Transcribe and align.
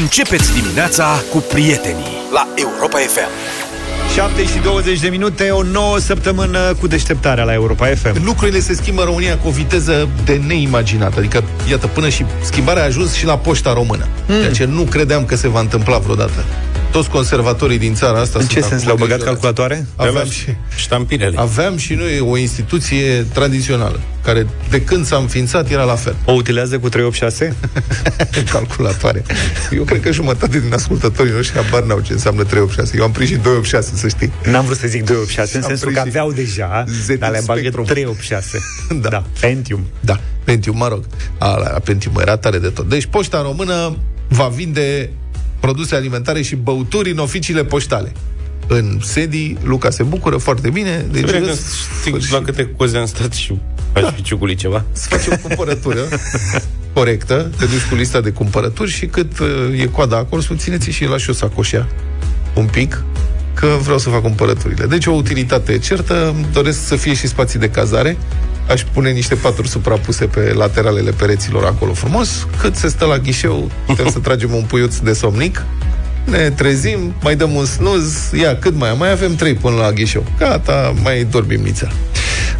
Începeți 0.00 0.60
dimineața 0.60 1.22
cu 1.32 1.38
prietenii 1.38 2.16
la 2.32 2.48
Europa 2.54 2.98
FM. 2.98 3.28
7 4.14 4.44
și 4.44 4.58
20 4.58 5.00
de 5.00 5.08
minute, 5.08 5.50
o 5.50 5.62
nouă 5.62 5.98
săptămână 5.98 6.74
cu 6.80 6.86
deșteptarea 6.86 7.44
la 7.44 7.52
Europa 7.52 7.86
FM. 7.86 8.24
Lucrurile 8.24 8.60
se 8.60 8.74
schimbă 8.74 9.00
în 9.00 9.06
România 9.06 9.38
cu 9.38 9.48
o 9.48 9.50
viteză 9.50 10.08
de 10.24 10.40
neimaginat. 10.46 11.16
Adică, 11.16 11.44
iată, 11.70 11.86
până 11.86 12.08
și 12.08 12.24
schimbarea 12.42 12.82
a 12.82 12.86
ajuns 12.86 13.12
și 13.12 13.26
la 13.26 13.38
poșta 13.38 13.72
română. 13.72 14.08
Mm. 14.26 14.40
Ceea 14.40 14.52
ce 14.52 14.64
nu 14.64 14.82
credeam 14.82 15.24
că 15.24 15.36
se 15.36 15.48
va 15.48 15.60
întâmpla 15.60 15.98
vreodată 15.98 16.44
toți 16.94 17.08
conservatorii 17.10 17.78
din 17.78 17.94
țara 17.94 18.20
asta 18.20 18.38
În 18.38 18.46
ce 18.46 18.60
sens? 18.60 18.84
Le-au 18.84 18.96
băgat 18.96 19.22
calculatoare? 19.22 19.86
Aveam 19.96 20.30
și, 20.30 20.44
ștampirele. 20.76 21.38
aveam 21.38 21.76
și 21.76 21.94
noi 21.94 22.20
o 22.20 22.36
instituție 22.36 23.26
tradițională, 23.32 24.00
care 24.22 24.46
de 24.70 24.82
când 24.82 25.06
s-a 25.06 25.16
înființat 25.16 25.70
era 25.70 25.82
la 25.82 25.94
fel. 25.94 26.16
O 26.24 26.32
utilizează 26.32 26.78
cu 26.78 26.88
386? 26.88 27.56
calculatoare. 28.56 29.22
Eu 29.70 29.82
cred 29.82 30.00
că 30.00 30.12
jumătate 30.12 30.58
din 30.58 30.72
ascultătorii 30.72 31.32
noștri 31.32 31.62
habar 31.62 31.82
n-au 31.82 32.00
ce 32.00 32.12
înseamnă 32.12 32.42
386. 32.42 32.96
Eu 32.96 33.04
am 33.04 33.12
prins 33.12 33.28
și 33.28 33.36
286, 33.36 33.96
să 33.96 34.08
știi. 34.08 34.32
N-am 34.50 34.64
vrut 34.64 34.76
să 34.76 34.86
zic 34.86 35.04
286, 35.04 35.56
în 35.56 35.62
Am 35.62 35.68
sensul 35.68 35.92
că 35.92 36.00
prins 36.00 36.12
și 36.12 36.18
aveau 36.18 36.32
deja, 36.32 36.84
ZX 37.06 37.18
dar 37.18 37.30
le 37.30 37.42
bagă 37.44 37.60
Spectrum. 37.60 37.84
386. 37.84 38.58
Da. 39.00 39.08
da. 39.08 39.24
Pentium. 39.40 39.86
Da, 40.00 40.20
Pentium, 40.44 40.76
mă 40.76 40.88
rog. 40.88 41.04
Ala, 41.38 41.66
Pentium 41.66 42.14
era 42.20 42.36
tare 42.36 42.58
de 42.58 42.68
tot. 42.68 42.88
Deci 42.88 43.06
poșta 43.06 43.42
română 43.42 43.96
va 44.28 44.48
vinde 44.48 45.10
produse 45.64 45.94
alimentare 45.94 46.42
și 46.42 46.56
băuturi 46.56 47.10
în 47.10 47.18
oficiile 47.18 47.64
poștale. 47.64 48.12
În 48.66 48.98
sedii, 49.02 49.58
Luca 49.62 49.90
se 49.90 50.02
bucură 50.02 50.36
foarte 50.36 50.70
bine. 50.70 51.06
Deci, 51.10 51.22
Vrei 51.24 51.40
în 51.40 51.46
că 51.46 51.52
sfârșit, 51.52 52.22
zic 52.22 52.32
la 52.32 52.40
câte 52.40 52.70
coze 52.76 52.96
am 52.96 53.06
stat 53.06 53.32
și 53.32 53.58
aș 53.92 54.14
fi 54.14 54.22
ciugulit 54.22 54.58
ceva. 54.58 54.84
să 54.92 55.08
faci 55.08 55.26
o 55.26 55.48
cumpărătură 55.48 56.00
corectă, 56.94 57.50
te 57.58 57.64
duci 57.64 57.88
cu 57.88 57.94
lista 57.94 58.20
de 58.20 58.30
cumpărături 58.30 58.90
și 58.90 59.06
cât 59.06 59.38
uh, 59.38 59.80
e 59.80 59.86
coada 59.86 60.16
acolo, 60.16 60.40
susțineți 60.40 60.90
și 60.90 61.04
lași 61.04 61.30
o 61.30 61.32
sacoșea 61.32 61.88
un 62.54 62.66
pic, 62.66 63.04
că 63.54 63.66
vreau 63.82 63.98
să 63.98 64.08
fac 64.08 64.22
cumpărăturile. 64.22 64.86
Deci 64.86 65.06
o 65.06 65.12
utilitate 65.12 65.78
certă, 65.78 66.32
îmi 66.34 66.46
doresc 66.52 66.86
să 66.86 66.96
fie 66.96 67.14
și 67.14 67.26
spații 67.26 67.58
de 67.58 67.70
cazare, 67.70 68.16
aș 68.68 68.82
pune 68.92 69.10
niște 69.10 69.34
paturi 69.34 69.68
suprapuse 69.68 70.24
pe 70.24 70.52
lateralele 70.52 71.10
pereților 71.10 71.64
acolo 71.64 71.92
frumos, 71.92 72.46
cât 72.60 72.76
se 72.76 72.88
stă 72.88 73.04
la 73.04 73.18
ghișeu, 73.18 73.70
putem 73.86 74.10
să 74.10 74.18
tragem 74.26 74.54
un 74.54 74.62
puiuț 74.62 74.96
de 74.96 75.12
somnic, 75.12 75.64
ne 76.24 76.50
trezim, 76.50 77.14
mai 77.22 77.36
dăm 77.36 77.54
un 77.54 77.64
snuz, 77.64 78.30
ia, 78.32 78.56
cât 78.56 78.74
mai 78.76 78.88
am? 78.88 78.98
Mai 78.98 79.10
avem 79.10 79.34
trei 79.34 79.54
până 79.54 79.76
la 79.76 79.92
ghișeu. 79.92 80.24
Gata, 80.38 80.94
mai 81.02 81.24
dormim 81.24 81.60
nița. 81.60 81.88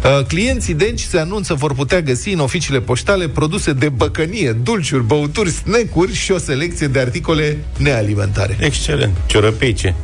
Uh, 0.03 0.25
Clienții, 0.25 0.73
deci, 0.73 0.99
se 0.99 1.17
anunță 1.19 1.53
vor 1.53 1.73
putea 1.73 2.01
găsi 2.01 2.29
în 2.29 2.39
oficiile 2.39 2.79
poștale 2.79 3.27
produse 3.27 3.73
de 3.73 3.89
băcănie, 3.89 4.51
dulciuri, 4.51 5.03
băuturi, 5.03 5.49
snecuri 5.49 6.13
și 6.13 6.31
o 6.31 6.37
selecție 6.37 6.87
de 6.87 6.99
articole 6.99 7.57
nealimentare. 7.77 8.57
Excelent. 8.59 9.15
Ciorăpeice. 9.25 9.95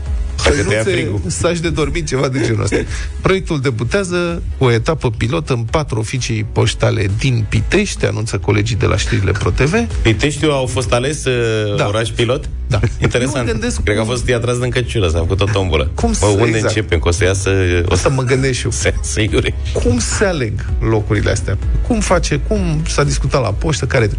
Dacă 0.44 0.56
te 0.68 0.74
ia 0.74 0.84
Hăinuțe, 0.84 0.92
frigul. 0.92 1.22
saci 1.28 1.60
de 1.60 1.70
dormit, 1.70 2.08
ceva 2.08 2.28
de 2.28 2.42
genul 2.46 2.62
ăsta. 2.64 2.76
Proiectul 3.22 3.60
debutează 3.62 4.42
o 4.58 4.72
etapă 4.72 5.10
pilot 5.10 5.50
în 5.50 5.64
patru 5.64 6.00
oficii 6.00 6.46
poștale 6.52 7.06
din 7.18 7.46
Pitești, 7.50 8.06
anunță 8.06 8.38
colegii 8.38 8.76
de 8.76 8.86
la 8.86 8.98
știrile 8.98 9.32
ProTV. 9.32 9.74
Piteștiul 10.02 10.52
au 10.52 10.66
fost 10.66 10.92
ales 10.94 11.26
uh, 11.26 11.76
Da. 11.78 11.88
oraș 11.88 12.10
pilot? 12.10 12.50
Da. 12.68 12.80
Interesant. 13.02 13.36
Eu 13.38 13.44
mă 13.46 13.52
gândesc 13.52 13.82
Cred 13.84 13.96
că 13.96 14.02
a 14.02 14.06
cum- 14.06 14.14
fost 14.14 14.30
atras 14.32 14.58
de 14.58 14.66
încăciulă, 14.66 15.08
s-a 15.10 15.18
făcut 15.18 15.42
o 15.42 15.46
tombolă. 15.46 15.92
Cum 15.96 16.10
Bă, 16.10 16.16
să- 16.16 16.26
unde 16.26 16.44
exact. 16.46 16.64
începem? 16.64 17.00
Că 17.00 17.08
o 17.08 17.12
să 17.12 17.24
iasă... 17.24 17.50
O 17.90 17.94
Asta 17.94 18.10
să 18.10 18.16
mă 18.16 18.22
gândesc 18.24 18.58
și 18.60 18.66
eu. 18.66 18.72
se 18.72 18.94
sigur. 19.02 19.44
cum 19.74 20.00
se 20.00 20.26
aleg 20.26 20.66
locurile 20.80 21.32
astea? 21.32 21.58
Cum 21.88 22.00
face, 22.00 22.40
cum 22.48 22.82
s-a 22.88 23.04
discutat 23.04 23.42
la 23.42 23.52
poștă, 23.52 23.86
care 23.86 24.10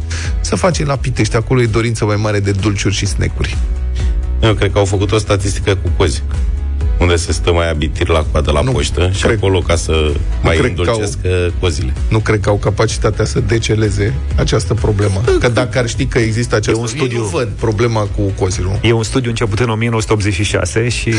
să 0.41 0.57
face 0.57 0.85
la 0.85 0.97
Pitești, 0.97 1.37
acolo 1.37 1.63
e 1.63 1.67
dorință 1.67 2.05
mai 2.05 2.17
mare 2.17 2.41
de 2.41 2.51
dulciuri 2.51 2.95
și 2.95 3.07
snecuri. 3.07 3.57
Eu 4.43 4.55
cred 4.55 4.73
că 4.73 4.79
au 4.79 4.85
făcut 4.85 5.13
o 5.13 5.19
statistică 5.19 5.75
cu 5.83 5.91
cozi 5.97 6.23
unde 6.99 7.17
se 7.17 7.33
stă 7.33 7.53
mai 7.53 7.71
abitir 7.71 8.09
la 8.09 8.25
coadă 8.33 8.51
la 8.51 8.61
Nu, 8.61 8.73
poștă 8.73 9.11
și 9.15 9.23
cred- 9.23 9.37
acolo 9.37 9.59
ca 9.59 9.77
să 9.77 10.13
mai 10.43 10.57
cred 10.57 10.75
că 10.75 10.81
îndulcesc 10.81 11.19
uh, 11.25 11.47
cozile. 11.61 11.93
Nu 12.09 12.19
cred 12.19 12.41
că 12.41 12.49
au 12.49 12.57
capacitatea 12.57 13.25
să 13.25 13.41
deceleze 13.41 14.15
această 14.37 14.75
problemă. 14.75 15.21
Că 15.41 15.49
dacă 15.49 15.79
ar 15.79 15.89
ști 15.89 16.07
că 16.07 16.19
există 16.19 16.57
această... 16.57 16.81
un 16.81 16.87
studiu. 16.87 17.17
Eu 17.17 17.23
nu 17.23 17.29
văd 17.29 17.49
problema 17.49 18.01
cu 18.01 18.23
cozii, 18.39 18.63
nu? 18.63 18.79
E 18.89 18.93
un 18.93 19.03
studiu 19.03 19.29
început 19.31 19.59
în 19.59 19.69
1986 19.71 20.89
și 20.89 21.13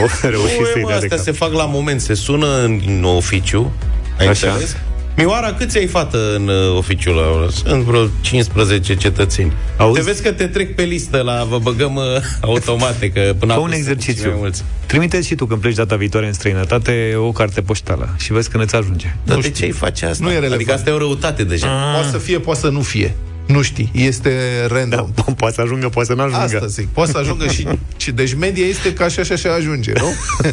au 0.00 0.08
reușit 0.30 0.58
Nu, 0.58 0.64
să-i 0.72 0.82
mă, 0.82 0.88
dea 0.88 0.98
de 0.98 1.04
astea 1.04 1.16
cap. 1.16 1.24
se 1.26 1.32
fac 1.32 1.52
la 1.52 1.64
moment, 1.64 2.00
se 2.00 2.14
sună 2.14 2.46
în 2.64 3.04
oficiu, 3.04 3.72
ai 4.18 4.26
Așa. 4.26 4.46
înțeles? 4.48 4.76
Mioara, 5.18 5.52
câți 5.54 5.78
ai 5.78 5.86
fată 5.86 6.34
în 6.34 6.48
uh, 6.48 6.76
oficiul 6.76 7.18
ăla? 7.18 7.50
Sunt 7.50 7.82
vreo 7.82 8.06
15 8.20 8.96
cetățeni. 8.96 9.52
Auzi? 9.76 9.98
Te 10.00 10.04
vezi 10.04 10.22
că 10.22 10.32
te 10.32 10.46
trec 10.46 10.74
pe 10.74 10.82
listă 10.82 11.20
la 11.20 11.44
vă 11.48 11.58
băgăm 11.58 11.94
uh, 11.94 12.02
automate, 12.40 13.10
că 13.10 13.34
până 13.38 13.52
Fă 13.52 13.58
acum 13.58 13.64
un 13.64 13.70
sunt 13.72 13.86
mai 13.86 13.94
exercițiu. 13.94 14.32
mulți. 14.36 14.64
Trimiteți 14.86 15.26
și 15.26 15.34
tu 15.34 15.46
când 15.46 15.60
pleci 15.60 15.74
data 15.74 15.96
viitoare 15.96 16.26
în 16.26 16.32
străinătate 16.32 17.14
o 17.16 17.32
carte 17.32 17.60
poștală 17.60 18.14
și 18.18 18.32
vezi 18.32 18.48
când 18.50 18.62
îți 18.62 18.74
ajunge. 18.76 19.14
Dar 19.24 19.36
Nu 19.36 19.42
de 19.42 19.48
știu. 19.48 19.60
ce 19.60 19.64
îi 19.66 19.78
face 19.78 20.06
asta? 20.06 20.24
Nu 20.24 20.30
e 20.30 20.34
relevant. 20.34 20.54
Adică 20.60 20.72
asta 20.72 20.90
e 20.90 20.92
o 20.92 20.98
răutate 20.98 21.44
deja. 21.44 21.66
Poate 21.92 22.08
să 22.10 22.18
fie, 22.18 22.38
poate 22.38 22.60
să 22.60 22.68
nu 22.68 22.80
fie. 22.80 23.14
Nu 23.48 23.62
știi. 23.62 23.90
Este 23.92 24.32
random. 24.66 25.10
Da, 25.14 25.22
poate 25.36 25.54
să 25.54 25.60
ajungă, 25.60 25.88
poate 25.88 26.08
să 26.08 26.14
nu 26.14 26.22
ajungă. 26.22 26.42
Asta 26.42 26.66
zic. 26.66 26.88
Poate 26.88 27.10
să 27.10 27.18
ajungă 27.18 27.46
și... 27.46 27.66
și 27.96 28.10
deci 28.10 28.34
media 28.34 28.66
este 28.66 28.92
ca 28.92 29.04
așa 29.04 29.22
și 29.22 29.32
așa 29.32 29.52
ajunge, 29.52 29.92
nu? 29.96 30.12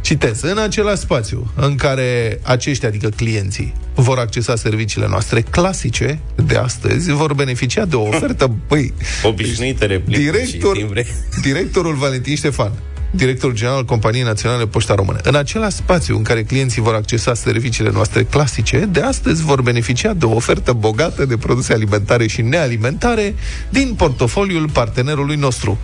Citez. 0.00 0.42
În 0.42 0.58
același 0.58 1.00
spațiu 1.00 1.52
în 1.56 1.74
care 1.76 2.40
aceștia, 2.42 2.88
adică 2.88 3.08
clienții, 3.08 3.74
vor 3.94 4.18
accesa 4.18 4.56
serviciile 4.56 5.06
noastre 5.08 5.40
clasice 5.40 6.18
de 6.46 6.56
astăzi, 6.56 7.10
vor 7.10 7.34
beneficia 7.34 7.84
de 7.84 7.96
o 7.96 8.02
ofertă, 8.02 8.56
băi, 8.68 8.92
Obișnuite 9.22 9.86
replicuri 9.86 10.24
director, 10.24 10.74
și 10.74 10.80
timbre. 10.82 11.06
directorul 11.42 11.94
Valentin 11.94 12.36
Ștefan, 12.36 12.72
directorul 13.14 13.54
general 13.56 13.76
al 13.76 13.84
Companiei 13.84 14.22
Naționale 14.22 14.66
Poșta 14.66 14.94
Română. 14.94 15.18
În 15.22 15.34
același 15.34 15.76
spațiu 15.76 16.16
în 16.16 16.22
care 16.22 16.42
clienții 16.42 16.82
vor 16.82 16.94
accesa 16.94 17.34
serviciile 17.34 17.90
noastre 17.90 18.24
clasice, 18.24 18.78
de 18.90 19.00
astăzi 19.00 19.42
vor 19.42 19.62
beneficia 19.62 20.12
de 20.12 20.24
o 20.24 20.34
ofertă 20.34 20.72
bogată 20.72 21.24
de 21.24 21.36
produse 21.36 21.72
alimentare 21.72 22.26
și 22.26 22.42
nealimentare 22.42 23.34
din 23.70 23.94
portofoliul 23.96 24.68
partenerului 24.70 25.36
nostru. 25.36 25.78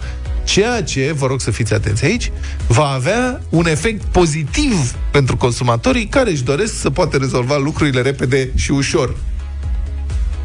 Ceea 0.45 0.83
ce, 0.83 1.13
vă 1.17 1.27
rog 1.27 1.41
să 1.41 1.51
fiți 1.51 1.75
atenți 1.75 2.05
aici, 2.05 2.31
va 2.67 2.87
avea 2.89 3.41
un 3.49 3.67
efect 3.67 4.05
pozitiv 4.05 4.95
pentru 5.11 5.37
consumatorii 5.37 6.07
care 6.07 6.31
își 6.31 6.43
doresc 6.45 6.81
să 6.81 6.91
poată 6.91 7.17
rezolva 7.17 7.57
lucrurile 7.57 8.01
repede 8.03 8.51
și 8.55 8.71
ușor. 8.71 9.17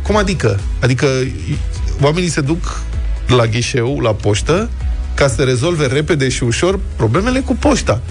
Cum 0.03 0.15
adică? 0.15 0.59
Adică 0.79 1.05
i- 1.05 1.57
oamenii 2.01 2.29
se 2.29 2.41
duc 2.41 2.81
la 3.27 3.45
ghișeu, 3.45 3.99
la 3.99 4.13
poștă, 4.13 4.69
ca 5.15 5.27
să 5.27 5.43
rezolve 5.43 5.85
repede 5.85 6.29
și 6.29 6.43
ușor 6.43 6.79
problemele 6.95 7.39
cu 7.39 7.55
poșta. 7.55 8.01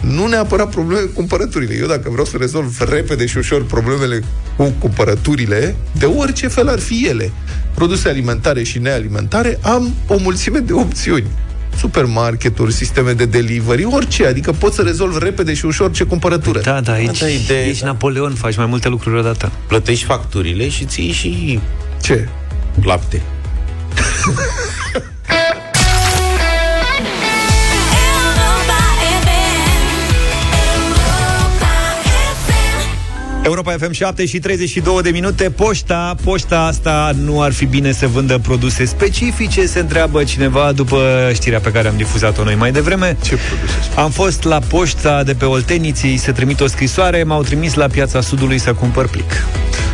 Nu 0.00 0.26
neapărat 0.26 0.70
probleme 0.70 1.00
cu 1.00 1.12
cumpărăturile. 1.14 1.74
Eu 1.80 1.86
dacă 1.86 2.08
vreau 2.10 2.24
să 2.24 2.36
rezolv 2.36 2.80
repede 2.90 3.26
și 3.26 3.38
ușor 3.38 3.64
problemele 3.64 4.22
cu 4.56 4.72
cumpărăturile, 4.78 5.76
de 5.98 6.06
orice 6.06 6.48
fel 6.48 6.68
ar 6.68 6.78
fi 6.78 7.06
ele, 7.08 7.32
produse 7.74 8.08
alimentare 8.08 8.62
și 8.62 8.78
nealimentare, 8.78 9.58
am 9.62 9.94
o 10.06 10.16
mulțime 10.18 10.58
de 10.58 10.72
opțiuni. 10.72 11.26
Supermarketuri, 11.78 12.72
sisteme 12.72 13.12
de 13.12 13.24
delivery, 13.24 13.84
orice, 13.84 14.26
adică 14.26 14.52
pot 14.52 14.72
să 14.72 14.82
rezolv 14.82 15.16
repede 15.16 15.54
și 15.54 15.66
ușor 15.66 15.90
ce 15.90 16.04
cumpărătură. 16.04 16.60
Da, 16.60 16.80
da, 16.80 16.92
aici 16.92 17.18
Da, 17.20 17.28
idee, 17.28 17.66
ești 17.66 17.80
da. 17.82 17.86
Napoleon, 17.86 18.34
faci 18.34 18.56
mai 18.56 18.66
multe 18.66 18.88
lucruri 18.88 19.18
odată. 19.18 19.52
Plătești 19.66 20.04
facturile 20.04 20.68
și 20.68 20.84
ții 20.84 21.12
și 21.12 21.60
Ce? 22.02 22.28
lapte. 22.82 23.22
Europa 33.46 33.72
FM 33.78 33.92
7 33.92 34.26
și 34.26 34.38
32 34.38 35.02
de 35.02 35.10
minute 35.10 35.50
Poșta, 35.50 36.14
poșta 36.24 36.60
asta 36.60 37.12
nu 37.24 37.42
ar 37.42 37.52
fi 37.52 37.64
bine 37.64 37.92
să 37.92 38.06
vândă 38.06 38.38
produse 38.38 38.84
specifice 38.84 39.66
Se 39.66 39.78
întreabă 39.78 40.24
cineva 40.24 40.72
după 40.72 41.30
știrea 41.34 41.60
pe 41.60 41.70
care 41.70 41.88
am 41.88 41.96
difuzat-o 41.96 42.44
noi 42.44 42.54
mai 42.54 42.72
devreme 42.72 43.16
Ce 43.22 43.34
produse? 43.34 44.00
Am 44.00 44.10
fost 44.10 44.44
la 44.44 44.58
poșta 44.58 45.22
de 45.22 45.34
pe 45.34 45.44
Olteniții 45.44 46.16
să 46.16 46.32
trimit 46.32 46.60
o 46.60 46.66
scrisoare 46.66 47.22
M-au 47.22 47.42
trimis 47.42 47.74
la 47.74 47.86
Piața 47.86 48.20
Sudului 48.20 48.58
să 48.58 48.72
cumpăr 48.72 49.08
plic 49.08 49.44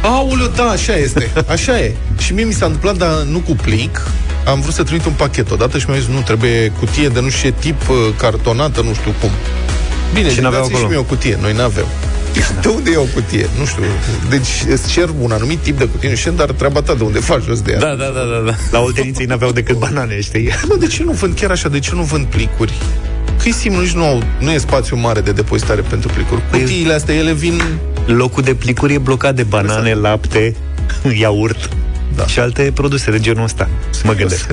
Aoleu, 0.02 0.46
da, 0.56 0.64
așa 0.64 0.96
este. 0.96 1.30
Așa 1.48 1.78
e. 1.78 1.94
Și 2.18 2.32
mie 2.32 2.44
mi 2.44 2.52
s-a 2.52 2.64
întâmplat, 2.64 2.96
dar 2.96 3.22
nu 3.30 3.38
cu 3.38 3.52
plic. 3.62 4.00
Am 4.44 4.60
vrut 4.60 4.74
să 4.74 4.82
trimit 4.82 5.04
un 5.06 5.12
pachet 5.12 5.50
odată 5.50 5.78
și 5.78 5.84
mi-a 5.88 5.98
zis, 5.98 6.08
nu, 6.08 6.20
trebuie 6.20 6.72
cutie 6.78 7.08
de 7.08 7.20
nu 7.20 7.28
știu 7.28 7.48
ce 7.50 7.54
tip, 7.58 7.88
uh, 7.88 7.96
cartonată, 8.16 8.80
nu 8.82 8.94
știu 8.94 9.14
cum. 9.20 9.30
Bine, 10.14 10.28
Și 10.28 10.34
și 10.34 10.40
n-aveau 10.40 10.60
dați 10.60 10.72
și 10.72 10.76
acolo. 10.76 10.90
mie 10.90 11.00
o 11.00 11.08
cutie. 11.08 11.38
Noi 11.40 11.52
n-avem. 11.52 11.86
De 12.62 12.68
unde 12.68 12.90
e 12.90 12.96
o 12.96 13.04
cutie? 13.14 13.48
Nu 13.58 13.64
știu. 13.64 13.82
Deci 14.28 14.64
îți 14.68 14.90
cer 14.90 15.08
un 15.20 15.30
anumit 15.32 15.58
tip 15.58 15.78
de 15.78 15.88
cutie, 15.88 16.08
nu 16.08 16.14
știu, 16.14 16.32
dar 16.32 16.50
treaba 16.50 16.82
ta 16.82 16.94
de 16.94 17.04
unde 17.04 17.18
faci 17.18 17.42
jos 17.42 17.60
de 17.60 17.72
ea. 17.72 17.78
Da, 17.78 17.94
da, 17.94 18.04
da, 18.04 18.20
da, 18.20 18.42
da. 18.46 18.54
La 18.70 18.80
Olteniții 18.80 19.24
n-aveau 19.24 19.52
decât 19.52 19.76
banane, 19.76 20.20
știi? 20.20 20.50
Mă, 20.68 20.76
de 20.76 20.86
ce 20.86 21.02
nu 21.02 21.12
vând 21.12 21.34
chiar 21.34 21.50
așa? 21.50 21.68
De 21.68 21.78
ce 21.78 21.94
nu 21.94 22.02
vând 22.02 22.26
plicuri? 22.26 22.72
Că 23.42 23.48
e 23.48 23.50
simplu, 23.50 23.80
nici 23.80 23.92
nu, 23.92 24.04
au, 24.04 24.22
nu 24.38 24.50
e 24.50 24.58
spațiu 24.58 24.96
mare 24.96 25.20
de 25.20 25.32
depozitare 25.32 25.80
pentru 25.80 26.08
plicuri. 26.08 26.42
Cutiile 26.50 26.92
astea, 26.92 27.14
ele 27.14 27.32
vin... 27.32 27.62
Locul 28.06 28.42
de 28.42 28.54
plicuri 28.54 28.94
e 28.94 28.98
blocat 28.98 29.34
de 29.34 29.42
banane, 29.42 29.94
lapte, 29.94 30.54
iaurt 31.18 31.68
Da. 32.16 32.26
Și 32.26 32.38
alte 32.38 32.70
produse 32.74 33.10
de 33.10 33.20
genul 33.20 33.44
ăsta, 33.44 33.68
mă 34.04 34.12
gândesc. 34.12 34.46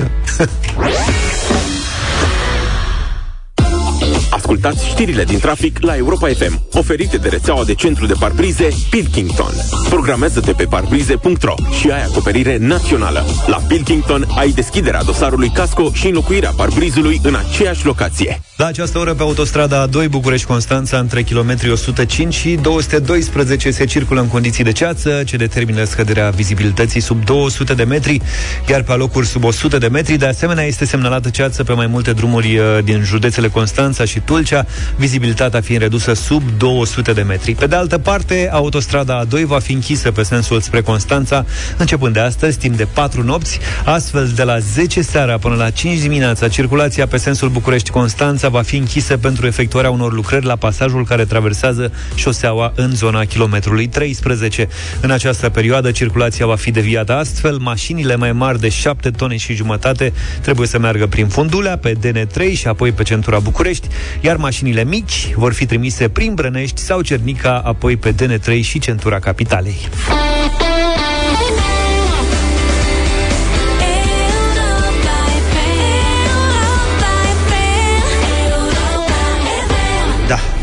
Ascultați 4.62 4.88
știrile 4.88 5.24
din 5.24 5.38
trafic 5.38 5.76
la 5.80 5.96
Europa 5.96 6.28
FM, 6.28 6.62
oferite 6.72 7.16
de 7.16 7.28
rețeaua 7.28 7.64
de 7.64 7.74
centru 7.74 8.06
de 8.06 8.12
parbrize 8.18 8.68
Pilkington. 8.90 9.52
Programează-te 9.88 10.52
pe 10.52 10.64
parbrize.ro 10.64 11.54
și 11.78 11.90
ai 11.90 12.02
acoperire 12.02 12.56
națională. 12.56 13.24
La 13.46 13.56
Pilkington 13.56 14.26
ai 14.36 14.50
deschiderea 14.50 15.02
dosarului 15.02 15.50
casco 15.54 15.90
și 15.92 16.06
înlocuirea 16.06 16.52
parbrizului 16.56 17.20
în 17.22 17.34
aceeași 17.34 17.86
locație. 17.86 18.40
La 18.56 18.66
această 18.66 18.98
oră 18.98 19.14
pe 19.14 19.22
autostrada 19.22 19.88
A2 19.88 20.08
București-Constanța 20.10 20.98
între 20.98 21.22
kilometri 21.22 21.70
105 21.70 22.34
și 22.34 22.58
212 22.62 23.70
se 23.70 23.84
circulă 23.84 24.20
în 24.20 24.28
condiții 24.28 24.64
de 24.64 24.72
ceață, 24.72 25.22
ce 25.26 25.36
determină 25.36 25.84
scăderea 25.84 26.30
vizibilității 26.30 27.00
sub 27.00 27.24
200 27.24 27.74
de 27.74 27.84
metri, 27.84 28.20
iar 28.68 28.82
pe 28.82 28.92
locuri 28.92 29.26
sub 29.26 29.44
100 29.44 29.78
de 29.78 29.88
metri. 29.88 30.16
De 30.16 30.26
asemenea, 30.26 30.64
este 30.64 30.84
semnalată 30.84 31.28
ceață 31.28 31.64
pe 31.64 31.72
mai 31.72 31.86
multe 31.86 32.12
drumuri 32.12 32.58
uh, 32.58 32.64
din 32.84 33.02
județele 33.04 33.48
Constanța 33.48 34.04
și 34.04 34.20
Tulcea, 34.50 34.66
vizibilitatea 34.96 35.60
fiind 35.60 35.80
redusă 35.80 36.12
sub 36.12 36.42
200 36.58 37.12
de 37.12 37.22
metri. 37.22 37.54
Pe 37.54 37.66
de 37.66 37.76
altă 37.76 37.98
parte, 37.98 38.48
autostrada 38.52 39.24
A2 39.24 39.44
va 39.44 39.58
fi 39.58 39.72
închisă 39.72 40.10
pe 40.10 40.22
sensul 40.22 40.60
spre 40.60 40.80
Constanța, 40.80 41.44
începând 41.76 42.12
de 42.12 42.20
astăzi, 42.20 42.58
timp 42.58 42.76
de 42.76 42.86
4 42.92 43.22
nopți, 43.22 43.58
astfel 43.84 44.32
de 44.34 44.42
la 44.42 44.58
10 44.58 45.02
seara 45.02 45.38
până 45.38 45.54
la 45.54 45.70
5 45.70 45.98
dimineața, 45.98 46.48
circulația 46.48 47.06
pe 47.06 47.16
sensul 47.16 47.48
București-Constanța 47.48 48.48
va 48.48 48.62
fi 48.62 48.76
închisă 48.76 49.16
pentru 49.16 49.46
efectuarea 49.46 49.90
unor 49.90 50.12
lucrări 50.12 50.44
la 50.44 50.56
pasajul 50.56 51.04
care 51.04 51.24
traversează 51.24 51.92
șoseaua 52.14 52.72
în 52.76 52.94
zona 52.94 53.24
kilometrului 53.24 53.86
13. 53.86 54.68
În 55.00 55.10
această 55.10 55.48
perioadă, 55.48 55.90
circulația 55.90 56.46
va 56.46 56.56
fi 56.56 56.70
deviată 56.70 57.14
astfel, 57.14 57.56
mașinile 57.56 58.16
mai 58.16 58.32
mari 58.32 58.60
de 58.60 58.68
7 58.68 59.10
tone 59.10 59.36
și 59.36 59.54
jumătate 59.54 60.12
trebuie 60.40 60.66
să 60.66 60.78
meargă 60.78 61.06
prin 61.06 61.26
Fundulea, 61.26 61.76
pe 61.76 61.92
DN3 61.94 62.52
și 62.56 62.66
apoi 62.66 62.92
pe 62.92 63.02
centura 63.02 63.38
București, 63.38 63.88
iar 64.20 64.38
mașinile 64.40 64.84
mici 64.84 65.32
vor 65.34 65.52
fi 65.52 65.66
trimise 65.66 66.08
prin 66.08 66.34
Brănești 66.34 66.80
sau 66.80 67.00
Cernica, 67.00 67.62
apoi 67.64 67.96
pe 67.96 68.14
DN3 68.14 68.60
și 68.62 68.78
centura 68.78 69.18
capitalei. 69.18 69.88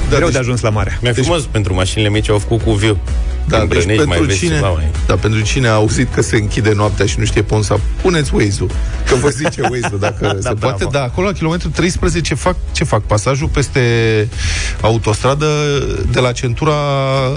Da, 0.09 0.13
Da, 0.13 0.15
greu 0.15 0.27
deci- 0.27 0.31
de 0.33 0.39
ajuns 0.39 0.61
la 0.61 0.69
mare. 0.69 0.97
Mi-a 1.01 1.13
frumos 1.13 1.43
pentru 1.43 1.73
mașinile 1.73 2.09
mici, 2.09 2.29
au 2.29 2.37
făcut 2.37 2.61
cu 2.61 2.71
viu. 2.71 2.97
Da, 3.47 3.57
În 3.57 3.67
deci 3.67 3.77
Brănești 3.77 4.05
mai 4.05 4.15
pentru 4.17 4.25
vezi 4.25 4.39
cine, 4.39 4.55
ceva 4.55 4.69
mai. 4.69 4.87
da, 5.07 5.15
pentru 5.15 5.41
cine 5.41 5.67
a 5.67 5.73
auzit 5.73 6.13
că 6.13 6.21
se 6.21 6.35
închide 6.35 6.73
noaptea 6.73 7.05
și 7.05 7.19
nu 7.19 7.25
știe 7.25 7.41
pe 7.41 7.53
unde 7.53 7.65
să 7.65 7.75
puneți 8.01 8.33
Waze-ul, 8.33 8.69
că 9.07 9.15
vă 9.15 9.29
zice 9.29 9.61
Waze-ul 9.61 9.99
dacă 9.99 10.25
da, 10.41 10.49
se 10.49 10.53
poate. 10.55 10.75
bravo. 10.77 10.89
Da, 10.91 11.03
acolo 11.03 11.27
la 11.27 11.33
kilometru 11.33 11.69
13 11.69 12.33
fac, 12.35 12.55
ce 12.71 12.83
fac? 12.83 13.01
Pasajul 13.01 13.47
peste 13.47 13.81
autostradă 14.81 15.45
de 16.11 16.19
la 16.19 16.31
centura 16.31 16.73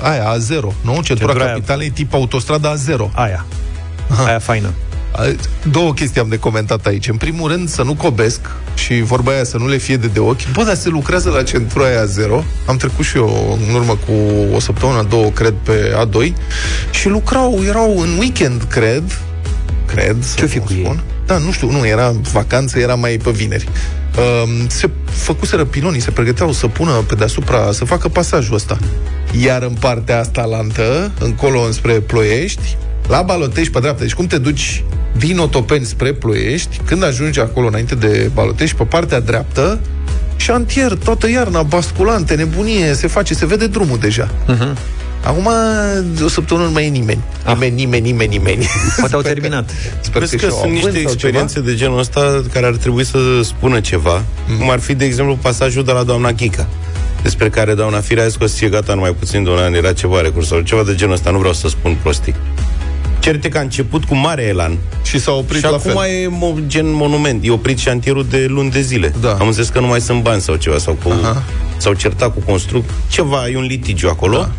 aia, 0.02 0.37
A0, 0.37 0.61
nu? 0.61 0.93
Centura, 0.93 1.05
Centura 1.05 1.44
aia. 1.44 1.52
capitalei 1.52 1.90
tip 1.90 2.14
autostrada 2.14 2.75
A0. 2.75 3.11
Aia. 3.14 3.46
Aia 4.26 4.38
faină. 4.38 4.70
A- 5.12 5.34
Două 5.70 5.93
chestii 5.93 6.20
am 6.20 6.28
de 6.28 6.38
comentat 6.38 6.87
aici. 6.87 7.08
În 7.08 7.17
primul 7.17 7.50
rând, 7.50 7.69
să 7.69 7.82
nu 7.82 7.94
cobesc 7.94 8.40
și 8.81 9.03
vorba 9.03 9.32
aia 9.32 9.44
să 9.44 9.56
nu 9.56 9.69
le 9.69 9.77
fie 9.77 9.97
de, 9.97 10.06
de 10.06 10.19
ochi. 10.19 10.53
Bă, 10.53 10.62
dar 10.65 10.75
se 10.75 10.88
lucrează 10.88 11.31
la 11.31 11.43
centura 11.43 11.85
aia 11.85 12.05
zero. 12.05 12.44
Am 12.67 12.77
trecut 12.77 13.05
și 13.05 13.17
eu 13.17 13.59
în 13.69 13.75
urmă 13.75 13.99
cu 14.06 14.12
o 14.55 14.61
săptămână, 14.61 15.06
două, 15.09 15.31
cred, 15.31 15.55
pe 15.62 15.94
A2 16.05 16.32
și 16.91 17.09
lucrau, 17.09 17.61
erau 17.67 17.99
în 18.00 18.17
weekend, 18.19 18.62
cred. 18.62 19.03
Cred. 19.87 20.17
Ce-o 20.37 20.47
fi 20.47 20.59
cu 20.59 20.73
ei? 20.73 21.00
Da, 21.27 21.38
nu 21.38 21.53
știu, 21.53 21.71
nu, 21.71 21.87
era 21.87 22.15
vacanță, 22.32 22.79
era 22.79 22.94
mai 22.94 23.17
pe 23.23 23.31
vineri. 23.31 23.69
Um, 24.17 24.69
se 24.69 24.91
făcuseră 25.05 25.65
pilonii, 25.65 26.00
se 26.00 26.11
pregăteau 26.11 26.53
să 26.53 26.67
pună 26.67 26.93
pe 26.93 27.15
deasupra, 27.15 27.73
să 27.73 27.85
facă 27.85 28.09
pasajul 28.09 28.55
ăsta. 28.55 28.79
Iar 29.41 29.62
în 29.62 29.77
partea 29.81 30.19
asta 30.19 30.44
lantă, 30.44 31.11
încolo 31.19 31.61
înspre 31.61 31.93
Ploiești, 31.93 32.77
la 33.11 33.23
Balotești 33.23 33.73
pe 33.73 33.79
dreapta. 33.81 34.03
Deci 34.03 34.15
cum 34.15 34.27
te 34.27 34.39
duci 34.39 34.85
din 35.17 35.39
Otopeni 35.39 35.85
spre 35.85 36.12
Ploiești, 36.12 36.81
când 36.85 37.05
ajungi 37.05 37.41
acolo 37.41 37.67
înainte 37.67 37.95
de 37.95 38.31
Balotești, 38.35 38.77
pe 38.77 38.85
partea 38.85 39.21
dreaptă, 39.21 39.79
șantier, 40.37 40.93
toată 40.93 41.31
iarna, 41.31 41.62
basculante, 41.62 42.35
nebunie, 42.35 42.93
se 42.95 43.07
face, 43.07 43.35
se 43.35 43.47
vede 43.47 43.67
drumul 43.67 43.99
deja. 43.99 44.29
Mhm. 44.47 44.77
Acum, 45.25 45.49
de 46.17 46.23
o 46.25 46.29
săptămână 46.29 46.67
nu 46.67 46.73
mai 46.73 46.87
e 46.87 46.89
nimeni. 46.89 47.21
Nimeni, 47.47 47.75
nimeni, 47.75 48.05
nimeni, 48.11 48.37
nimeni. 48.37 48.67
Poate 48.99 49.15
au 49.15 49.21
Sper 49.21 49.33
că- 49.35 49.41
terminat. 49.41 49.71
Sper 50.01 50.21
Vezi 50.21 50.37
că 50.37 50.47
și-au 50.47 50.51
sunt 50.51 50.63
avânt 50.63 50.75
niște 50.75 50.91
sau 50.91 51.01
ceva. 51.01 51.13
experiențe 51.13 51.61
de 51.61 51.75
genul 51.75 51.99
ăsta 51.99 52.43
care 52.53 52.67
ar 52.67 52.75
trebui 52.77 53.05
să 53.05 53.19
spună 53.43 53.81
ceva, 53.81 54.23
mm. 54.49 54.59
cum 54.59 54.71
ar 54.71 54.79
fi, 54.81 54.95
de 54.95 55.05
exemplu, 55.05 55.39
pasajul 55.43 55.85
de 55.85 55.93
la 55.93 56.03
doamna 56.03 56.33
Chica, 56.33 56.69
despre 57.23 57.49
care 57.51 57.75
doamna 57.75 58.01
Firea 58.01 58.25
a 58.25 58.27
zis 58.27 58.37
că 58.37 58.45
o 58.45 58.47
să 58.47 58.55
fie 58.56 58.69
gata 58.69 58.95
numai 58.95 59.15
puțin 59.19 59.45
de 59.45 59.51
un 59.51 59.59
an, 59.59 59.75
era 59.75 59.93
ceva 59.93 60.21
recurs 60.21 60.47
sau 60.47 60.61
ceva 60.61 60.83
de 60.83 60.95
genul 60.95 61.15
ăsta, 61.15 61.31
nu 61.31 61.39
vreau 61.39 61.53
să 61.55 61.69
spun 61.69 61.97
prostii. 62.03 62.35
Certe 63.20 63.49
că 63.49 63.58
a 63.58 63.61
început 63.61 64.05
cu 64.05 64.14
mare 64.14 64.43
elan 64.43 64.78
Și 65.02 65.19
s-a 65.20 65.32
oprit 65.32 65.58
și 65.58 65.64
la 65.64 65.69
acum 65.76 65.81
fel. 65.81 66.11
e 66.11 66.26
mo- 66.26 66.67
gen 66.67 66.93
monument. 66.93 67.44
E 67.44 67.50
oprit 67.50 67.78
șantierul 67.78 68.26
de 68.31 68.46
luni 68.49 68.70
de 68.70 68.81
zile. 68.81 69.12
Da. 69.20 69.32
Am 69.40 69.46
înțeles 69.46 69.69
că 69.69 69.81
nu 69.81 69.87
mai 69.87 70.00
sunt 70.00 70.22
bani 70.22 70.40
sau 70.40 70.55
ceva, 70.56 70.78
sau 70.78 70.94
cu, 71.02 71.08
Aha. 71.22 71.43
s-au 71.76 71.93
certat 71.93 72.34
cu 72.34 72.40
construct. 72.40 72.90
Ceva, 73.11 73.49
e 73.49 73.56
un 73.56 73.64
litigiu 73.64 74.08
acolo. 74.08 74.37
Da. 74.37 74.50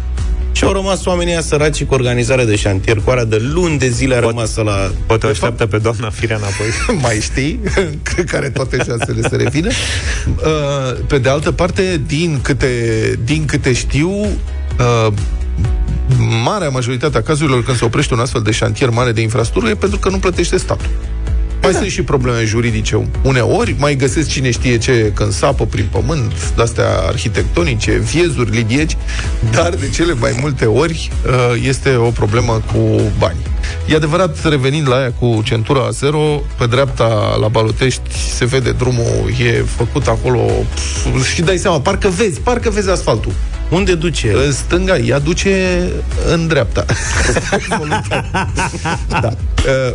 Și 0.54 0.64
au 0.64 0.72
rămas 0.72 1.06
oamenii 1.06 1.32
ăia 1.34 1.42
săraci 1.42 1.84
cu 1.84 1.94
organizarea 1.94 2.46
de 2.46 2.56
șantier, 2.56 2.98
cu 3.04 3.10
alea 3.10 3.26
de 3.26 3.38
luni 3.54 3.78
de 3.78 3.88
zile 3.90 4.16
a 4.16 4.20
rămas 4.20 4.56
la... 4.56 4.92
Poate 5.06 5.26
o 5.26 5.30
așteaptă 5.30 5.66
pe 5.66 5.78
doamna 5.78 6.10
Firea 6.10 6.36
înapoi. 6.36 6.66
mai 7.04 7.20
știi, 7.22 7.60
cred 8.14 8.26
că 8.30 8.36
are 8.36 8.50
toate 8.50 8.78
șansele 8.88 9.22
să 9.30 9.36
revină. 9.36 9.68
Uh, 10.28 10.98
Pe 11.08 11.18
de 11.18 11.30
altă 11.30 11.52
parte, 11.52 12.02
din 12.08 12.40
câte, 12.42 12.70
din 13.24 13.46
câte 13.46 13.74
știu, 13.74 14.10
uh, 14.10 15.14
marea 16.44 16.70
majoritate 16.70 17.18
a 17.18 17.22
cazurilor 17.22 17.64
când 17.64 17.78
se 17.78 17.86
oprește 17.86 18.14
un 18.14 18.20
astfel 18.20 18.42
de 18.42 18.52
șantier 18.52 18.90
mare 18.90 19.12
de 19.12 19.22
infrastructură 19.22 19.72
e 19.72 19.76
pentru 19.76 20.00
că 20.00 20.10
nu 20.10 20.18
plătește 20.18 20.58
statul. 20.58 20.90
Mai 21.62 21.74
sunt 21.74 21.90
și 21.90 22.02
probleme 22.02 22.46
juridice 22.46 23.08
uneori, 23.24 23.76
mai 23.80 23.96
găsesc 23.96 24.30
cine 24.30 24.52
știe 24.52 24.78
ce 24.78 25.12
când 25.16 25.32
sapă 25.32 25.66
prin 25.66 25.88
pământ, 25.92 26.54
de-astea 26.56 26.88
arhitectonice, 27.08 27.92
viezuri, 27.92 28.52
lidieci, 28.52 28.98
dar 29.52 29.70
de 29.70 29.90
cele 29.90 30.14
mai 30.14 30.38
multe 30.40 30.66
ori 30.66 31.12
uh, 31.26 31.62
este 31.68 31.96
o 31.96 32.10
problemă 32.10 32.62
cu 32.74 33.02
banii. 33.18 33.46
E 33.88 33.96
adevărat, 33.96 34.46
revenind 34.46 34.88
la 34.88 34.96
aia 34.96 35.12
cu 35.20 35.42
centura 35.44 35.90
zero, 35.90 36.42
pe 36.58 36.66
dreapta 36.66 37.38
la 37.40 37.48
Balotești 37.48 38.14
se 38.34 38.46
vede 38.46 38.72
drumul, 38.72 39.32
e 39.46 39.52
făcut 39.52 40.08
acolo 40.08 40.40
pf, 40.74 41.34
și 41.34 41.42
dai 41.42 41.58
seama, 41.58 41.80
parcă 41.80 42.08
vezi, 42.08 42.40
parcă 42.40 42.70
vezi 42.70 42.90
asfaltul. 42.90 43.32
Unde 43.72 43.96
duce? 43.96 44.34
În 44.46 44.52
stânga, 44.52 44.98
ea 44.98 45.20
duce 45.20 45.82
în 46.34 46.48
dreapta. 46.48 46.86
da. 49.22 49.34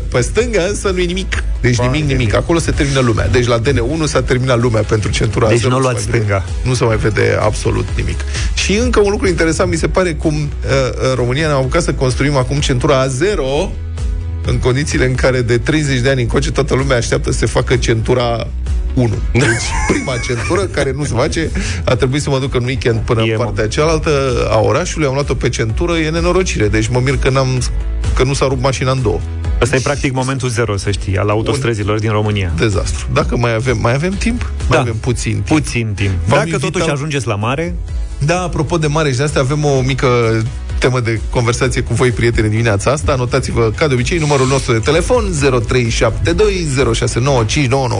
Pe 0.09 0.21
stânga 0.21 0.63
însă 0.69 0.91
nu 0.91 0.99
e 0.99 1.05
nimic. 1.05 1.45
Deci 1.61 1.79
nimic, 1.79 2.05
nimic. 2.05 2.35
Acolo 2.35 2.59
se 2.59 2.71
termină 2.71 3.01
lumea. 3.01 3.29
Deci 3.29 3.47
la 3.47 3.61
DN1 3.61 4.05
s-a 4.05 4.23
terminat 4.23 4.61
lumea 4.61 4.83
pentru 4.83 5.11
centura 5.11 5.47
Deci 5.49 5.57
asta. 5.57 5.69
nu 5.69 5.75
se 5.75 5.81
luați 5.81 5.95
mai 6.09 6.11
vede- 6.11 6.25
stânga. 6.25 6.45
Nu 6.63 6.75
se 6.75 6.85
mai 6.85 6.97
vede 6.97 7.39
absolut 7.41 7.87
nimic. 7.97 8.19
Și 8.55 8.73
încă 8.77 9.01
un 9.01 9.11
lucru 9.11 9.29
interesant, 9.29 9.71
mi 9.71 9.77
se 9.77 9.89
pare 9.89 10.15
cum 10.15 10.35
uh, 10.35 10.49
în 11.11 11.15
România 11.15 11.47
ne-am 11.47 11.59
apucat 11.59 11.83
să 11.83 11.93
construim 11.93 12.37
acum 12.37 12.59
centura 12.61 13.07
A0 13.07 13.71
în 14.47 14.59
condițiile 14.59 15.05
în 15.07 15.15
care 15.15 15.41
de 15.43 15.59
30 15.59 15.99
de 16.01 16.11
ani 16.11 16.21
încoace 16.23 16.51
toată 16.51 16.75
lumea 16.75 16.97
așteaptă 16.97 17.31
să 17.33 17.39
se 17.39 17.47
facă 17.47 17.77
centura 17.77 18.47
1. 18.97 19.09
Deci 19.33 19.45
prima 19.89 20.13
centură 20.27 20.61
care 20.63 20.93
nu 20.93 21.05
se 21.05 21.15
face, 21.15 21.51
a 21.85 21.95
trebuit 21.95 22.23
să 22.23 22.31
mă 22.31 22.39
duc 22.39 22.55
în 22.55 22.65
weekend 22.65 22.99
până 23.01 23.23
E, 23.23 23.31
în 23.31 23.35
mă. 23.39 23.45
partea 23.45 23.69
cealaltă 23.69 24.11
a 24.51 24.59
orașului, 24.59 25.07
am 25.07 25.13
luat-o 25.13 25.35
pe 25.35 25.49
centură, 25.49 25.93
e 25.97 26.11
nenorocire. 26.11 26.69
Deci 26.69 26.89
mă 26.89 27.01
mir 27.05 27.17
că, 27.17 27.31
n-am, 27.31 27.63
că 28.15 28.25
nu 28.25 28.33
s-a 28.33 28.47
rupt 28.47 28.63
mașina 28.63 28.91
în 28.91 29.03
două. 29.03 29.21
Ăsta 29.61 29.77
e 29.77 29.81
practic 29.83 30.13
momentul 30.13 30.49
zero, 30.49 30.77
să 30.77 30.91
știi, 30.91 31.17
al 31.19 31.29
autostrăzilor 31.29 31.99
din 31.99 32.11
România. 32.11 32.53
Dezastru. 32.57 33.07
Dacă 33.13 33.37
mai 33.37 33.55
avem, 33.55 33.79
mai 33.81 33.95
avem 33.95 34.13
timp? 34.13 34.41
Mai 34.41 34.69
Da. 34.69 34.79
avem 34.81 34.97
puțin 34.97 35.33
timp. 35.33 35.47
Puțin 35.47 35.93
timp. 35.95 36.11
V-am 36.11 36.39
Dacă 36.39 36.49
invitat- 36.49 36.61
totuși 36.61 36.91
ajungeți 36.91 37.27
la 37.27 37.35
mare, 37.35 37.75
Da, 38.19 38.43
apropo 38.43 38.79
de 38.79 38.87
mare 38.87 39.11
și 39.11 39.17
de 39.17 39.23
astea, 39.23 39.41
avem 39.41 39.65
o 39.65 39.81
mică 39.81 40.07
temă 40.79 41.01
de 41.01 41.21
conversație 41.31 41.81
cu 41.81 41.95
voi, 41.95 42.11
prieteni, 42.11 42.49
dimineața 42.49 42.91
asta. 42.91 43.13
Anotați-vă, 43.13 43.73
ca 43.77 43.89
de 43.89 43.95
obicei, 43.95 44.19
numărul 44.19 44.47
nostru 44.47 44.73
de 44.73 44.79
telefon 44.79 45.35
0372069599. 45.65 45.69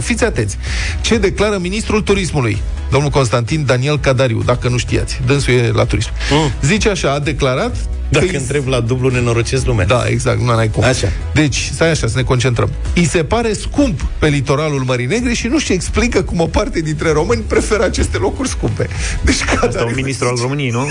Fiți 0.01 0.25
atenți! 0.25 0.59
Ce 1.01 1.19
declară 1.19 1.59
ministrul 1.59 2.03
turismului? 2.03 2.63
Domnul 2.91 3.11
Constantin 3.11 3.65
Daniel 3.65 3.99
Cadariu, 3.99 4.43
dacă 4.45 4.69
nu 4.69 4.77
știați. 4.77 5.21
Dânsul 5.27 5.53
e 5.55 5.71
la 5.75 5.85
turism. 5.85 6.11
Mm. 6.31 6.53
Zice 6.63 6.89
așa, 6.89 7.13
a 7.13 7.19
declarat 7.19 7.77
Dacă 8.09 8.27
Că-i- 8.27 8.37
întreb 8.37 8.67
la 8.69 8.81
dublu, 8.81 9.09
nenorocesc 9.11 9.67
lumea. 9.67 9.87
Da, 9.87 10.05
exact, 10.09 10.41
nu 10.41 10.51
ai 10.51 10.71
cum. 10.71 10.85
Așa. 10.85 11.09
Deci, 11.35 11.71
stai 11.73 11.91
așa, 11.91 12.07
să 12.07 12.13
ne 12.17 12.23
concentrăm. 12.23 12.71
Îi 12.95 13.05
se 13.05 13.25
pare 13.25 13.53
scump 13.53 14.01
pe 14.19 14.27
litoralul 14.29 14.83
Mării 14.87 15.07
Negre 15.07 15.33
și 15.33 15.47
nu-și 15.47 15.73
explică 15.73 16.23
cum 16.23 16.41
o 16.41 16.47
parte 16.47 16.81
dintre 16.81 17.11
români 17.13 17.43
preferă 17.47 17.83
aceste 17.85 18.17
locuri 18.19 18.49
scumpe. 18.49 18.89
Deci, 19.25 19.35
Asta 19.41 19.59
gata, 19.61 19.85
un 19.85 19.93
ministru 19.95 20.27
al 20.29 20.37
României, 20.41 20.71
nu? 20.71 20.87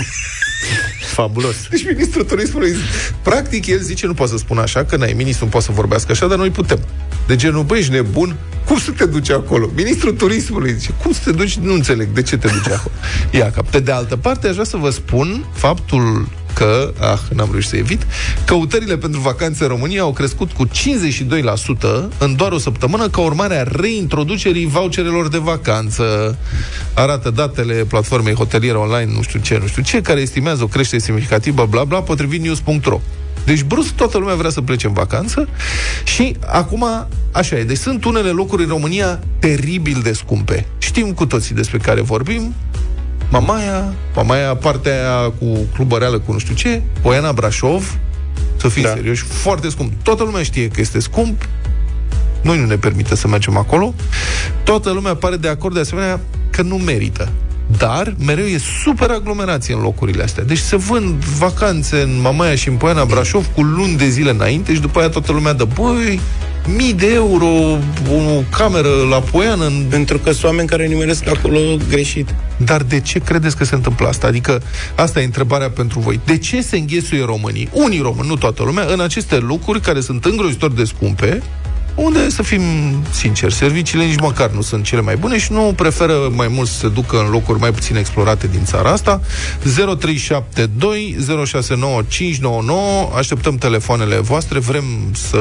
Fabulos. 1.12 1.54
Deci 1.70 1.84
ministrul 1.84 2.24
turismului, 2.24 2.74
practic, 3.22 3.66
el 3.66 3.78
zice, 3.80 4.06
nu 4.06 4.14
poate 4.14 4.32
să 4.32 4.38
spună 4.38 4.60
așa, 4.60 4.84
că 4.84 4.96
n-ai, 4.96 5.12
ministrul 5.16 5.44
nu 5.46 5.50
poate 5.52 5.66
să 5.66 5.72
vorbească 5.72 6.12
așa, 6.12 6.26
dar 6.26 6.38
noi 6.38 6.50
putem. 6.50 6.78
De 7.26 7.36
genul, 7.36 7.62
băi, 7.62 7.78
ești 7.78 7.90
nebun? 7.92 8.36
Cum 8.66 8.78
să 8.78 8.90
te 8.90 9.06
duci 9.06 9.30
acolo? 9.30 9.70
Ministrul 9.76 10.12
turismului 10.12 10.72
zice, 10.78 10.90
cum 11.02 11.12
să 11.12 11.20
te 11.24 11.30
duci? 11.32 11.54
Nu 11.56 11.74
înțeleg, 11.88 12.14
de 12.14 12.22
ce 12.22 12.36
te 12.36 12.48
duci 12.48 12.72
acolo? 12.72 12.94
Ia, 13.30 13.50
ca 13.50 13.62
pe 13.70 13.80
de 13.80 13.92
altă 13.92 14.16
parte, 14.16 14.46
aș 14.46 14.52
vrea 14.52 14.64
să 14.64 14.76
vă 14.76 14.90
spun 14.90 15.44
faptul 15.52 16.28
că, 16.54 16.92
ah, 17.00 17.18
n-am 17.34 17.48
reușit 17.50 17.70
să 17.70 17.76
evit, 17.76 18.06
căutările 18.44 18.96
pentru 18.96 19.20
vacanțe 19.20 19.62
în 19.62 19.68
România 19.68 20.00
au 20.02 20.12
crescut 20.12 20.52
cu 20.52 20.66
52% 20.66 20.70
în 22.18 22.36
doar 22.36 22.52
o 22.52 22.58
săptămână 22.58 23.08
ca 23.08 23.20
urmare 23.20 23.58
a 23.58 23.62
reintroducerii 23.62 24.66
voucherelor 24.66 25.28
de 25.28 25.38
vacanță. 25.38 26.36
Arată 26.94 27.30
datele 27.30 27.74
platformei 27.74 28.34
hoteliere 28.34 28.76
online, 28.76 29.12
nu 29.14 29.22
știu 29.22 29.40
ce, 29.40 29.58
nu 29.60 29.66
știu 29.66 29.82
ce, 29.82 30.00
care 30.00 30.20
estimează 30.20 30.62
o 30.62 30.66
creștere 30.66 31.02
semnificativă, 31.02 31.66
bla 31.70 31.84
bla, 31.84 32.02
potrivit 32.02 32.42
news.ro. 32.42 33.00
Deci 33.46 33.62
brusc 33.62 33.90
toată 33.90 34.18
lumea 34.18 34.34
vrea 34.34 34.50
să 34.50 34.60
plece 34.60 34.86
în 34.86 34.92
vacanță 34.92 35.48
și 36.04 36.36
acum 36.46 36.84
așa 37.32 37.56
e. 37.56 37.64
Deci 37.64 37.76
sunt 37.76 38.04
unele 38.04 38.28
locuri 38.28 38.62
în 38.62 38.68
România 38.68 39.20
teribil 39.38 40.00
de 40.02 40.12
scumpe. 40.12 40.66
Știm 40.78 41.12
cu 41.12 41.26
toții 41.26 41.54
despre 41.54 41.78
care 41.78 42.00
vorbim. 42.00 42.54
Mamaia, 43.30 43.94
Mamaia, 44.14 44.54
partea 44.54 44.92
aia 44.92 45.30
cu 45.30 45.46
clubăreală 45.74 46.18
cu 46.18 46.32
nu 46.32 46.38
știu 46.38 46.54
ce, 46.54 46.82
Poiana 47.02 47.32
Brașov, 47.32 47.98
să 48.56 48.68
fim 48.68 48.82
da. 48.82 48.88
Da. 48.88 48.94
serioși, 48.94 49.22
foarte 49.22 49.68
scump. 49.68 49.92
Toată 50.02 50.22
lumea 50.22 50.42
știe 50.42 50.68
că 50.68 50.80
este 50.80 51.00
scump, 51.00 51.48
noi 52.42 52.58
nu 52.58 52.66
ne 52.66 52.76
permite 52.76 53.16
să 53.16 53.28
mergem 53.28 53.56
acolo. 53.56 53.94
Toată 54.64 54.90
lumea 54.90 55.14
pare 55.14 55.36
de 55.36 55.48
acord 55.48 55.74
de 55.74 55.80
asemenea 55.80 56.20
că 56.50 56.62
nu 56.62 56.76
merită. 56.76 57.32
Dar 57.78 58.14
mereu 58.26 58.44
e 58.44 58.58
super 58.82 59.10
aglomerație 59.10 59.74
în 59.74 59.80
locurile 59.80 60.22
astea. 60.22 60.44
Deci 60.44 60.58
se 60.58 60.76
vând 60.76 61.24
vacanțe 61.24 62.00
în 62.00 62.20
Mamaia 62.20 62.54
și 62.54 62.68
în 62.68 62.76
Poiana 62.76 63.04
Brașov 63.04 63.46
cu 63.54 63.62
luni 63.62 63.96
de 63.96 64.08
zile 64.08 64.30
înainte 64.30 64.74
și 64.74 64.80
după 64.80 64.98
aia 64.98 65.08
toată 65.08 65.32
lumea 65.32 65.52
dă, 65.52 65.66
băi, 65.74 66.20
mii 66.76 66.92
de 66.92 67.12
euro, 67.12 67.46
o 68.10 68.42
cameră 68.50 68.88
la 69.10 69.20
Poiană 69.20 69.64
în 69.64 69.86
Pentru 69.88 70.18
că 70.18 70.32
sunt 70.32 70.44
oameni 70.44 70.68
care 70.68 70.86
nimeresc 70.86 71.28
acolo 71.28 71.58
greșit. 71.88 72.34
dar 72.56 72.82
de 72.82 73.00
ce 73.00 73.18
credeți 73.18 73.56
că 73.56 73.64
se 73.64 73.74
întâmplă 73.74 74.08
asta? 74.08 74.26
Adică 74.26 74.62
asta 74.94 75.20
e 75.20 75.24
întrebarea 75.24 75.70
pentru 75.70 75.98
voi. 75.98 76.20
De 76.24 76.38
ce 76.38 76.62
se 76.62 76.76
înghesuie 76.76 77.24
românii, 77.24 77.68
unii 77.72 78.00
români, 78.00 78.28
nu 78.28 78.36
toată 78.36 78.62
lumea, 78.62 78.84
în 78.84 79.00
aceste 79.00 79.38
lucruri 79.38 79.80
care 79.80 80.00
sunt 80.00 80.24
îngrozitor 80.24 80.72
de 80.72 80.84
scumpe, 80.84 81.42
unde, 81.96 82.28
să 82.28 82.42
fim 82.42 82.62
sinceri, 83.10 83.54
serviciile 83.54 84.04
nici 84.04 84.20
măcar 84.20 84.50
nu 84.50 84.60
sunt 84.60 84.84
cele 84.84 85.00
mai 85.00 85.16
bune 85.16 85.38
și 85.38 85.52
nu 85.52 85.72
preferă 85.76 86.14
mai 86.34 86.48
mult 86.48 86.68
să 86.68 86.78
se 86.78 86.88
ducă 86.88 87.18
în 87.18 87.30
locuri 87.30 87.58
mai 87.58 87.70
puțin 87.72 87.96
explorate 87.96 88.46
din 88.46 88.64
țara 88.64 88.90
asta. 88.90 89.20
0372 89.98 91.16
069599 91.44 93.10
Așteptăm 93.16 93.56
telefoanele 93.56 94.16
voastre, 94.16 94.58
vrem 94.58 94.84
să 95.12 95.38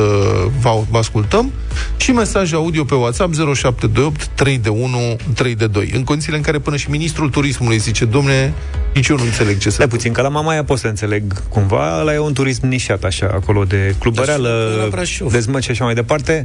vă, 0.60 0.84
vă 0.90 0.98
ascultăm 0.98 1.52
și 1.98 2.12
mesaj 2.12 2.54
audio 2.54 2.84
pe 2.84 2.96
WhatsApp 2.96 3.34
0728 3.34 4.26
3 4.36 4.58
de 4.58 4.70
1 4.70 5.16
3 5.34 5.56
de 5.56 5.68
2. 5.68 5.92
În 5.96 6.04
condițiile 6.04 6.38
în 6.38 6.44
care 6.44 6.60
până 6.60 6.76
și 6.78 6.90
ministrul 6.90 7.30
turismului 7.30 7.78
zice, 7.78 8.06
domne, 8.06 8.54
nici 8.94 9.08
eu 9.08 9.18
nu 9.18 9.24
înțeleg 9.24 9.58
ce 9.58 9.70
se 9.70 9.76
Stai 9.76 9.88
puțin, 9.88 10.12
că 10.12 10.22
la 10.22 10.30
Mamaia 10.30 10.64
pot 10.64 10.80
să 10.80 10.88
înțeleg 10.88 11.44
cumva, 11.50 12.00
ăla 12.00 12.14
e 12.14 12.20
un 12.20 12.34
turism 12.34 12.68
nișat 12.68 13.04
așa, 13.04 13.32
acolo 13.34 13.64
de 13.64 13.96
clubăreală, 14.00 14.50
Dar 14.50 14.72
și 14.72 14.78
la 14.84 14.88
Brașov. 14.90 15.32
dezmăci 15.32 15.64
și 15.64 15.72
așa 15.72 15.84
mai 15.84 15.94
departe. 15.94 16.45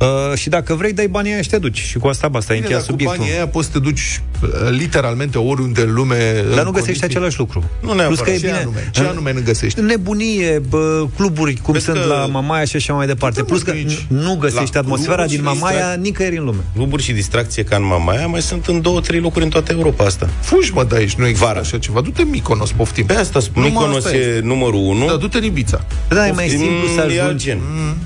Uh, 0.00 0.36
și 0.38 0.48
dacă 0.48 0.74
vrei, 0.74 0.92
dai 0.92 1.06
banii 1.06 1.32
aia 1.32 1.42
și 1.42 1.48
te 1.48 1.58
duci. 1.58 1.78
Și 1.78 1.98
cu 1.98 2.06
asta 2.08 2.28
basta, 2.28 2.52
e 2.52 2.56
Bine, 2.56 2.66
încheiat 2.66 2.86
dar 2.86 2.96
cu 2.96 3.00
subiectul. 3.02 3.18
banii 3.18 3.34
aia 3.38 3.48
poți 3.48 3.66
să 3.66 3.72
te 3.72 3.78
duci 3.78 4.20
uh, 4.42 4.48
literalmente 4.70 5.38
oriunde 5.38 5.80
în 5.82 5.92
lume. 5.94 6.16
Dar 6.48 6.58
în 6.58 6.64
nu 6.64 6.70
găsești 6.70 6.72
condiții- 6.74 7.04
același 7.04 7.38
lucru. 7.38 7.64
Nu 7.80 7.86
neapărat. 7.86 8.06
Plus 8.06 8.20
că 8.20 8.30
e 8.30 8.34
Ce 8.38 8.46
bine. 8.46 8.58
anume? 8.58 8.88
Ce 8.92 9.00
anume 9.02 9.32
nu 9.32 9.40
găsești? 9.44 9.80
Nebunie, 9.80 10.62
bă, 10.68 11.06
cluburi 11.16 11.54
cum 11.62 11.72
Vezi 11.72 11.84
sunt 11.84 11.96
că- 11.96 12.04
la 12.06 12.26
Mamaia 12.26 12.64
și 12.64 12.76
așa 12.76 12.92
mai 12.92 13.06
departe. 13.06 13.38
Da, 13.40 13.46
Plus 13.46 13.58
mă, 13.58 13.64
că 13.64 13.70
că 13.70 13.76
nici 13.76 14.06
nu 14.08 14.36
găsești 14.36 14.74
la 14.74 14.80
atmosfera 14.80 15.14
cluburi 15.14 15.28
din 15.36 15.38
și 15.38 15.58
Mamaia 15.58 15.76
distrac- 15.94 16.00
nicăieri 16.00 16.36
în 16.36 16.44
lume. 16.44 16.60
Cluburi 16.74 17.02
și 17.02 17.12
distracție 17.12 17.62
ca 17.64 17.76
în 17.76 17.84
Mamaia 17.86 18.26
mai 18.26 18.42
sunt 18.42 18.66
în 18.66 18.80
două, 18.80 19.00
trei 19.00 19.20
locuri 19.20 19.44
în 19.44 19.50
toată 19.50 19.72
Europa 19.72 20.04
asta. 20.04 20.28
Fugi, 20.40 20.72
mă, 20.72 20.84
de 20.84 20.96
aici, 20.96 21.14
nu 21.14 21.24
există 21.26 21.46
Vara. 21.46 21.60
așa 21.60 21.78
ceva. 21.78 22.00
Du-te 22.00 22.22
în 22.22 22.28
Mykonos, 22.28 22.70
poftim. 22.72 23.06
Pe 23.06 23.14
asta 23.14 23.40
spun, 23.40 23.62
Numai 23.62 23.76
Mykonos 23.78 24.04
asta 24.04 24.16
e 24.16 24.20
este. 24.20 24.40
numărul 24.46 24.80
unu. 24.80 25.06
Da, 25.06 25.16
du-te 25.16 25.38
în 25.38 25.44
Ibiza. 25.44 25.84
Da, 26.08 26.26
e 26.26 26.30
mai 26.32 26.44
Poftim, 26.44 26.58
simplu 26.66 26.86
să 26.94 27.00
e 27.12 27.20
alt 27.20 27.20
ajungi. 27.26 27.44
gen. 27.44 27.58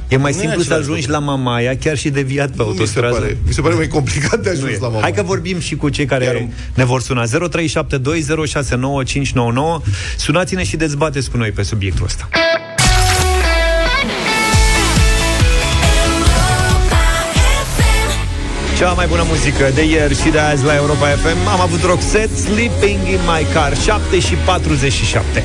E 0.09 0.17
mai 0.17 0.31
Nu 0.33 0.37
e 0.39 0.41
simplu 0.41 0.61
să 0.63 0.67
același 0.73 0.83
ajungi 0.91 1.09
lucru. 1.09 1.25
la 1.27 1.33
Mamaia, 1.37 1.77
chiar 1.85 1.97
și 1.97 2.11
deviat 2.11 2.49
pe 2.51 2.55
Nu 2.57 2.65
mi 2.65 2.69
se 2.75 2.79
autostradă. 2.79 3.15
pare. 3.19 3.37
Mi 3.47 3.53
se 3.53 3.61
pare 3.61 3.75
mai 3.75 3.89
complicat 3.89 4.41
de 4.43 4.51
ajuns 4.51 4.79
la 4.79 4.89
mama. 4.89 5.01
Hai 5.01 5.13
că 5.13 5.23
vorbim 5.23 5.59
și 5.59 5.77
cu 5.77 5.89
cei 5.89 6.07
care 6.07 6.25
Chiar- 6.25 6.49
ne 6.75 6.85
vor 6.85 7.01
suna 7.03 7.25
0372069599. 7.27 9.83
Sunați-ne 10.17 10.65
și 10.65 10.77
dezbateți 10.77 11.31
cu 11.31 11.37
noi 11.37 11.51
pe 11.51 11.63
subiectul 11.63 12.05
ăsta. 12.05 12.29
Cea 18.79 18.93
mai 18.93 19.07
bună 19.07 19.23
muzică 19.27 19.71
de 19.75 19.85
ieri 19.85 20.21
și 20.23 20.29
de 20.31 20.39
azi 20.39 20.65
la 20.65 20.75
Europa 20.75 21.07
FM 21.09 21.49
Am 21.49 21.61
avut 21.61 21.83
Roxette, 21.83 22.35
Sleeping 22.37 22.99
in 23.09 23.19
My 23.27 23.47
Car 23.53 23.77
7 23.77 24.19
și 24.19 24.35
47 24.35 25.43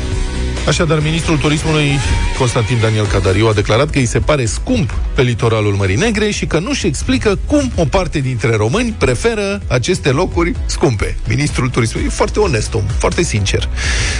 Așadar, 0.69 0.99
ministrul 0.99 1.37
turismului 1.37 1.89
Constantin 2.37 2.77
Daniel 2.81 3.05
Cadariu 3.05 3.47
a 3.47 3.53
declarat 3.53 3.89
că 3.89 3.97
îi 3.97 4.05
se 4.05 4.19
pare 4.19 4.45
scump 4.45 4.93
pe 5.15 5.21
litoralul 5.21 5.73
Mării 5.73 5.95
Negre 5.95 6.29
și 6.29 6.45
că 6.45 6.59
nu-și 6.59 6.85
explică 6.85 7.39
cum 7.45 7.71
o 7.75 7.85
parte 7.85 8.19
dintre 8.19 8.55
români 8.55 8.95
preferă 8.97 9.61
aceste 9.67 10.09
locuri 10.09 10.55
scumpe. 10.65 11.17
Ministrul 11.27 11.69
turismului 11.69 12.07
e 12.07 12.11
foarte 12.11 12.39
onest 12.39 12.73
om, 12.73 12.83
foarte 12.97 13.23
sincer. 13.23 13.69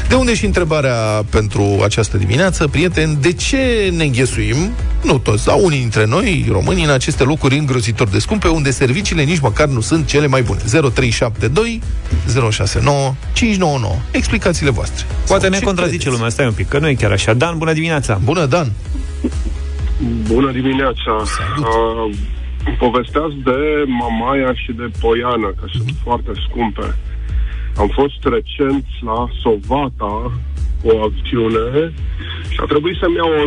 De 0.08 0.16
unde 0.16 0.36
și 0.36 0.46
întrebarea 0.46 1.26
pentru 1.30 1.80
această 1.84 2.18
dimineață, 2.18 2.68
prieteni, 2.68 3.18
de 3.22 3.34
ce 3.34 3.94
ne 3.96 4.04
înghesuim, 4.04 4.72
nu 5.04 5.18
toți, 5.18 5.46
dar 5.46 5.56
unii 5.60 5.80
dintre 5.80 6.06
noi, 6.06 6.48
românii, 6.52 6.84
în 6.84 6.90
aceste 6.90 7.24
locuri 7.24 7.58
îngrozitor 7.58 8.08
de 8.08 8.20
scumpe, 8.20 8.48
unde 8.48 8.72
serviciile 8.72 9.24
nici 9.24 9.40
măcar 9.40 9.68
nu 9.68 9.82
sunt 9.82 10.08
cele 10.08 10.28
mai 10.28 10.42
bune? 10.42 10.60
0372 10.60 11.82
069 12.52 13.16
599. 13.34 13.96
Explicațiile 14.12 14.72
voastre. 14.72 15.06
Poate 15.28 15.42
Sau 15.42 15.52
ne 15.52 15.58
ce 15.58 15.64
contrazice 15.64 15.98
credeți? 15.98 16.16
lumea, 16.16 16.30
stai 16.40 16.52
un 16.52 16.58
pic, 16.62 16.70
că 16.74 16.80
nu 16.80 16.88
e 16.88 17.02
chiar 17.04 17.12
așa 17.12 17.34
Dan, 17.34 17.58
bună 17.58 17.74
dimineața 17.74 18.20
Bună, 18.24 18.46
Dan! 18.46 18.68
Bună 20.28 20.52
dimineața! 20.52 21.14
Uh, 21.60 22.16
povesteați 22.78 23.36
de 23.44 23.60
Mamaia 24.02 24.54
și 24.54 24.72
de 24.72 24.88
Poiană, 25.02 25.50
că 25.60 25.66
sunt 25.76 25.92
foarte 26.04 26.32
scumpe. 26.48 26.88
Am 27.76 27.90
fost 28.00 28.20
recent 28.36 28.86
la 29.10 29.20
Sovata, 29.42 30.16
o 30.90 30.92
acțiune, 31.08 31.94
și 32.52 32.58
a 32.64 32.66
trebuit 32.66 32.98
să-mi 33.02 33.16
iau 33.16 33.32
o, 33.42 33.46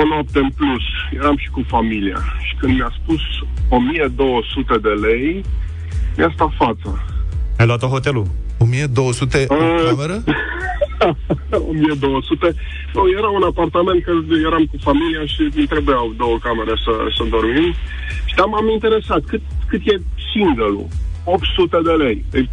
o 0.00 0.02
noapte 0.12 0.38
în 0.38 0.50
plus. 0.58 0.84
Eram 1.18 1.36
și 1.36 1.48
cu 1.50 1.62
familia. 1.66 2.18
Și 2.46 2.54
când 2.60 2.72
mi-a 2.76 2.92
spus 3.00 3.22
1200 3.68 4.74
de 4.86 4.94
lei, 5.06 5.44
mi-a 6.16 6.30
stat 6.34 6.50
fața. 6.62 6.90
Ai 7.58 7.66
luat-o 7.66 7.86
hotelul 7.86 8.26
1200 8.58 9.46
o 9.48 9.54
Uh, 9.54 9.84
cameră? 9.88 10.22
1200. 11.70 12.54
Nu, 12.94 13.02
era 13.18 13.28
un 13.38 13.44
apartament 13.50 14.02
că 14.04 14.12
eram 14.48 14.64
cu 14.70 14.76
familia 14.88 15.22
și 15.32 15.40
îmi 15.40 15.66
trebuiau 15.72 16.06
două 16.22 16.36
camere 16.46 16.74
să, 16.84 16.92
să 17.16 17.22
dormim. 17.36 17.72
Și 18.28 18.34
m-am 18.50 18.68
interesat 18.68 19.22
cât, 19.30 19.42
cât 19.70 19.82
e 19.92 19.94
single-ul. 20.32 20.88
800 21.24 21.78
de 21.84 21.94
lei. 22.04 22.24
Deci, 22.30 22.48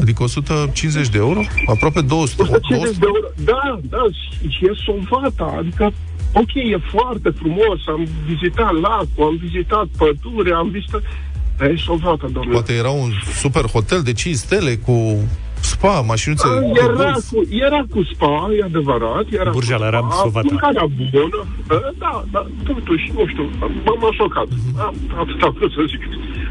Adică 0.00 0.22
150 0.22 1.08
de 1.08 1.18
euro? 1.18 1.40
Aproape 1.66 2.00
200. 2.00 2.42
150 2.42 2.96
de 2.96 3.06
euro. 3.06 3.26
Da, 3.44 3.80
da, 3.82 4.04
și 4.48 4.64
e 4.64 4.72
sovata. 4.84 5.54
Adică, 5.58 5.92
ok, 6.32 6.54
e 6.54 6.78
foarte 6.90 7.30
frumos. 7.30 7.78
Am 7.86 8.08
vizitat 8.26 8.72
lacul, 8.80 9.24
am 9.24 9.36
vizitat 9.36 9.86
pădure, 9.96 10.52
am 10.52 10.68
vizitat... 10.70 11.02
Dar 11.58 11.68
e 11.70 11.76
sovata, 11.76 12.26
domnule. 12.32 12.52
Poate 12.52 12.72
era 12.72 12.90
un 12.90 13.10
super 13.34 13.64
hotel 13.64 14.00
de 14.02 14.12
5 14.12 14.36
stele 14.36 14.76
cu 14.76 14.92
spa, 15.80 16.00
mașinuțe 16.12 16.46
A, 16.48 16.60
de 16.60 16.66
Era 16.82 16.92
golf. 16.92 17.28
cu, 17.30 17.38
era 17.66 17.80
cu 17.92 18.00
spa, 18.12 18.34
e 18.58 18.62
adevărat. 18.70 19.24
Era 19.40 19.50
Burj 19.56 19.70
Al 19.70 19.78
cu 19.78 19.84
Arab, 19.84 20.04
spa, 20.10 20.20
Sovata. 20.22 20.46
Mâncarea 20.50 20.86
bună. 21.12 21.38
A, 21.68 21.92
Da, 22.02 22.12
da, 22.34 22.40
totuși, 22.68 23.04
nu 23.16 23.22
știu, 23.32 23.44
m- 23.84 23.98
m-a 24.00 24.10
șocat. 24.18 24.48
Am, 24.86 24.94
atât 25.22 25.42
am 25.42 25.52
vrut 25.58 25.72
să 25.76 25.82
zic. 25.92 26.02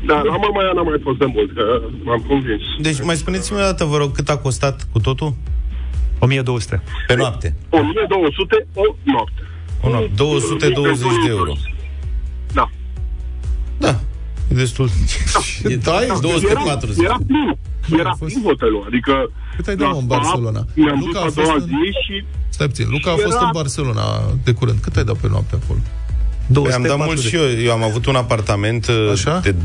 Da, 0.09 0.17
la 0.31 0.35
Mamaia 0.43 0.71
n-am 0.75 0.85
mai 0.91 0.99
fost 1.07 1.17
de 1.23 1.25
mult, 1.35 1.49
că 1.57 1.63
m-am 2.03 2.21
convins. 2.27 2.61
Deci 2.81 2.99
mai 3.09 3.15
spuneți-mi 3.15 3.59
o 3.59 3.61
dată, 3.61 3.85
vă 3.85 3.97
rog, 3.97 4.11
cât 4.11 4.29
a 4.29 4.37
costat 4.37 4.87
cu 4.91 4.99
totul? 4.99 5.33
1200 6.19 6.83
Pe 7.07 7.15
noapte. 7.15 7.55
1200 7.69 8.67
o 8.73 8.81
noapte. 9.03 9.41
O 9.83 9.89
noapte. 9.89 10.11
220 10.15 11.11
de 11.25 11.29
euro. 11.29 11.53
Da. 12.53 12.69
Da. 13.77 13.99
E 14.51 14.53
destul. 14.55 14.87
E 15.63 15.75
Da, 15.75 16.03
e 16.03 16.07
240. 16.21 16.97
Era, 16.97 17.05
era 17.05 17.17
plin. 17.27 17.57
Era 17.97 18.15
plin 18.19 18.41
hotelul. 18.43 18.83
Adică 18.87 19.31
Cât 19.55 19.67
ai 19.67 19.75
dat, 19.75 19.89
mă, 19.91 19.97
în 19.97 20.05
la 20.09 20.15
Barcelona? 20.15 20.59
pub, 20.59 20.83
Ne-am 20.83 20.97
dus 20.99 21.05
Luca 21.07 21.19
a 21.19 21.21
a 21.21 21.23
fost 21.23 21.35
doua 21.35 21.53
în- 21.53 21.59
zi 21.61 21.83
și 22.05 22.23
Stai 22.49 22.67
puțin, 22.67 22.87
Luca 22.89 23.11
a 23.11 23.15
fost 23.15 23.35
Era- 23.35 23.45
în 23.45 23.49
Barcelona 23.53 24.05
de 24.43 24.51
curând. 24.51 24.79
Cât 24.79 24.95
ai 24.97 25.03
dat 25.03 25.15
pe 25.17 25.27
noapte 25.29 25.55
acolo? 25.63 25.79
Păi 25.83 26.47
200, 26.47 26.75
am 26.75 26.81
dat 26.81 26.97
mult 26.97 27.09
400. 27.09 27.29
și 27.29 27.35
eu. 27.55 27.63
Eu 27.65 27.71
am 27.71 27.83
avut 27.83 28.05
un 28.05 28.15
apartament 28.15 28.87
uh, 28.87 29.09
Așa? 29.11 29.39
de, 29.43 29.55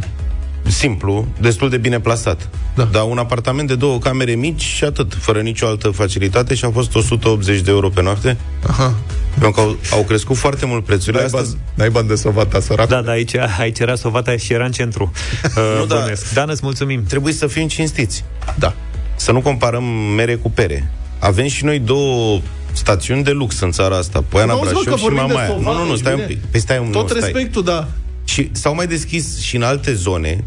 simplu, 0.68 1.26
destul 1.40 1.70
de 1.70 1.76
bine 1.76 2.00
plasat. 2.00 2.48
Da. 2.74 2.84
Dar 2.84 3.02
un 3.08 3.18
apartament 3.18 3.68
de 3.68 3.74
două 3.74 3.98
camere 3.98 4.32
mici 4.32 4.62
și 4.62 4.84
atât, 4.84 5.14
fără 5.20 5.40
nicio 5.40 5.66
altă 5.66 5.88
facilitate 5.88 6.54
și 6.54 6.64
a 6.64 6.70
fost 6.70 6.94
180 6.94 7.60
de 7.60 7.70
euro 7.70 7.88
pe 7.88 8.02
noapte. 8.02 8.36
Aha. 8.66 8.94
Pentru 9.30 9.50
că 9.50 9.60
au, 9.60 9.76
au 9.92 10.02
crescut 10.02 10.36
foarte 10.36 10.66
mult 10.66 10.84
prețurile. 10.84 11.16
N-ai 11.16 11.24
Asta 11.24 11.38
bani, 11.40 11.56
n-ai 11.74 11.90
bani 11.90 12.08
de 12.08 12.14
sovata, 12.14 12.60
sărac. 12.60 12.88
Da, 12.88 13.02
da, 13.02 13.10
aici, 13.10 13.34
aici 13.58 13.78
era 13.78 13.94
Sovata 13.94 14.36
și 14.36 14.52
era 14.52 14.64
în 14.64 14.72
centru. 14.72 15.12
Uh, 15.44 15.78
Nu, 15.78 15.84
da. 15.86 15.94
bănuiesc. 15.94 16.32
Dan, 16.32 16.48
îți 16.48 16.60
mulțumim. 16.64 17.04
trebuie 17.04 17.32
să 17.32 17.46
fim 17.46 17.68
cinstiți. 17.68 18.24
da. 18.54 18.74
Să 19.16 19.32
nu 19.32 19.40
comparăm 19.40 19.84
mere 20.16 20.34
cu 20.34 20.50
pere. 20.50 20.90
Avem 21.18 21.46
și 21.46 21.64
noi 21.64 21.78
două 21.78 22.40
stațiuni 22.72 23.22
de 23.24 23.30
lux 23.30 23.60
în 23.60 23.70
țara 23.70 23.96
asta, 23.96 24.24
Poiana 24.28 24.52
Nu, 24.52 24.58
auzi, 24.58 24.72
mă, 24.72 24.80
Brașov 24.80 24.92
că 24.92 24.98
și 24.98 25.04
vorbim 25.04 25.26
de 25.26 25.32
Mamaia. 25.32 25.48
Nu, 25.48 25.54
Sovata, 25.54 25.78
nu, 25.78 25.84
nu, 25.84 25.90
ești 25.92 26.00
stai 26.00 26.12
un 26.14 26.20
bine. 26.26 26.38
pic. 26.40 26.50
Păi 26.50 26.60
stai 26.60 26.78
un 26.78 26.90
Tot 26.90 27.02
nu, 27.02 27.08
stai. 27.16 27.20
respectul, 27.32 27.64
da. 27.64 27.88
Și 28.24 28.48
s-au 28.52 28.74
mai 28.74 28.86
deschis 28.86 29.40
și 29.40 29.56
în 29.56 29.62
alte 29.62 29.94
zone, 29.94 30.44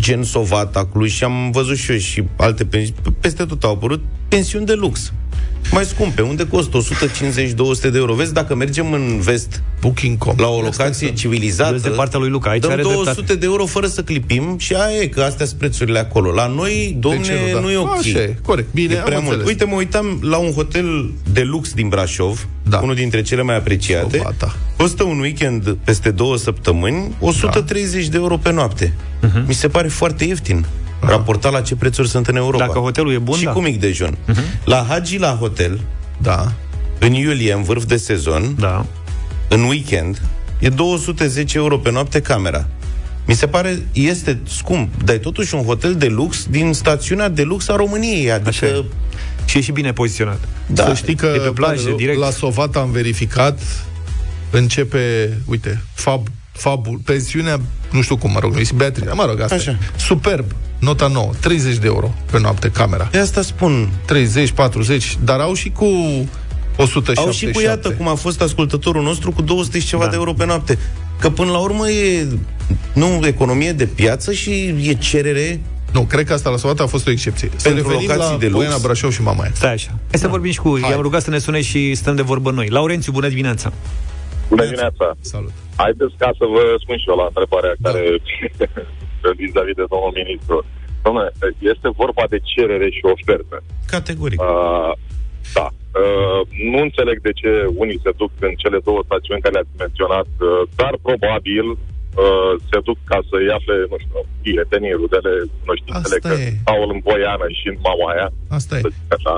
gen 0.00 0.22
Sovata, 0.22 0.86
Cluj, 0.86 1.10
și 1.10 1.24
am 1.24 1.50
văzut 1.50 1.76
și 1.76 1.90
eu 1.90 1.98
și 1.98 2.24
alte 2.36 2.64
pensiuni, 2.64 3.16
peste 3.20 3.44
tot 3.44 3.64
au 3.64 3.72
apărut 3.72 4.04
pensiuni 4.28 4.66
de 4.66 4.74
lux. 4.74 5.12
Mai 5.72 5.84
scumpe, 5.84 6.22
unde 6.22 6.46
costă 6.46 6.78
150-200 6.78 7.80
de 7.80 7.98
euro. 7.98 8.14
Vezi, 8.14 8.32
dacă 8.32 8.54
mergem 8.54 8.92
în 8.92 9.20
vest 9.20 9.62
Booking.com. 9.80 10.34
la 10.38 10.48
o 10.48 10.60
locație 10.60 11.12
civilizată, 11.12 11.70
Vezi 11.72 11.82
de 11.82 11.88
partea 11.88 12.18
lui 12.18 12.28
Luca, 12.28 12.50
aici 12.50 12.62
dăm 12.62 12.70
are 12.70 12.82
200 12.82 13.02
dreptate. 13.04 13.34
de 13.38 13.44
euro 13.46 13.66
fără 13.66 13.86
să 13.86 14.02
clipim 14.02 14.54
și 14.58 14.74
aia 14.74 15.00
e, 15.00 15.06
că 15.06 15.22
astea 15.22 15.46
sunt 15.46 15.58
prețurile 15.58 15.98
acolo. 15.98 16.30
La 16.32 16.46
noi, 16.46 16.96
domne, 16.98 17.20
ce 17.22 17.32
nu, 17.46 17.52
da. 17.54 17.60
nu 17.60 17.70
e 17.70 17.76
ok. 17.76 17.96
Așa 17.98 18.18
e, 18.18 18.36
corect. 18.42 18.72
Bine, 18.72 18.94
e 18.94 18.98
am 18.98 19.04
prea 19.04 19.18
mult. 19.18 19.30
înțeles. 19.30 19.48
Uite, 19.48 19.64
mă 19.64 19.74
uitam 19.74 20.18
la 20.22 20.36
un 20.36 20.52
hotel 20.52 21.10
de 21.32 21.42
lux 21.42 21.72
din 21.72 21.88
Brașov, 21.88 22.46
Da. 22.68 22.78
unul 22.82 22.94
dintre 22.94 23.22
cele 23.22 23.42
mai 23.42 23.56
apreciate. 23.56 24.16
Sovata. 24.16 24.56
Costă 24.76 25.02
un 25.04 25.18
weekend 25.18 25.76
peste 25.84 26.10
două 26.10 26.36
săptămâni 26.36 27.14
130 27.20 28.06
de 28.08 28.16
euro 28.16 28.36
pe 28.36 28.52
noapte. 28.52 28.92
Mhm. 29.22 29.44
Mi 29.46 29.54
se 29.54 29.68
pare 29.68 29.88
foarte 29.88 30.24
ieftin. 30.24 30.64
Raportat 31.08 31.52
la 31.52 31.60
ce 31.60 31.74
prețuri 31.76 32.08
sunt 32.08 32.26
în 32.26 32.36
Europa. 32.36 32.66
Dacă 32.66 32.78
hotelul 32.78 33.12
e 33.12 33.18
bun, 33.18 33.36
și 33.38 33.44
da. 33.44 33.50
cu 33.50 33.60
mic 33.60 33.80
dejun. 33.80 34.18
La 34.64 34.86
Hagi 34.88 35.18
la 35.18 35.36
hotel, 35.40 35.80
Da. 36.18 36.52
în 36.98 37.12
iulie, 37.12 37.52
în 37.52 37.62
vârf 37.62 37.84
de 37.84 37.96
sezon, 37.96 38.54
Da. 38.58 38.86
în 39.48 39.62
weekend, 39.62 40.22
e 40.58 40.68
210 40.68 41.56
euro 41.58 41.78
pe 41.78 41.90
noapte 41.90 42.20
camera. 42.20 42.66
Mi 43.26 43.34
se 43.34 43.46
pare, 43.46 43.86
este 43.92 44.38
scump, 44.48 45.02
dar 45.04 45.14
e 45.14 45.18
totuși 45.18 45.54
un 45.54 45.64
hotel 45.64 45.94
de 45.94 46.06
lux 46.06 46.46
din 46.50 46.72
stațiunea 46.72 47.28
de 47.28 47.42
lux 47.42 47.68
a 47.68 47.76
României. 47.76 48.30
Adică, 48.30 48.48
Așa 48.48 48.66
e. 48.66 48.84
Și 49.44 49.58
e 49.58 49.60
și 49.60 49.72
bine 49.72 49.92
poziționat. 49.92 50.38
da. 50.66 50.84
Să 50.86 50.94
știi 50.94 51.14
că 51.14 51.26
E 51.26 51.38
pe 51.38 51.48
plajă, 51.50 51.74
pare 51.74 51.88
rău, 51.88 51.96
direct. 51.96 52.18
la 52.18 52.30
Sovata 52.30 52.78
am 52.78 52.90
verificat, 52.90 53.60
începe, 54.50 55.32
uite, 55.46 55.82
fab, 55.94 56.26
fabul, 56.58 57.00
pensiunea, 57.04 57.60
nu 57.90 58.02
știu 58.02 58.16
cum, 58.16 58.30
mă 58.30 58.38
rog, 58.38 58.54
nu 58.54 58.60
Beatrice, 58.74 59.12
mă 59.12 59.24
rog, 59.28 59.40
asta 59.40 59.54
Așa. 59.54 59.70
e. 59.70 59.76
Superb, 59.96 60.44
nota 60.78 61.06
9, 61.06 61.30
30 61.40 61.76
de 61.76 61.86
euro 61.86 62.14
pe 62.30 62.40
noapte 62.40 62.70
camera. 62.70 63.08
de 63.10 63.18
asta 63.18 63.42
spun. 63.42 63.90
30, 64.06 64.50
40, 64.50 65.18
dar 65.24 65.40
au 65.40 65.54
și 65.54 65.70
cu 65.70 65.84
177. 66.76 67.20
Au 67.20 67.30
și 67.32 67.46
cu 67.50 67.60
iată 67.60 67.90
cum 67.90 68.08
a 68.08 68.14
fost 68.14 68.40
ascultătorul 68.40 69.02
nostru 69.02 69.30
cu 69.30 69.42
200 69.42 69.78
și 69.78 69.86
ceva 69.86 70.04
Da. 70.04 70.10
de 70.10 70.16
euro 70.16 70.32
pe 70.32 70.46
noapte. 70.46 70.78
Că 71.20 71.30
până 71.30 71.50
la 71.50 71.58
urmă 71.58 71.88
e 71.88 72.26
nu 72.92 73.20
economie 73.26 73.72
de 73.72 73.86
piață 73.86 74.32
și 74.32 74.74
e 74.82 74.92
cerere 74.94 75.60
Nu, 75.92 76.00
cred 76.02 76.26
că 76.26 76.32
asta 76.32 76.50
la 76.50 76.56
Sovata 76.56 76.82
a 76.82 76.86
fost 76.86 77.06
o 77.06 77.10
excepție. 77.10 77.50
Să 77.56 77.68
Pentru 77.68 77.88
revenim 77.88 78.08
locații 78.10 78.32
la 78.32 78.38
de 78.38 78.46
lux. 78.46 78.56
Poiana, 78.56 78.78
Brașov 78.82 79.12
și 79.12 79.22
Mamaia. 79.22 79.50
Stai 79.54 79.72
așa. 79.72 79.90
Hai 80.10 80.20
să 80.20 80.28
vorbim 80.28 80.52
și 80.52 80.58
cu... 80.58 80.78
I-am 80.78 81.00
rugat 81.00 81.22
să 81.22 81.30
ne 81.30 81.38
sune 81.38 81.60
și 81.62 81.94
stăm 81.94 82.16
de 82.16 82.22
vorbă 82.22 82.50
noi. 82.50 82.68
Laurențiu, 82.68 83.12
bună 83.12 83.28
dimineața. 83.28 83.72
Bună 84.50 84.64
dimineața! 84.64 85.06
Salut. 85.34 85.52
Haideți 85.82 86.14
ca 86.22 86.30
să 86.38 86.44
vă 86.54 86.62
spun 86.82 86.96
și 87.02 87.08
eu 87.10 87.16
la 87.22 87.26
întrebarea 87.32 87.72
Da. 87.78 87.82
care 87.90 88.02
vis-a-vis 89.40 89.76
de 89.80 89.86
domnul 89.92 90.12
ministru. 90.22 90.56
Domnule, 91.04 91.30
este 91.72 91.88
vorba 92.02 92.24
de 92.34 92.38
cerere 92.52 92.88
și 92.96 93.02
ofertă. 93.14 93.56
categoric. 93.94 94.40
Uh, 94.40 94.92
da. 95.58 95.66
Uh, 96.02 96.40
nu 96.72 96.78
înțeleg 96.86 97.16
de 97.28 97.32
ce 97.40 97.50
unii 97.82 98.00
se 98.04 98.10
duc 98.20 98.30
în 98.48 98.54
cele 98.62 98.78
două 98.88 99.00
stațiuni 99.08 99.40
care 99.44 99.54
le-ați 99.56 99.74
menționat, 99.84 100.28
uh, 100.48 100.62
dar 100.80 100.92
probabil 101.08 101.66
uh, 101.70 102.52
se 102.70 102.78
duc 102.88 102.98
ca 103.10 103.18
să-i 103.30 103.48
afle, 103.56 103.76
nu 103.92 103.96
știu, 104.02 104.20
prietenii, 104.42 104.98
rudele, 105.02 105.32
cunoștințele, 105.62 106.16
Asta 106.16 106.28
că 106.28 106.34
e. 106.46 106.48
stau 106.64 106.80
în 106.92 106.98
Boiană 107.06 107.46
și 107.58 107.66
în 107.72 107.76
Mamaia, 107.88 108.28
Asta 108.58 108.72
e. 108.76 108.80
să 108.84 108.88
zic 108.96 109.08
așa. 109.18 109.34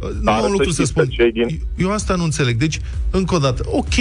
Nu 0.00 0.20
Dar 0.22 0.34
am 0.34 0.40
un 0.42 0.46
să 0.46 0.50
lucru 0.52 0.70
să 0.70 0.82
știți 0.82 0.88
spun. 0.90 1.04
că 1.04 1.10
cei 1.10 1.32
din- 1.32 1.60
Eu 1.76 1.92
asta 1.92 2.14
nu 2.14 2.24
înțeleg. 2.24 2.56
Deci, 2.56 2.78
încă 3.10 3.34
o 3.34 3.38
dată, 3.38 3.62
ok, 3.66 3.96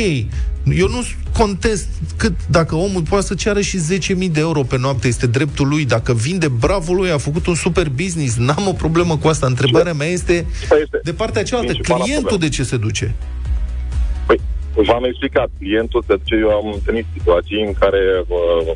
eu 0.75 0.87
nu 0.87 1.01
contest 1.37 1.87
cât 2.17 2.33
dacă 2.49 2.75
omul 2.75 3.01
poate 3.01 3.25
să 3.25 3.33
ceară 3.33 3.61
și 3.61 3.77
10.000 3.77 4.29
de 4.31 4.39
euro 4.39 4.61
pe 4.63 4.77
noapte, 4.77 5.07
este 5.07 5.27
dreptul 5.27 5.67
lui. 5.67 5.85
Dacă 5.85 6.13
vinde, 6.13 6.47
bravo 6.47 6.93
lui, 6.93 7.11
a 7.11 7.17
făcut 7.17 7.45
un 7.47 7.55
super 7.55 7.89
business. 7.89 8.35
N-am 8.37 8.67
o 8.67 8.71
problemă 8.73 9.17
cu 9.17 9.27
asta. 9.27 9.45
Întrebarea 9.45 9.93
mea 9.93 10.07
este, 10.07 10.45
Asta 10.61 10.75
este 10.83 10.99
de 11.03 11.13
partea 11.13 11.43
cealaltă, 11.43 11.71
principala 11.71 12.03
clientul 12.03 12.27
problemă. 12.27 12.49
de 12.51 12.55
ce 12.55 12.63
se 12.63 12.77
duce? 12.77 13.15
Păi, 14.27 14.39
v-am 14.75 15.03
explicat, 15.03 15.49
clientul 15.59 16.03
de 16.07 16.15
ce 16.23 16.35
eu 16.35 16.49
am 16.49 16.71
întâlnit 16.73 17.05
situații 17.17 17.61
în 17.67 17.73
care 17.73 18.01
uh, 18.27 18.71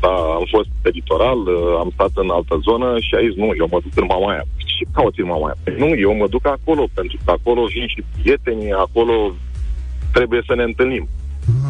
da, 0.00 0.08
am 0.38 0.44
fost 0.54 0.68
pe 0.82 0.90
litoral, 0.98 1.38
uh, 1.38 1.54
am 1.82 1.90
stat 1.96 2.10
în 2.14 2.28
altă 2.38 2.54
zonă 2.68 2.88
și 3.06 3.12
a 3.14 3.20
zis, 3.26 3.34
nu, 3.42 3.48
eu 3.60 3.68
mă 3.72 3.78
duc 3.84 3.92
în 4.02 4.06
Mamaia. 4.14 4.44
Ce 4.82 4.88
cauți 4.98 5.20
în 5.20 5.26
Mamaia? 5.26 5.56
Păi 5.64 5.74
nu, 5.82 5.88
eu 6.06 6.12
mă 6.16 6.26
duc 6.34 6.46
acolo, 6.46 6.84
pentru 6.98 7.16
că 7.24 7.30
acolo 7.30 7.62
vin 7.74 7.86
și 7.86 8.00
prietenii, 8.14 8.72
acolo 8.86 9.14
trebuie 10.12 10.42
să 10.46 10.54
ne 10.54 10.62
întâlnim. 10.62 11.08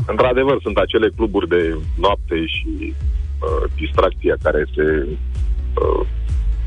Într-adevăr, 0.06 0.56
sunt 0.62 0.76
acele 0.76 1.08
cluburi 1.16 1.48
de 1.48 1.76
noapte 2.04 2.36
și 2.46 2.68
uh, 2.94 3.70
distracția 3.76 4.34
care 4.42 4.66
se, 4.74 4.86
uh, 5.82 6.06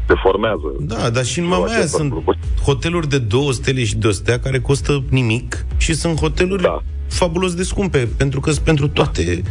se 0.08 0.14
formează. 0.24 0.70
Da, 0.80 1.10
dar 1.10 1.26
și 1.26 1.40
în 1.40 1.46
cu 1.46 1.52
Mamaia 1.52 1.78
acestor 1.78 2.00
sunt 2.00 2.12
cluburi. 2.12 2.40
hoteluri 2.66 3.08
de 3.10 3.18
două 3.18 3.52
stele 3.52 3.84
și 3.84 3.96
de 3.96 4.08
o 4.08 4.12
stea 4.12 4.40
care 4.40 4.60
costă 4.60 5.04
nimic 5.10 5.66
și 5.78 5.94
sunt 5.94 6.20
hoteluri 6.20 6.62
Da. 6.62 6.82
fabulos 7.08 7.54
de 7.54 7.64
scumpe, 7.64 8.10
pentru 8.18 8.40
că 8.40 8.52
sunt 8.52 8.66
pentru 8.66 8.88
toate 8.88 9.42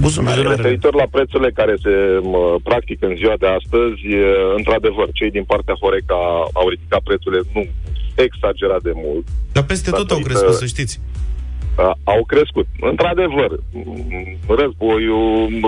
buzunarele. 0.00 0.54
Referitor 0.54 0.94
la 0.94 1.06
prețurile 1.10 1.50
care 1.50 1.74
se 1.82 2.18
mă, 2.22 2.56
practică 2.62 3.06
în 3.06 3.16
ziua 3.16 3.34
de 3.38 3.46
astăzi, 3.46 4.00
e, 4.06 4.24
într-adevăr, 4.56 5.08
cei 5.12 5.30
din 5.30 5.44
partea 5.44 5.74
Horeca 5.80 6.20
au 6.52 6.68
ridicat 6.68 7.00
prețurile 7.02 7.42
nu 7.54 7.62
exagerat 8.14 8.82
de 8.82 8.92
mult. 8.94 9.26
Dar 9.52 9.64
peste 9.64 9.90
tot 9.90 9.98
au 9.98 10.04
Datorită- 10.04 10.28
crescut, 10.28 10.54
să 10.54 10.66
știți. 10.66 11.00
Uh, 11.78 11.90
au 12.04 12.24
crescut. 12.32 12.66
Într-adevăr, 12.80 13.50
m, 13.72 14.54
războiul, 14.60 15.48
m, 15.62 15.64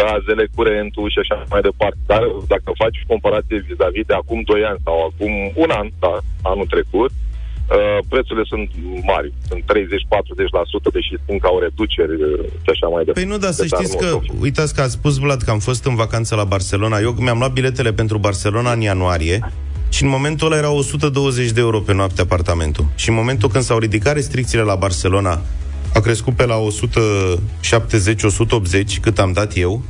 gazele, 0.00 0.44
curentul 0.54 1.10
și 1.10 1.18
așa 1.22 1.36
mai 1.52 1.60
departe. 1.60 1.98
Dar 2.06 2.22
dacă 2.52 2.68
faci 2.82 2.98
comparație 3.06 3.64
vis-a-vis 3.68 4.06
de 4.10 4.14
acum 4.14 4.40
2 4.50 4.62
ani 4.70 4.80
sau 4.84 4.96
acum 5.08 5.32
un 5.62 5.70
an, 5.80 5.86
da, 6.04 6.12
anul 6.42 6.66
trecut, 6.74 7.10
uh, 7.10 7.27
prețurile 8.08 8.44
sunt 8.52 8.68
mari. 9.12 9.32
Sunt 9.48 9.62
30-40%, 9.62 9.66
deși 10.92 11.12
spun 11.22 11.38
că 11.38 11.46
au 11.46 11.58
reduceri 11.58 12.14
uh, 12.22 12.44
și 12.64 12.70
așa 12.74 12.86
mai 12.94 13.04
departe. 13.04 13.20
Păi 13.20 13.24
nu, 13.32 13.38
dar 13.38 13.50
să 13.52 13.62
Deci, 13.62 13.72
știți 13.74 13.94
nu- 13.96 14.00
că, 14.02 14.08
nu- 14.10 14.22
uitați 14.40 14.74
că 14.74 14.80
a 14.80 14.88
spus 14.88 15.16
Vlad 15.18 15.42
că 15.42 15.50
am 15.50 15.58
fost 15.58 15.84
în 15.84 15.94
vacanță 15.94 16.34
la 16.34 16.44
Barcelona. 16.44 16.98
Eu 16.98 17.14
mi-am 17.18 17.38
luat 17.38 17.52
biletele 17.52 17.92
pentru 17.92 18.18
Barcelona 18.18 18.72
în 18.72 18.80
ianuarie 18.80 19.52
și 19.88 20.02
în 20.02 20.08
momentul 20.08 20.46
ăla 20.46 20.56
era 20.56 20.70
120 20.70 21.50
de 21.50 21.60
euro 21.60 21.80
pe 21.80 21.94
noapte 21.94 22.20
apartamentul. 22.20 22.84
Și 22.94 23.08
în 23.08 23.14
momentul 23.14 23.48
când 23.48 23.64
s-au 23.64 23.78
ridicat 23.78 24.14
restricțiile 24.14 24.62
la 24.62 24.74
Barcelona, 24.74 25.40
a 25.94 26.00
crescut 26.00 26.34
pe 26.34 26.46
la 26.46 26.56
170-180, 26.56 29.00
cât 29.00 29.18
am 29.18 29.32
dat 29.32 29.56
eu. 29.56 29.82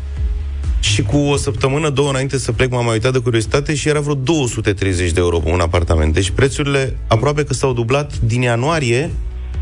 Și 0.80 1.02
cu 1.02 1.16
o 1.16 1.36
săptămână, 1.36 1.90
două 1.90 2.08
înainte 2.08 2.38
să 2.38 2.52
plec, 2.52 2.70
m-am 2.70 2.86
uitat 2.86 3.12
de 3.12 3.18
curiozitate 3.18 3.74
și 3.74 3.88
era 3.88 4.00
vreo 4.00 4.14
230 4.14 5.10
de 5.10 5.20
euro 5.20 5.38
pe 5.38 5.50
un 5.50 5.60
apartament. 5.60 6.14
Deci 6.14 6.30
prețurile 6.30 6.96
aproape 7.08 7.44
că 7.44 7.52
s-au 7.52 7.72
dublat 7.72 8.18
din 8.18 8.42
ianuarie 8.42 9.10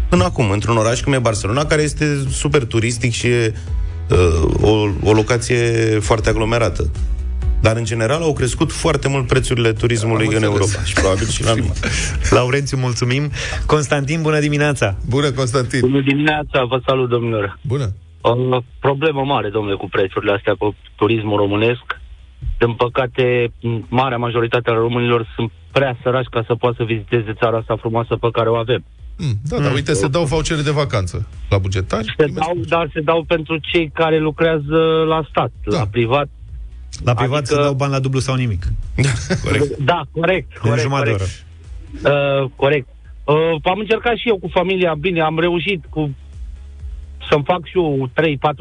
până 0.08 0.24
acum, 0.24 0.50
într-un 0.50 0.76
oraș 0.76 1.00
cum 1.00 1.12
e 1.12 1.18
Barcelona, 1.18 1.64
care 1.64 1.82
este 1.82 2.24
super 2.30 2.64
turistic 2.64 3.12
și 3.12 3.26
e 3.26 3.54
uh, 4.10 4.16
o, 4.60 4.88
o 5.02 5.12
locație 5.12 5.58
foarte 6.00 6.28
aglomerată. 6.28 6.90
Dar, 7.60 7.76
în 7.76 7.84
general, 7.84 8.22
au 8.22 8.32
crescut 8.32 8.72
foarte 8.72 9.08
mult 9.08 9.26
prețurile 9.26 9.72
turismului 9.72 10.26
Am 10.26 10.34
în 10.34 10.42
înțeles. 10.42 10.54
Europa 10.54 10.84
și 10.84 10.94
probabil 10.94 11.26
și 11.26 11.44
la 11.44 11.54
noi. 11.54 11.72
Laurențiu, 12.30 12.76
mulțumim. 12.76 13.30
Constantin, 13.66 14.22
bună 14.22 14.40
dimineața. 14.40 14.96
Bună, 15.08 15.30
Constantin. 15.30 15.80
Bună 15.80 16.00
dimineața, 16.00 16.64
vă 16.68 16.80
salut, 16.86 17.08
domnilor. 17.08 17.58
Bună. 17.62 17.92
O 18.28 18.60
problemă 18.80 19.22
mare, 19.24 19.48
domnule, 19.48 19.76
cu 19.76 19.88
prețurile 19.88 20.32
astea, 20.32 20.54
cu 20.58 20.74
turismul 20.96 21.36
românesc. 21.36 21.86
Din 22.58 22.72
păcate, 22.72 23.52
marea 23.88 24.16
majoritate 24.18 24.70
a 24.70 24.74
românilor 24.74 25.32
sunt 25.34 25.50
prea 25.72 25.96
săraci 26.02 26.26
ca 26.30 26.44
să 26.46 26.54
poată 26.54 26.76
să 26.78 26.84
viziteze 26.84 27.32
țara 27.40 27.56
asta 27.56 27.76
frumoasă 27.76 28.16
pe 28.16 28.28
care 28.32 28.48
o 28.48 28.56
avem. 28.56 28.84
Mm, 29.16 29.34
da, 29.42 29.58
da, 29.60 29.70
uite, 29.70 29.92
se 29.92 30.08
dau 30.08 30.24
vouchere 30.24 30.62
de 30.62 30.70
vacanță 30.70 31.28
la 31.48 31.58
bugetari. 31.58 32.14
Se 32.16 32.26
dau, 32.26 32.54
dar 32.68 32.90
se 32.92 33.00
dau 33.00 33.22
pentru 33.22 33.58
cei 33.58 33.90
care 33.94 34.18
lucrează 34.18 34.78
la 35.08 35.26
stat, 35.28 35.52
Da. 35.64 35.78
la 35.78 35.86
privat. 35.86 36.28
La 37.04 37.14
privat 37.14 37.38
adică... 37.38 37.54
se 37.54 37.62
dau 37.62 37.74
bani 37.74 37.92
la 37.92 37.98
dublu 37.98 38.18
sau 38.18 38.34
nimic. 38.34 38.66
corect. 39.44 39.76
Da, 39.76 40.02
corect. 40.12 40.56
corect 40.56 40.76
în 40.76 40.82
jumătate 40.82 41.10
corect. 41.10 41.44
de 42.02 42.08
oră. 42.08 42.42
Uh, 42.42 42.50
corect. 42.56 42.88
Uh, 43.24 43.34
am 43.62 43.78
încercat 43.78 44.16
și 44.16 44.28
eu 44.28 44.38
cu 44.38 44.48
familia, 44.52 44.94
bine, 44.94 45.20
am 45.20 45.38
reușit 45.38 45.84
cu 45.90 46.10
să-mi 47.28 47.44
fac 47.44 47.66
și 47.66 47.76
eu 47.76 48.10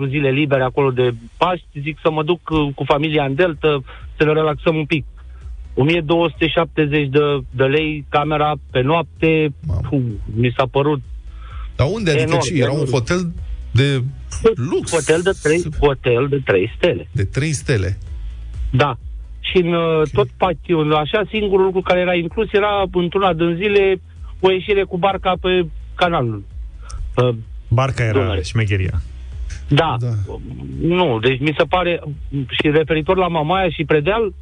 3-4 0.06 0.10
zile 0.10 0.30
libere 0.30 0.64
acolo 0.64 0.92
de 0.92 1.14
Paști, 1.38 1.82
zic 1.82 1.98
să 2.02 2.12
mă 2.12 2.24
duc 2.24 2.50
uh, 2.50 2.74
cu 2.76 2.84
familia 2.84 3.26
în 3.26 3.36
Delta, 3.36 3.84
să 4.18 4.24
ne 4.24 4.34
relaxăm 4.34 4.76
un 4.76 4.86
pic. 4.86 5.06
1270 5.74 7.10
de, 7.10 7.20
de 7.52 7.64
lei 7.64 8.06
camera 8.10 8.54
pe 8.72 8.82
noapte, 8.82 9.54
Puh, 9.90 10.02
mi 10.36 10.54
s-a 10.58 10.66
părut 10.72 11.02
Dar 11.76 11.88
unde? 11.92 12.12
Adică 12.12 12.26
enorm, 12.26 12.42
ce? 12.42 12.54
Era 12.62 12.72
un 12.72 12.86
hotel 12.92 13.34
de 13.72 14.04
lux? 14.56 14.92
Hotel 14.92 15.22
de 15.22 15.32
3, 15.42 15.64
hotel 15.80 16.28
de 16.30 16.42
3 16.46 16.74
stele. 16.78 17.08
De 17.12 17.24
3 17.24 17.52
stele? 17.52 17.98
Da. 18.72 18.98
Și 19.40 19.58
în 19.58 19.74
uh, 19.74 19.90
okay. 19.90 20.12
tot 20.14 20.28
patiul, 20.38 20.96
așa, 20.96 21.24
singurul 21.30 21.66
lucru 21.66 21.82
care 21.82 22.00
era 22.00 22.14
inclus 22.14 22.48
era 22.52 22.84
într-una 22.92 23.34
din 23.34 23.56
zile 23.56 24.02
o 24.40 24.52
ieșire 24.52 24.84
cu 24.84 24.98
barca 24.98 25.34
pe 25.42 25.68
canalul. 25.96 26.44
Pe 27.14 27.36
Barca 27.68 28.04
era 28.04 28.20
Dunăre. 28.20 28.42
șmecheria. 28.42 29.02
Da. 29.68 29.96
da. 30.00 30.14
Nu, 30.82 31.20
deci 31.20 31.40
mi 31.40 31.56
se 31.58 31.64
pare, 31.64 32.02
și 32.30 32.70
referitor 32.70 33.18
la 33.18 33.28
Mamaia 33.28 33.70
și 33.70 33.84
Predeal, 33.84 34.34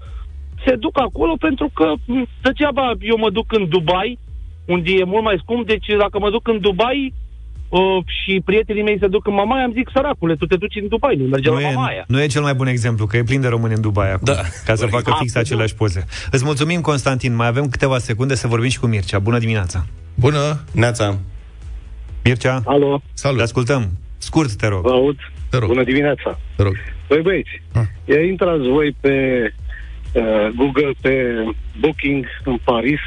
se 0.66 0.76
duc 0.76 1.00
acolo 1.00 1.36
pentru 1.40 1.70
că 1.74 1.94
degeaba 2.42 2.94
eu 3.00 3.18
mă 3.18 3.30
duc 3.30 3.54
în 3.54 3.70
Dubai, 3.70 4.20
unde 4.66 4.92
e 4.92 5.04
mult 5.04 5.24
mai 5.24 5.38
scump, 5.42 5.68
deci 5.68 5.86
dacă 6.00 6.20
mă 6.20 6.30
duc 6.30 6.48
în 6.48 6.60
Dubai, 6.60 7.14
uh, 7.70 8.04
și 8.06 8.42
prietenii 8.46 8.84
mei 8.84 8.98
se 9.00 9.08
duc 9.08 9.28
în 9.28 9.34
Mamaia, 9.34 9.64
am 9.64 9.72
zic, 9.72 9.90
săracule, 9.94 10.36
tu 10.36 10.46
te 10.46 10.56
duci 10.56 10.76
în 10.82 10.88
Dubai, 10.88 11.16
nu 11.16 11.24
merge 11.24 11.50
nu 11.50 11.60
la 11.60 11.70
Mamaia. 11.70 12.04
Nu 12.08 12.22
e 12.22 12.28
cel 12.28 12.42
mai 12.42 12.54
bun 12.54 12.68
exemplu, 12.68 13.06
că 13.06 13.18
e 13.18 13.24
plin 13.24 13.42
de 13.42 13.48
români 13.48 13.74
în 13.74 13.82
Dubai 13.82 14.12
acum, 14.12 14.34
da, 14.34 14.42
ca 14.66 14.76
să 14.76 14.86
facă 14.86 15.16
fix 15.20 15.36
aceleași 15.36 15.76
poze. 15.76 16.06
Îți 16.32 16.44
mulțumim, 16.44 16.82
Constantin, 16.82 17.36
mai 17.36 17.48
avem 17.48 17.70
câteva 17.70 17.98
secunde 17.98 18.36
să 18.36 18.48
vorbim 18.48 18.70
și 18.70 18.80
cu 18.80 18.86
Mircea. 18.86 19.20
Bună 19.20 19.38
dimineața! 19.38 19.86
Bună! 20.16 20.64
Neața! 20.72 21.18
Mircea? 22.24 22.62
Alo! 22.66 23.02
Salut! 23.14 23.38
Te 23.38 23.44
ascultăm! 23.44 23.90
Scurt, 24.18 24.56
te 24.56 24.68
rog. 24.68 24.82
Vă 24.82 24.92
aud. 24.92 25.18
Te 25.50 25.58
rog. 25.58 25.68
Bună 25.68 25.84
dimineața. 25.84 26.40
Te 26.56 26.64
rog. 26.64 26.76
Băi 27.08 27.22
băieți, 27.22 27.62
ah. 27.74 27.84
ia 28.06 28.22
intrați 28.22 28.68
voi 28.68 28.96
pe 29.02 29.14
uh, 30.14 30.48
Google, 30.56 30.92
pe 31.02 31.34
Booking 31.80 32.26
în 32.44 32.58
Paris, 32.64 33.00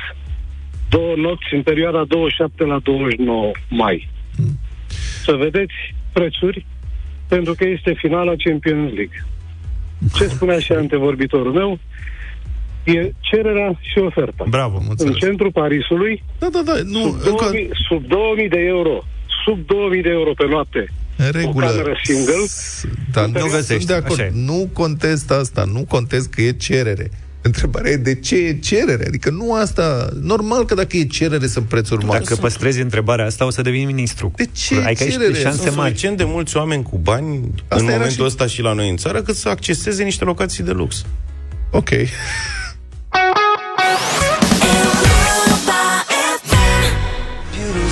două 0.89 1.15
nopți 1.17 1.55
în 1.55 1.63
perioada 1.63 2.05
27 2.05 2.65
la 2.65 2.79
29 2.79 3.51
mai. 3.69 4.09
Mm. 4.37 4.59
Să 5.25 5.33
vedeți 5.33 5.75
prețuri, 6.13 6.67
pentru 7.29 7.55
că 7.55 7.65
este 7.69 7.95
finala 7.97 8.33
Champions 8.45 8.93
League. 8.93 9.25
Ce 10.15 10.27
spunea 10.27 10.59
și 10.59 10.73
antevorbitorul 10.83 11.53
meu, 11.53 11.79
e 12.87 13.13
cererea 13.21 13.79
și 13.81 13.99
oferta. 13.99 14.45
Bravo, 14.49 14.83
În 14.97 15.13
centrul 15.13 15.53
Parisului, 15.53 16.23
da, 16.39 16.49
da, 16.53 16.61
da, 16.65 16.73
nu, 16.85 17.01
sub, 17.01 17.23
2000, 17.23 17.63
încă... 17.63 17.75
sub 17.89 18.07
2000 18.07 18.49
de 18.49 18.61
euro, 18.61 19.05
sub 19.45 19.67
2000 19.67 20.03
de 20.03 20.09
euro 20.09 20.33
pe 20.37 20.47
noapte, 20.47 20.93
în 21.17 21.31
regulă. 21.31 21.65
O 21.65 21.69
cameră 21.69 22.01
single. 22.03 22.45
Dar 23.13 23.27
nu 23.27 23.49
găsești. 23.51 23.87
De 23.87 23.95
acord. 23.95 24.31
Nu 24.33 24.71
contest 24.73 25.31
asta, 25.31 25.65
nu 25.73 25.85
contest 25.89 26.31
că 26.31 26.43
e 26.43 26.53
cerere. 26.53 27.11
Întrebarea 27.43 27.91
e 27.91 27.97
de 27.97 28.15
ce 28.15 28.37
e 28.37 28.59
cerere? 28.59 29.07
Adică 29.07 29.31
nu 29.31 29.55
asta... 29.55 30.09
Normal 30.21 30.65
că 30.65 30.75
dacă 30.75 30.97
e 30.97 31.05
cerere 31.05 31.47
sunt 31.47 31.65
prețuri 31.65 32.05
mari. 32.05 32.25
Dacă 32.25 32.37
păstrezi 32.41 32.81
întrebarea 32.81 33.25
asta, 33.25 33.47
o 33.47 33.51
să 33.51 33.63
devii 33.63 33.85
ministru. 33.85 34.33
De 34.37 34.49
ce 34.53 34.75
adică 34.75 35.05
cerere? 35.05 35.33
De 35.33 35.41
șanse 35.41 35.63
sunt 35.63 35.77
mari. 35.77 36.13
de 36.17 36.25
mulți 36.25 36.57
oameni 36.57 36.83
cu 36.83 36.99
bani 36.99 37.41
asta 37.69 37.85
în 37.85 37.85
momentul 37.85 38.11
și... 38.11 38.23
ăsta 38.23 38.47
și 38.47 38.63
la 38.63 38.73
noi 38.73 38.89
în 38.89 38.97
țară 38.97 39.23
cât 39.23 39.35
să 39.35 39.49
acceseze 39.49 40.03
niște 40.03 40.25
locații 40.25 40.65
de 40.65 40.71
lux. 40.71 41.05
Ok. 41.71 41.89
Thank 43.17 43.39
you. 43.39 43.46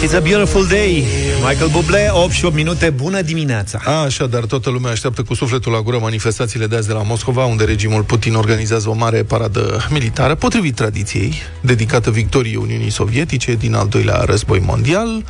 It's 0.04 0.14
a 0.14 0.20
beautiful 0.20 0.66
day. 0.66 1.04
Michael 1.48 1.68
Bublé, 1.70 2.08
8 2.12 2.32
și 2.32 2.44
8 2.44 2.54
minute, 2.54 2.90
bună 2.90 3.22
dimineața! 3.22 3.80
A, 3.84 3.90
așa, 3.90 4.26
dar 4.26 4.44
toată 4.44 4.70
lumea 4.70 4.90
așteaptă 4.90 5.22
cu 5.22 5.34
sufletul 5.34 5.72
la 5.72 5.80
gură 5.80 5.98
manifestațiile 5.98 6.66
de 6.66 6.76
azi 6.76 6.86
de 6.86 6.92
la 6.92 7.02
Moscova, 7.02 7.44
unde 7.44 7.64
regimul 7.64 8.02
Putin 8.02 8.34
organizează 8.34 8.88
o 8.88 8.92
mare 8.92 9.22
paradă 9.22 9.86
militară, 9.90 10.34
potrivit 10.34 10.74
tradiției, 10.74 11.34
dedicată 11.60 12.10
victoriei 12.10 12.56
Uniunii 12.56 12.90
Sovietice 12.90 13.54
din 13.54 13.74
al 13.74 13.88
doilea 13.88 14.22
război 14.24 14.58
mondial. 14.58 15.24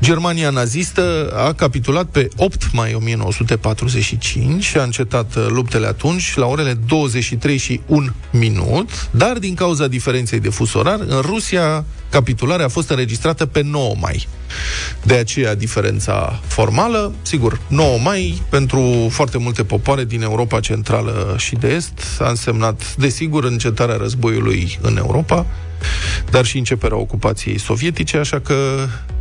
Germania 0.00 0.50
nazistă 0.50 1.32
a 1.36 1.52
capitulat 1.52 2.06
pe 2.06 2.28
8 2.36 2.72
mai 2.72 2.94
1945 2.94 4.64
și 4.64 4.76
a 4.76 4.82
încetat 4.82 5.50
luptele 5.50 5.86
atunci 5.86 6.36
la 6.36 6.46
orele 6.46 6.78
23 6.86 7.56
și 7.56 7.80
1 7.86 8.12
minut, 8.30 9.08
dar 9.10 9.38
din 9.38 9.54
cauza 9.54 9.86
diferenței 9.86 10.40
de 10.40 10.48
fus 10.48 10.74
orar, 10.74 11.00
în 11.06 11.20
Rusia 11.20 11.84
capitularea 12.10 12.64
a 12.64 12.68
fost 12.68 12.90
înregistrată 12.90 13.46
pe 13.46 13.62
9 13.62 13.94
mai. 14.00 14.07
De 15.02 15.14
aceea 15.14 15.54
diferența 15.54 16.40
formală, 16.46 17.12
sigur, 17.22 17.60
9 17.68 17.98
mai 17.98 18.42
pentru 18.48 19.08
foarte 19.10 19.38
multe 19.38 19.64
popoare 19.64 20.04
din 20.04 20.22
Europa 20.22 20.60
Centrală 20.60 21.34
și 21.38 21.54
de 21.54 21.68
Est 21.68 22.00
a 22.18 22.28
însemnat, 22.28 22.96
desigur, 22.96 23.44
încetarea 23.44 23.96
războiului 23.96 24.78
în 24.82 24.96
Europa, 24.96 25.46
dar 26.30 26.44
și 26.44 26.58
începerea 26.58 26.96
ocupației 26.96 27.58
sovietice, 27.58 28.16
așa 28.16 28.40
că, 28.40 28.54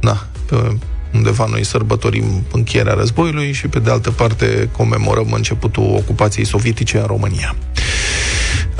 na, 0.01 0.27
pe 0.45 0.77
undeva 1.13 1.45
noi 1.49 1.63
sărbătorim 1.63 2.45
încheierea 2.51 2.93
războiului 2.93 3.51
și 3.51 3.67
pe 3.67 3.79
de 3.79 3.89
altă 3.89 4.11
parte 4.11 4.69
comemorăm 4.71 5.31
începutul 5.31 5.93
ocupației 5.95 6.45
sovietice 6.45 6.97
în 6.97 7.05
România. 7.05 7.55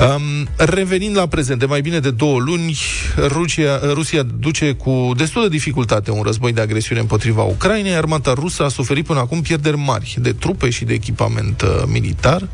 Um, 0.00 0.48
revenind 0.56 1.16
la 1.16 1.26
prezent, 1.26 1.58
de 1.58 1.66
mai 1.66 1.80
bine 1.80 1.98
de 1.98 2.10
două 2.10 2.38
luni, 2.38 2.78
Rusia, 3.26 3.80
Rusia 3.92 4.22
duce 4.22 4.72
cu 4.72 5.12
destul 5.16 5.42
de 5.42 5.48
dificultate 5.48 6.10
un 6.10 6.22
război 6.22 6.52
de 6.52 6.60
agresiune 6.60 7.00
împotriva 7.00 7.42
Ucrainei. 7.42 7.94
Armata 7.94 8.32
rusă 8.32 8.64
a 8.64 8.68
suferit 8.68 9.06
până 9.06 9.18
acum 9.18 9.42
pierderi 9.42 9.76
mari 9.76 10.16
de 10.20 10.32
trupe 10.32 10.70
și 10.70 10.84
de 10.84 10.92
echipament 10.94 11.62
uh, 11.62 11.82
militar, 11.86 12.48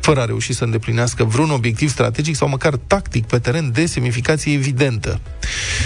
fără 0.00 0.20
a 0.20 0.24
reuși 0.24 0.52
să 0.52 0.64
îndeplinească 0.64 1.24
vreun 1.24 1.50
obiectiv 1.50 1.90
strategic 1.90 2.36
sau 2.36 2.48
măcar 2.48 2.74
tactic 2.86 3.26
pe 3.26 3.38
teren 3.38 3.70
de 3.72 3.86
semnificație 3.86 4.52
evidentă. 4.52 5.20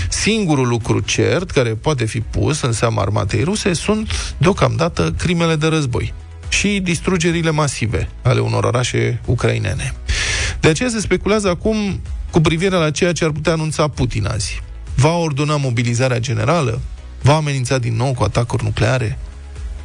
Singurul 0.08 0.68
lucru 0.68 1.00
cert 1.00 1.50
care 1.50 1.70
poate 1.70 2.04
fi 2.04 2.20
pus 2.20 2.60
în 2.60 2.72
seama 2.72 3.02
armatei 3.02 3.42
ruse 3.42 3.72
sunt, 3.72 4.34
deocamdată, 4.38 5.14
crimele 5.18 5.56
de 5.56 5.66
război 5.66 6.12
și 6.48 6.80
distrugerile 6.82 7.50
masive 7.50 8.08
ale 8.22 8.40
unor 8.40 8.64
orașe 8.64 9.20
ucrainene. 9.24 9.94
De 10.60 10.68
aceea 10.68 10.88
se 10.88 11.00
speculează 11.00 11.48
acum 11.48 12.00
cu 12.30 12.40
privire 12.40 12.76
la 12.76 12.90
ceea 12.90 13.12
ce 13.12 13.24
ar 13.24 13.30
putea 13.30 13.52
anunța 13.52 13.88
Putin 13.88 14.26
azi. 14.26 14.62
Va 14.94 15.16
ordona 15.16 15.56
mobilizarea 15.56 16.18
generală? 16.18 16.80
Va 17.22 17.34
amenința 17.34 17.78
din 17.78 17.96
nou 17.96 18.12
cu 18.12 18.22
atacuri 18.22 18.64
nucleare? 18.64 19.18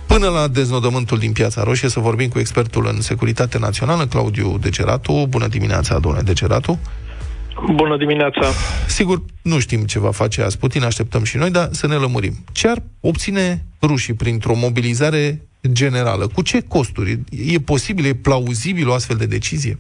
Până 0.08 0.28
la 0.28 0.48
deznodământul 0.48 1.18
din 1.18 1.32
Piața 1.32 1.64
Roșie 1.64 1.90
să 1.90 2.00
vorbim 2.00 2.30
cu 2.30 2.40
expertul 2.40 2.88
în 2.94 3.02
securitate 3.02 3.58
națională, 3.58 4.08
Claudiu 4.08 4.58
Degeratu. 4.58 5.26
Bună 5.30 5.48
dimineața, 5.48 6.00
domnule 6.00 6.24
Degeratu. 6.24 6.80
Bună 7.76 7.98
dimineața! 7.98 8.48
Sigur, 8.88 9.22
nu 9.42 9.60
știm 9.60 9.84
ce 9.84 10.00
va 10.00 10.12
face 10.12 10.42
azi 10.42 10.58
Putin, 10.58 10.84
așteptăm 10.84 11.24
și 11.24 11.38
noi, 11.38 11.52
dar 11.52 11.70
să 11.72 11.88
ne 11.88 11.96
lămurim. 11.96 12.34
Ce 12.52 12.68
ar 12.68 12.84
obține 13.00 13.66
rușii 13.82 14.14
printr-o 14.14 14.56
mobilizare 14.56 15.42
generală? 15.72 16.28
Cu 16.28 16.42
ce 16.42 16.62
costuri? 16.62 17.20
E 17.30 17.60
posibil, 17.60 18.06
e 18.06 18.14
plauzibil 18.14 18.90
o 18.90 18.94
astfel 18.94 19.18
de 19.18 19.26
decizie? 19.26 19.80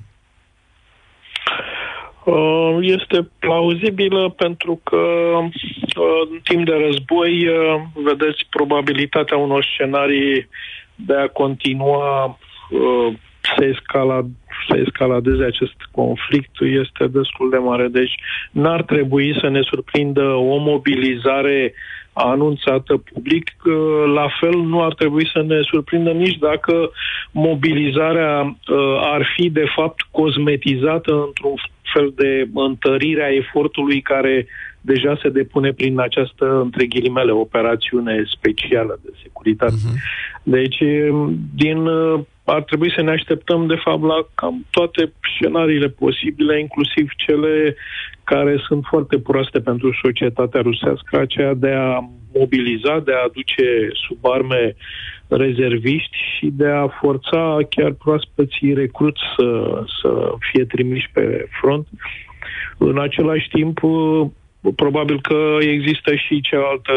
Uh, 2.25 2.77
este 2.81 3.29
plauzibilă 3.39 4.33
pentru 4.37 4.79
că 4.83 4.97
uh, 4.97 6.27
în 6.31 6.39
timp 6.43 6.65
de 6.65 6.75
război 6.85 7.47
uh, 7.47 7.81
vedeți 7.93 8.45
probabilitatea 8.49 9.37
unor 9.37 9.67
scenarii 9.73 10.47
de 10.95 11.15
a 11.15 11.27
continua 11.27 12.37
să, 13.55 13.65
escalad, 13.65 14.25
să 14.67 14.77
escaladeze 14.77 15.43
acest 15.43 15.75
conflict 15.91 16.61
este 16.61 17.07
destul 17.07 17.49
de 17.49 17.57
mare. 17.57 17.87
Deci 17.87 18.15
n-ar 18.51 18.83
trebui 18.83 19.37
să 19.41 19.49
ne 19.49 19.61
surprindă 19.61 20.23
o 20.23 20.57
mobilizare 20.57 21.73
anunțată 22.13 22.97
public. 23.13 23.51
La 24.13 24.27
fel, 24.39 24.59
nu 24.59 24.83
ar 24.83 24.93
trebui 24.93 25.29
să 25.33 25.41
ne 25.41 25.61
surprindă 25.61 26.11
nici 26.11 26.37
dacă 26.37 26.89
mobilizarea 27.31 28.57
ar 28.99 29.27
fi, 29.35 29.49
de 29.49 29.65
fapt, 29.75 30.01
cosmetizată 30.11 31.11
într-un 31.11 31.55
fel 31.95 32.13
de 32.15 32.47
întărire 32.53 33.23
a 33.23 33.33
efortului 33.33 34.01
care 34.01 34.47
deja 34.81 35.17
se 35.21 35.29
depune 35.29 35.71
prin 35.73 35.99
această, 35.99 36.59
între 36.61 36.85
ghilimele, 36.85 37.31
operațiune 37.31 38.23
specială 38.35 38.99
de 39.03 39.11
securitate. 39.23 39.73
Uh-huh. 39.73 39.97
Deci, 40.43 40.77
din, 41.55 41.87
ar 42.43 42.63
trebui 42.63 42.91
să 42.95 43.01
ne 43.01 43.11
așteptăm, 43.11 43.67
de 43.67 43.79
fapt, 43.83 44.03
la 44.03 44.27
cam 44.35 44.65
toate 44.69 45.11
scenariile 45.33 45.87
posibile, 45.87 46.59
inclusiv 46.59 47.09
cele 47.25 47.75
care 48.23 48.55
sunt 48.67 48.83
foarte 48.89 49.19
proaste 49.19 49.59
pentru 49.59 49.99
societatea 50.01 50.61
rusească, 50.61 51.19
aceea 51.19 51.53
de 51.53 51.71
a 51.71 52.09
mobiliza, 52.33 52.99
de 52.99 53.11
a 53.13 53.23
aduce 53.27 53.89
sub 54.07 54.17
arme 54.21 54.75
rezerviști 55.27 56.17
și 56.37 56.49
de 56.51 56.67
a 56.67 56.87
forța 56.87 57.57
chiar 57.69 57.91
proaspeții 57.91 58.73
recruți 58.73 59.21
să, 59.37 59.81
să 60.01 60.33
fie 60.51 60.65
trimiși 60.65 61.09
pe 61.13 61.47
front. 61.61 61.87
În 62.77 62.99
același 62.99 63.47
timp, 63.49 63.79
probabil 64.75 65.21
că 65.21 65.57
există 65.59 66.15
și 66.15 66.41
cealaltă, 66.41 66.91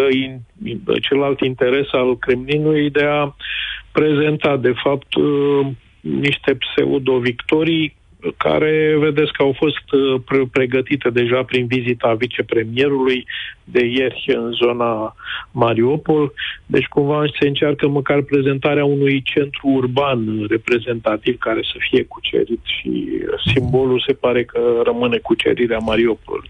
celălalt 1.00 1.40
interes 1.40 1.86
al 1.92 2.18
Kremlinului 2.18 2.90
de 2.90 3.04
a 3.04 3.34
prezenta, 3.92 4.56
de 4.56 4.72
fapt, 4.82 5.06
niște 6.00 6.54
pseudo-victorii 6.54 7.96
care 8.36 8.96
vedeți 8.98 9.32
că 9.32 9.42
au 9.42 9.54
fost 9.56 9.92
uh, 9.92 10.46
pregătite 10.50 11.10
deja 11.10 11.42
prin 11.42 11.66
vizita 11.66 12.14
vicepremierului 12.14 13.26
de 13.64 13.84
ieri 13.84 14.24
în 14.36 14.52
zona 14.52 15.14
Mariupol. 15.50 16.32
Deci 16.66 16.86
cumva 16.86 17.22
se 17.40 17.46
încearcă 17.46 17.88
măcar 17.88 18.20
prezentarea 18.20 18.84
unui 18.84 19.22
centru 19.22 19.66
urban 19.68 20.46
reprezentativ 20.48 21.38
care 21.38 21.60
să 21.62 21.76
fie 21.90 22.04
cucerit 22.04 22.60
și 22.64 23.08
simbolul 23.54 24.04
se 24.06 24.12
pare 24.12 24.44
că 24.44 24.60
rămâne 24.84 25.18
cucerirea 25.18 25.78
Mariupol. 25.78 26.48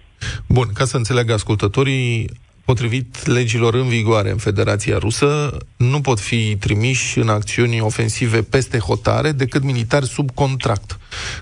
Bun, 0.48 0.66
ca 0.74 0.84
să 0.84 0.96
înțeleagă 0.96 1.32
ascultătorii, 1.32 2.28
potrivit 2.68 3.26
legilor 3.26 3.74
în 3.74 3.88
vigoare 3.88 4.30
în 4.30 4.36
Federația 4.36 4.98
Rusă, 4.98 5.56
nu 5.76 6.00
pot 6.00 6.20
fi 6.20 6.56
trimiși 6.56 7.18
în 7.18 7.28
acțiuni 7.28 7.80
ofensive 7.80 8.42
peste 8.42 8.78
hotare 8.78 9.32
decât 9.32 9.62
militari 9.62 10.06
sub 10.06 10.30
contract. 10.34 10.98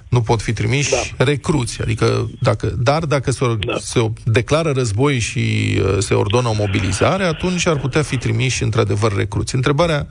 Nu 0.08 0.20
pot 0.20 0.42
fi 0.42 0.52
trimiși 0.52 0.90
da. 0.90 1.24
recruți, 1.24 1.82
adică 1.82 2.30
dacă, 2.40 2.66
dar 2.78 3.04
dacă 3.04 3.30
se, 3.30 3.56
da. 3.66 3.76
se 3.80 4.10
declară 4.24 4.70
război 4.70 5.18
și 5.18 5.40
uh, 5.78 5.96
se 5.98 6.14
ordonă 6.14 6.48
o 6.48 6.54
mobilizare, 6.58 7.24
atunci 7.24 7.66
ar 7.66 7.76
putea 7.76 8.02
fi 8.02 8.16
trimiși 8.16 8.62
într-adevăr 8.62 9.16
recruți. 9.16 9.54
Întrebarea 9.54 10.06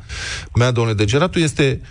mea, 0.56 0.72
domnule 0.72 0.96
Degeratu, 0.96 1.40
este 1.40 1.82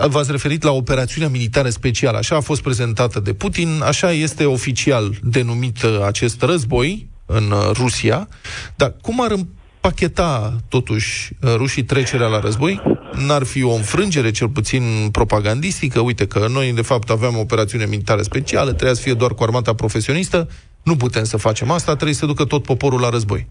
uh, 0.00 0.06
V-ați 0.06 0.30
referit 0.30 0.62
la 0.62 0.70
operațiunea 0.70 1.28
militară 1.28 1.68
specială. 1.68 2.18
Așa 2.18 2.36
a 2.36 2.40
fost 2.40 2.62
prezentată 2.62 3.20
de 3.20 3.32
Putin, 3.32 3.80
așa 3.84 4.12
este 4.12 4.44
oficial 4.44 5.14
denumit 5.22 5.82
uh, 5.82 6.00
acest 6.06 6.42
război, 6.42 7.16
în 7.28 7.50
uh, 7.50 7.70
Rusia, 7.72 8.28
dar 8.76 8.94
cum 9.02 9.22
ar 9.22 9.30
împacheta 9.30 10.56
totuși 10.68 11.30
uh, 11.42 11.54
rușii 11.56 11.82
trecerea 11.82 12.26
la 12.26 12.40
război? 12.40 12.80
N-ar 13.26 13.44
fi 13.44 13.62
o 13.62 13.74
înfrângere, 13.74 14.30
cel 14.30 14.48
puțin 14.48 14.82
propagandistică? 15.12 16.00
Uite 16.00 16.26
că 16.26 16.46
noi, 16.52 16.72
de 16.72 16.82
fapt, 16.82 17.10
aveam 17.10 17.36
o 17.36 17.40
operațiune 17.40 17.86
militară 17.86 18.22
specială, 18.22 18.68
trebuia 18.72 18.94
să 18.94 19.02
fie 19.02 19.14
doar 19.14 19.34
cu 19.34 19.42
armata 19.42 19.74
profesionistă, 19.74 20.48
nu 20.82 20.96
putem 20.96 21.24
să 21.24 21.36
facem 21.36 21.70
asta, 21.70 21.94
trebuie 21.94 22.14
să 22.22 22.26
ducă 22.26 22.44
tot 22.44 22.62
poporul 22.62 23.00
la 23.00 23.08
război. 23.08 23.46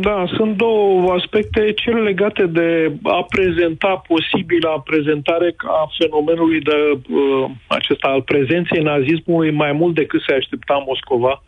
Da, 0.00 0.24
sunt 0.36 0.56
două 0.56 1.12
aspecte, 1.12 1.72
cele 1.72 2.00
legate 2.00 2.46
de 2.46 2.92
a 3.02 3.26
prezenta 3.28 4.02
posibilă 4.06 4.68
prezentare 4.84 5.54
a 5.58 5.90
fenomenului 5.98 6.60
de 6.60 6.78
uh, 6.90 7.50
acesta 7.66 8.08
al 8.08 8.22
prezenței 8.22 8.82
nazismului 8.82 9.50
mai 9.50 9.72
mult 9.72 9.94
decât 9.94 10.20
se 10.26 10.34
aștepta 10.34 10.84
Moscova 10.86 11.42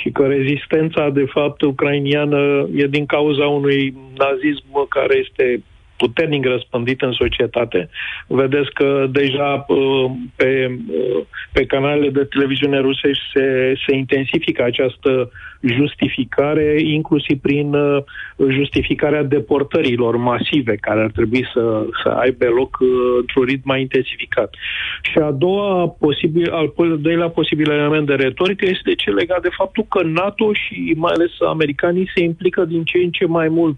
și 0.00 0.10
că 0.10 0.26
rezistența, 0.26 1.10
de 1.10 1.24
fapt, 1.24 1.62
ucrainiană 1.62 2.68
e 2.74 2.86
din 2.86 3.06
cauza 3.06 3.46
unui 3.46 3.94
nazism 4.16 4.88
care 4.88 5.16
este 5.16 5.62
puternic 5.96 6.44
răspândit 6.44 7.02
în 7.02 7.12
societate. 7.12 7.88
Vedeți 8.26 8.70
că 8.72 9.06
deja 9.10 9.64
uh, 9.68 10.10
pe, 10.36 10.50
uh, 10.88 11.20
pe 11.52 11.66
canalele 11.66 12.10
de 12.10 12.24
televiziune 12.24 12.78
rusești 12.78 13.24
se, 13.34 13.74
se 13.86 13.96
intensifică 13.96 14.62
această 14.62 15.30
justificare, 15.62 16.80
inclusiv 16.80 17.40
prin 17.40 17.74
uh, 17.74 18.02
justificarea 18.48 19.22
deportărilor 19.22 20.16
masive 20.16 20.76
care 20.76 21.00
ar 21.00 21.10
trebui 21.10 21.46
să, 21.52 21.86
să 22.02 22.08
aibă 22.08 22.44
loc 22.44 22.78
uh, 22.80 22.88
într-un 23.18 23.44
ritm 23.44 23.62
mai 23.64 23.80
intensificat. 23.80 24.54
Și 25.02 25.18
a 25.18 25.30
doua 25.30 25.88
posibil, 25.88 26.50
al 26.50 26.72
doilea 27.00 27.28
posibil 27.28 27.70
element 27.70 28.06
de 28.06 28.14
retorică 28.14 28.64
este 28.68 28.94
cel 28.94 29.14
legat 29.14 29.42
de 29.42 29.48
faptul 29.56 29.84
că 29.88 30.02
NATO 30.02 30.52
și 30.52 30.94
mai 30.96 31.12
ales 31.14 31.30
americanii 31.48 32.10
se 32.14 32.22
implică 32.22 32.64
din 32.64 32.84
ce 32.84 32.98
în 32.98 33.10
ce 33.10 33.26
mai 33.26 33.48
mult 33.48 33.76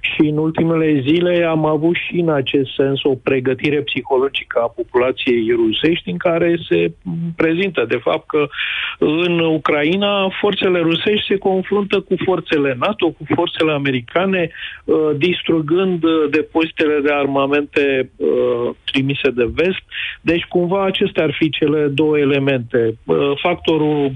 și 0.00 0.20
în 0.20 0.36
ultimele 0.36 1.00
zile 1.00 1.44
am 1.44 1.64
avut 1.64 1.94
și 1.94 2.18
în 2.18 2.28
acest 2.28 2.74
sens 2.74 3.02
o 3.02 3.14
pregătire 3.14 3.80
psihologică 3.80 4.58
a 4.62 4.66
populației 4.66 5.50
rusești 5.50 6.10
în 6.10 6.16
care 6.16 6.58
se 6.68 6.92
prezintă 7.36 7.84
de 7.88 7.96
fapt 7.96 8.26
că 8.26 8.46
în 8.98 9.38
Ucraina 9.38 10.28
forțele 10.40 10.78
rusești 10.78 11.15
București 11.16 11.34
se 11.34 11.48
confruntă 11.48 12.00
cu 12.00 12.14
forțele 12.24 12.76
NATO, 12.78 13.10
cu 13.10 13.24
forțele 13.34 13.72
americane, 13.72 14.50
uh, 14.84 14.96
distrugând 15.16 16.04
uh, 16.04 16.30
depozitele 16.30 17.00
de 17.00 17.12
armamente 17.12 18.10
uh, 18.16 18.74
trimise 18.84 19.30
de 19.30 19.50
vest. 19.54 19.82
Deci, 20.20 20.44
cumva, 20.44 20.84
acestea 20.84 21.24
ar 21.24 21.34
fi 21.38 21.50
cele 21.50 21.86
două 21.86 22.18
elemente. 22.18 22.98
Factorul 23.42 24.12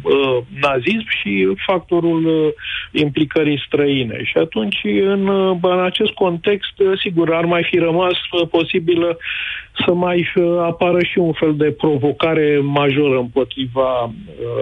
nazism 0.61 1.07
și 1.21 1.53
factorul 1.67 2.55
implicării 2.93 3.63
străine. 3.67 4.21
Și 4.25 4.37
atunci, 4.37 4.81
în, 4.85 5.29
în 5.63 5.81
acest 5.85 6.13
context, 6.13 6.75
sigur, 7.03 7.35
ar 7.35 7.45
mai 7.45 7.67
fi 7.71 7.79
rămas 7.79 8.15
posibilă 8.51 9.19
să 9.87 9.95
mai 9.95 10.33
apară 10.61 10.99
și 11.03 11.19
un 11.19 11.33
fel 11.33 11.55
de 11.57 11.71
provocare 11.71 12.61
majoră 12.63 13.19
împotriva, 13.19 14.13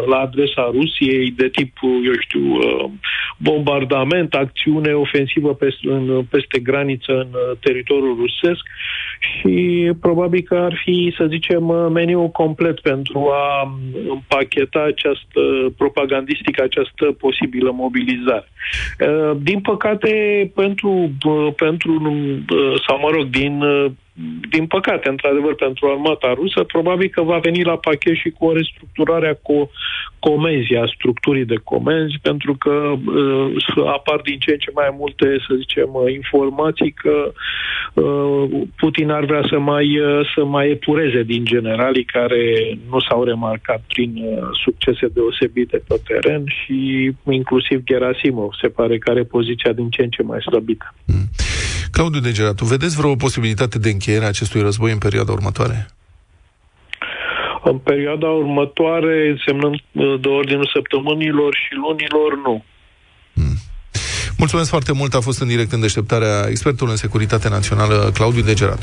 la 0.07 0.17
adresa 0.17 0.71
Rusiei, 0.73 1.31
de 1.31 1.49
tip, 1.49 1.77
eu 1.83 2.13
știu, 2.19 2.55
uh, 2.55 2.85
bombardament, 3.39 4.35
acțiune 4.35 4.93
ofensivă 4.93 5.55
peste, 5.55 5.89
în, 5.89 6.25
peste 6.31 6.59
graniță 6.59 7.13
în 7.13 7.29
uh, 7.33 7.57
teritoriul 7.61 8.17
rusesc 8.21 8.63
și 9.19 9.91
probabil 10.01 10.43
că 10.43 10.55
ar 10.55 10.81
fi, 10.85 11.15
să 11.17 11.27
zicem, 11.29 11.69
uh, 11.69 11.87
meniul 11.93 12.29
complet 12.29 12.81
pentru 12.81 13.29
a 13.33 13.79
împacheta 14.09 14.83
această 14.87 15.41
propagandistică, 15.77 16.63
această 16.63 17.05
posibilă 17.05 17.71
mobilizare. 17.75 18.49
Din 19.43 19.61
păcate, 19.61 20.13
pentru, 20.55 21.13
pentru 21.57 22.01
sau 22.87 22.99
mă 23.01 23.09
rog, 23.13 23.27
din 23.27 23.63
din 24.51 24.67
păcate, 24.67 25.09
într-adevăr, 25.09 25.55
pentru 25.55 25.87
armata 25.87 26.33
rusă, 26.35 26.65
probabil 26.65 27.09
că 27.09 27.23
va 27.23 27.39
veni 27.39 27.63
la 27.63 27.77
pachet 27.77 28.15
și 28.15 28.31
cu 28.31 28.45
o 28.45 28.53
restructurare 28.53 29.29
a 29.29 29.35
co- 29.35 29.71
comenzii, 30.19 30.77
a 30.77 30.87
structurii 30.95 31.45
de 31.45 31.61
comenzi, 31.65 32.17
pentru 32.23 32.57
că 32.59 32.71
uh, 32.71 33.87
apar 33.87 34.21
din 34.21 34.39
ce 34.39 34.51
în 34.51 34.59
ce 34.59 34.71
mai 34.75 34.95
multe, 34.99 35.37
să 35.49 35.55
zicem, 35.55 35.89
uh, 35.93 36.13
informații 36.13 36.91
că 36.91 37.33
uh, 37.95 38.63
Putin 38.77 39.11
ar 39.11 39.25
vrea 39.25 39.43
să 39.51 39.59
mai, 39.59 39.99
uh, 39.99 40.31
să 40.35 40.45
mai 40.45 40.71
epureze 40.71 41.23
din 41.23 41.45
generalii 41.45 42.05
care 42.05 42.43
nu 42.91 43.01
s-au 43.01 43.25
remarcat 43.25 43.83
prin 43.89 44.13
uh, 44.17 44.49
succese 44.65 45.07
deosebite 45.07 45.83
pe 45.89 46.01
teren 46.07 46.45
și 46.47 47.11
inclusiv 47.31 47.83
Gerasimov 47.85 48.51
se 48.61 48.69
pare 48.69 48.99
că 48.99 49.11
are 49.11 49.23
poziția 49.23 49.73
din 49.73 49.89
ce 49.89 50.03
în 50.03 50.11
ce 50.11 50.23
mai 50.23 50.41
slăbită. 50.41 50.95
Mm. 51.07 51.29
Claudiu 51.91 52.21
Degeratu, 52.21 52.65
vedeți 52.65 52.97
vreo 52.97 53.15
posibilitate 53.15 53.79
de 53.79 53.91
încheiere 53.91 54.25
a 54.25 54.29
acestui 54.29 54.61
război 54.61 54.93
în 54.93 54.99
perioada 54.99 55.33
următoare? 55.33 55.87
În 57.65 57.79
perioada 57.79 58.27
următoare, 58.27 59.29
însemnând 59.29 59.75
uh, 59.75 60.21
de 60.21 60.29
ordinul 60.29 60.71
săptămânilor 60.75 61.55
și 61.55 61.75
lunilor, 61.75 62.37
nu. 62.45 62.65
Hmm. 63.35 63.57
Mulțumesc 64.39 64.69
foarte 64.69 64.93
mult, 64.93 65.15
a 65.15 65.21
fost 65.21 65.41
în 65.41 65.49
direct 65.49 65.73
în 65.73 65.81
deșteptarea 65.81 66.47
expertul 66.49 66.89
în 66.89 66.97
securitate 66.97 67.49
națională, 67.49 68.11
Claudiu 68.15 68.43
Degeratu. 68.43 68.83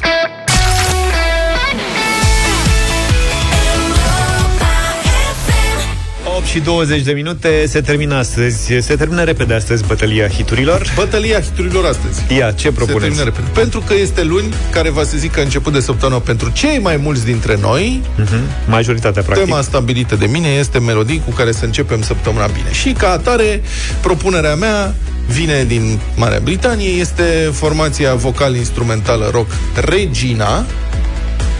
Și 6.46 6.60
20 6.60 7.02
de 7.02 7.12
minute 7.12 7.66
se 7.68 7.82
termină 7.82 8.16
astăzi. 8.16 8.74
Se 8.80 8.96
termină 8.96 9.24
repede 9.24 9.54
astăzi 9.54 9.86
bătălia 9.86 10.28
hiturilor. 10.28 10.94
Bătălia 10.96 11.42
hiturilor 11.42 11.86
astăzi. 11.86 12.34
Ia, 12.38 12.52
ce 12.52 12.72
propuneți? 12.72 13.18
Se 13.18 13.24
repede. 13.24 13.48
Pentru 13.54 13.80
că 13.80 13.94
este 13.94 14.24
luni, 14.24 14.54
care 14.72 14.90
va 14.90 15.04
să 15.04 15.18
zic 15.18 15.32
că 15.32 15.40
început 15.40 15.74
de 15.74 15.80
săptămână 15.80 16.20
pentru 16.20 16.50
cei 16.54 16.80
mai 16.80 16.98
mulți 16.98 17.26
dintre 17.26 17.58
noi. 17.62 18.02
Uh-huh. 18.24 18.68
Majoritatea, 18.68 19.22
practic. 19.22 19.46
Tema 19.46 19.62
stabilită 19.62 20.16
de 20.16 20.26
mine 20.26 20.48
este 20.48 20.80
melodii 20.80 21.22
cu 21.26 21.32
care 21.32 21.52
să 21.52 21.66
începem 21.66 22.02
săptămâna 22.02 22.46
bine. 22.46 22.72
Și 22.72 22.92
ca 22.92 23.12
atare, 23.12 23.62
propunerea 24.02 24.56
mea 24.56 24.96
vine 25.28 25.64
din 25.64 26.00
Marea 26.16 26.40
Britanie, 26.44 26.90
este 26.90 27.50
formația 27.54 28.14
vocal-instrumentală 28.14 29.30
rock 29.32 29.52
Regina, 29.86 30.66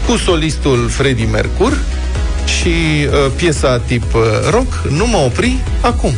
cu 0.06 0.16
solistul 0.16 0.88
Freddie 0.88 1.26
Mercury, 1.26 1.76
și 2.46 2.68
uh, 2.68 3.30
piesa 3.36 3.78
tip 3.78 4.14
uh, 4.14 4.22
rock, 4.50 4.86
Nu 4.88 5.06
mă 5.06 5.16
opri 5.16 5.56
acum. 5.80 6.14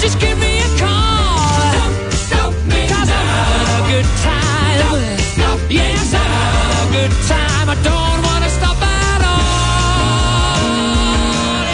Just 0.00 0.18
give 0.20 0.38
me 0.38 0.46
a 0.46 0.52
call. 0.52 0.57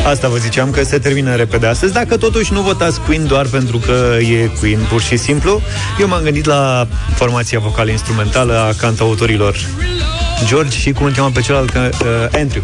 Asta 0.04 0.28
vă 0.28 0.36
ziceam 0.36 0.70
că 0.70 0.82
se 0.82 0.98
termină 0.98 1.34
repede 1.34 1.66
astăzi. 1.66 1.92
Dacă 1.92 2.16
totuși 2.16 2.52
nu 2.52 2.60
votați 2.60 3.00
Queen 3.00 3.26
doar 3.26 3.46
pentru 3.46 3.78
că 3.78 4.16
e 4.20 4.50
Queen, 4.60 4.78
pur 4.88 5.00
și 5.00 5.16
simplu, 5.16 5.62
eu 6.00 6.08
m-am 6.08 6.22
gândit 6.22 6.44
la 6.44 6.86
formația 7.14 7.58
vocală 7.58 7.90
instrumentală 7.90 8.58
a 8.58 8.72
cantautorilor 8.76 9.56
George 10.44 10.78
și 10.78 10.92
cum 10.92 11.06
îl 11.06 11.12
cheamă 11.12 11.30
pe 11.34 11.40
celălalt, 11.40 11.74
uh, 11.74 11.80
Andrew. 12.32 12.62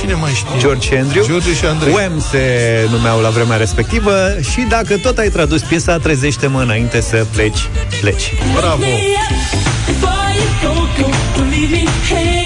Cine 0.00 0.14
mai 0.14 0.30
știe? 0.30 0.58
George 0.58 0.86
și 0.86 0.94
Andrew. 0.94 1.24
George 1.26 1.54
și 1.54 1.64
Andrei. 1.64 1.92
Wham 1.92 2.24
se 2.30 2.40
numeau 2.90 3.20
la 3.20 3.28
vremea 3.28 3.56
respectivă 3.56 4.12
și 4.52 4.60
dacă 4.68 4.96
tot 4.96 5.18
ai 5.18 5.28
tradus 5.28 5.62
piesa, 5.62 5.98
trezește-mă 5.98 6.60
înainte 6.60 7.00
să 7.00 7.26
pleci, 7.32 7.68
pleci. 8.00 8.32
Bravo! 8.54 8.84
Wake 12.04 12.43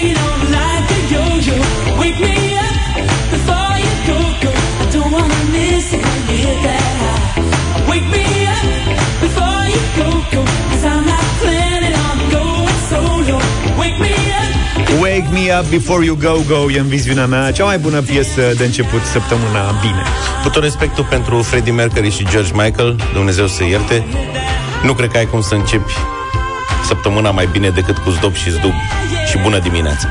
Wake 13.77 13.99
me 13.99 14.11
up. 14.39 15.01
Wake 15.01 15.29
Me 15.33 15.59
Up 15.59 15.69
Before 15.69 16.05
You 16.05 16.15
Go 16.15 16.41
Go 16.47 16.71
e 16.71 16.79
în 16.79 16.87
viziunea 16.87 17.25
mea 17.25 17.51
cea 17.51 17.63
mai 17.63 17.77
bună 17.77 18.01
piesă 18.01 18.41
de 18.57 18.63
început 18.63 19.01
săptămâna 19.03 19.75
bine. 19.81 20.03
Cu 20.43 20.49
tot 20.49 20.63
respectul 20.63 21.03
pentru 21.03 21.41
Freddie 21.41 21.71
Mercury 21.71 22.11
și 22.11 22.25
George 22.31 22.51
Michael, 22.53 22.95
Dumnezeu 23.13 23.47
să 23.47 23.63
ierte, 23.63 24.05
nu 24.83 24.93
cred 24.93 25.09
că 25.09 25.17
ai 25.17 25.25
cum 25.25 25.41
să 25.41 25.55
începi 25.55 25.93
săptămâna 26.85 27.31
mai 27.31 27.49
bine 27.51 27.69
decât 27.69 27.97
cu 27.97 28.09
zdop 28.09 28.35
și 28.35 28.49
zdub 28.49 28.73
și 29.29 29.37
bună 29.37 29.59
dimineața. 29.59 30.07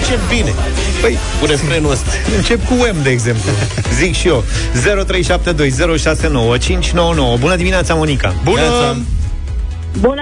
Încep 0.00 0.18
bine? 0.28 0.54
Păi, 1.00 1.18
cu 1.40 1.46
refrenul 1.46 1.90
ăsta. 1.90 2.10
Încep 2.36 2.66
cu 2.66 2.74
Wham, 2.74 2.96
de 3.02 3.10
exemplu. 3.10 3.50
Zic 4.00 4.14
și 4.14 4.28
eu. 4.28 4.44
0372069599. 7.34 7.38
Bună 7.38 7.56
dimineața, 7.56 7.94
Monica. 7.94 8.34
Bună! 8.44 8.60
Bună 8.60 8.96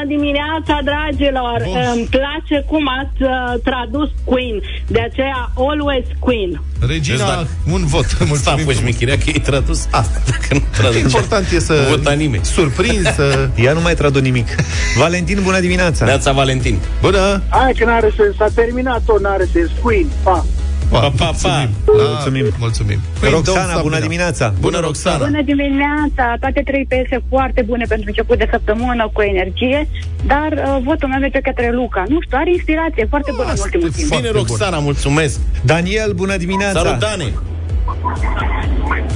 dimineața, 0.07 0.79
dragilor! 0.91 1.59
Bun. 1.65 1.77
Îmi 1.95 2.07
place 2.11 2.65
cum 2.67 2.85
ați 3.01 3.23
uh, 3.23 3.61
tradus 3.65 4.11
Queen, 4.25 4.57
de 4.87 5.01
aceea 5.01 5.53
Always 5.57 6.05
Queen. 6.19 6.63
Regina, 6.89 7.15
Exact. 7.15 7.49
un 7.73 7.85
vot. 7.87 8.05
Sta 8.05 8.25
Mulțumim. 8.33 8.65
păi 8.65 8.75
șmechirea 8.75 9.17
că 9.19 9.25
e 9.35 9.39
tradus 9.39 9.87
asta. 9.91 10.19
Dacă 10.31 10.47
nu 10.51 10.61
traduce, 10.79 10.99
Important 10.99 11.51
e 11.53 11.59
să 11.59 11.73
nu 11.73 11.89
vota 11.97 12.13
nimeni. 12.13 12.45
surprinsă. 12.45 13.51
Ea 13.65 13.73
nu 13.73 13.81
mai 13.81 13.95
tradu 13.95 14.19
nimic. 14.19 14.49
Valentin, 15.03 15.39
bună 15.43 15.61
dimineața. 15.61 16.05
Neața 16.05 16.33
Valentin. 16.33 16.79
Bună! 17.01 17.43
Hai 17.49 17.73
că 17.79 17.85
n-are 17.85 18.13
sens, 18.17 18.37
s-a 18.37 18.49
terminat-o, 18.55 19.19
n-are 19.21 19.45
sens. 19.53 19.71
Queen, 19.83 20.07
pa! 20.23 20.45
Pa, 20.91 20.99
Pa, 21.01 21.11
pa, 21.17 21.31
pa. 21.43 21.69
Mulțumim. 21.87 22.09
Mulțumim. 22.13 22.47
mulțumim. 22.59 22.99
Păi, 23.21 23.31
Roxana, 23.31 23.73
don't 23.79 23.83
bună 23.83 23.95
stop 23.97 24.09
dimineața. 24.09 24.55
Bună, 24.61 24.79
Roxana. 24.81 25.25
Bună 25.25 25.43
dimineața! 25.43 26.25
Toate 26.41 26.61
trei 26.65 26.85
piese 26.89 27.17
foarte 27.29 27.63
bune 27.63 27.85
pentru 27.89 28.07
început 28.09 28.39
de 28.39 28.49
săptămână 28.51 29.11
cu 29.13 29.21
energie, 29.23 29.89
dar 30.27 30.51
uh, 30.53 30.83
votul 30.85 31.09
meu 31.09 31.19
merge 31.19 31.39
către 31.49 31.71
Luca. 31.73 32.03
Nu 32.09 32.19
știu, 32.25 32.37
are 32.41 32.51
inspirație 32.53 33.07
foarte 33.13 33.31
bună 33.37 33.45
în 33.45 33.51
Asta 33.51 33.65
ultimul 33.65 33.89
e 33.89 33.91
timp. 33.97 34.09
foarte 34.09 34.29
Bine, 34.29 34.39
Roxana, 34.41 34.79
mulțumesc. 34.79 35.41
Daniel, 35.73 36.13
bună 36.13 36.37
dimineața. 36.37 36.79
Salut, 36.83 36.99
Dane. 36.99 37.29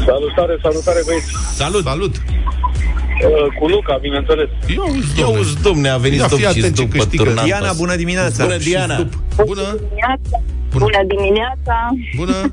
Salutare, 0.06 0.54
salutare, 0.62 1.00
băieți. 1.06 1.30
Salut. 1.54 1.85
Salut! 1.85 2.14
Uh, 2.16 3.54
cu 3.59 3.66
Luca, 3.68 3.98
bineînțeles. 4.00 4.48
Eu 4.76 4.83
auzi, 4.83 5.18
Ia 5.18 5.24
domne. 5.24 5.40
uzi, 5.40 5.62
domne, 5.62 5.88
a 5.88 5.96
venit 5.96 6.18
Ia 6.18 6.26
stop 6.26 6.38
fii 6.38 6.46
și 6.52 6.59
atent 6.59 6.74
ce 6.76 6.83
după 6.83 6.96
câștigă. 6.96 7.22
turnantos. 7.22 7.46
Diana, 7.59 7.72
bună 7.72 7.96
dimineața. 7.96 8.44
Bună, 8.44 8.56
Diana. 8.56 8.96
Bună! 9.44 9.66
Dimineața. 9.88 10.37
Bună. 10.70 10.85
Bună 10.85 11.00
dimineața! 11.14 11.76
Bună! 12.16 12.37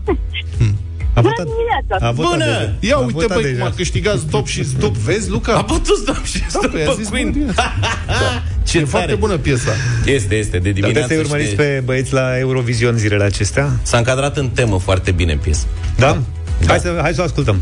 A 1.17 1.21
Bună 1.21 1.34
votat, 1.38 1.53
dimineața! 1.56 2.08
a 2.08 2.12
votat 2.12 2.32
Bună! 2.32 2.45
deja. 2.45 2.73
Ia 2.80 2.95
A 2.95 2.99
uite, 2.99 3.12
votat 3.13 3.34
băi, 3.38 3.43
deja. 3.43 3.58
cum 3.62 3.67
a 3.71 3.73
câștigat 3.75 4.17
stop 4.17 4.47
și 4.47 4.63
stop. 4.63 4.95
Vezi, 4.95 5.30
Luca? 5.30 5.53
A 5.56 5.63
putut 5.63 5.97
stop 5.97 6.23
și 6.23 6.39
Da, 6.39 6.45
stop 6.49 6.65
păi, 6.71 6.84
a 6.86 6.89
pe 6.89 6.93
zis 6.97 7.08
Queen. 7.08 7.23
bună 7.32 7.34
dimineața. 7.34 7.73
Ce 8.63 8.77
E 8.77 8.86
foarte 8.86 9.08
tare. 9.08 9.19
bună 9.19 9.38
piesa. 9.38 9.71
Este, 10.06 10.36
este, 10.36 10.58
de 10.58 10.69
Dar 10.69 10.73
dimineață. 10.73 11.08
trebuie 11.08 11.17
să 11.25 11.32
urmăriți 11.32 11.51
știe- 11.51 11.63
pe 11.63 11.82
băieți 11.86 12.13
la 12.13 12.38
Eurovision 12.38 12.97
zilele 12.97 13.23
acestea. 13.23 13.69
S-a 13.82 13.97
încadrat 13.97 14.38
în 14.38 14.49
temă 14.49 14.80
foarte 14.80 15.12
bine 15.12 15.32
în 15.32 15.38
piesă. 15.38 15.65
Da? 15.97 16.17
Hai, 16.67 16.80
să, 16.80 16.99
hai 17.01 17.13
să 17.13 17.21
o 17.21 17.23
ascultăm. 17.23 17.62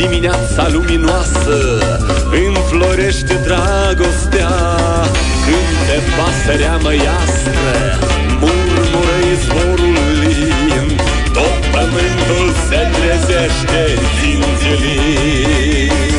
dimineața 0.00 0.68
luminoasă 0.68 1.58
Înflorește 2.46 3.34
dragostea. 3.44 4.52
Cânte 5.44 5.98
pasărea 6.16 6.76
măiastră 6.76 7.72
Murmură 8.40 9.16
izvorul 9.32 9.96
lin 10.20 10.96
Tot 11.32 11.60
pământul 11.72 12.46
se 12.68 12.80
trezește 12.96 13.82
din 14.20 14.44
zilin 14.60 16.09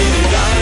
in 0.00 0.22
the. 0.30 0.57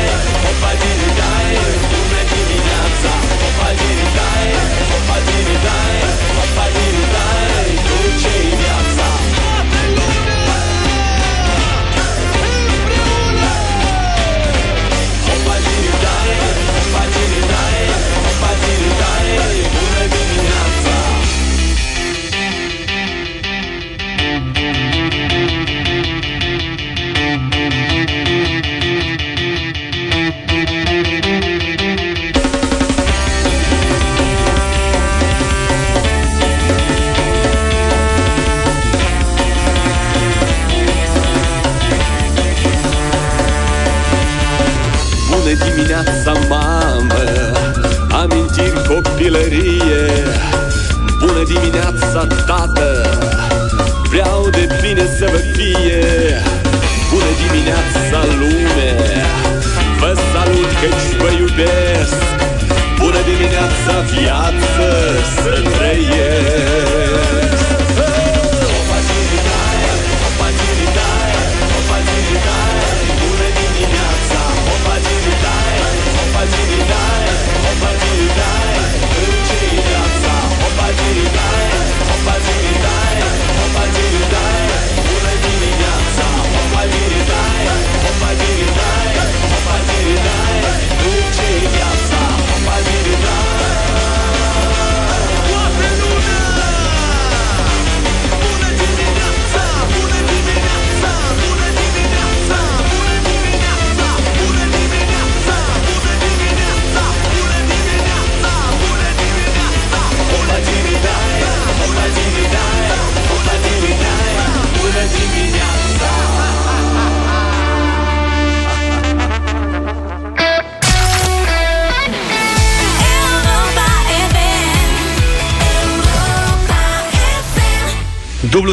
Copilărie. 49.37 50.23
Bună 51.19 51.43
dimineața, 51.45 52.27
tată 52.47 53.19
Vreau 54.11 54.49
de 54.51 54.67
bine 54.81 55.07
să 55.19 55.29
vă 55.31 55.37
fie. 55.37 56.05
Bună 57.11 57.33
dimineața, 57.45 58.19
lume 58.39 58.93
Vă 59.99 60.13
salut 60.33 60.71
căci 60.81 61.17
vă 61.19 61.31
iubesc. 61.39 62.23
Bună 62.99 63.21
dimineața, 63.31 63.95
viață 64.13 64.89
Să 65.43 65.63
trăiesc 65.77 67.56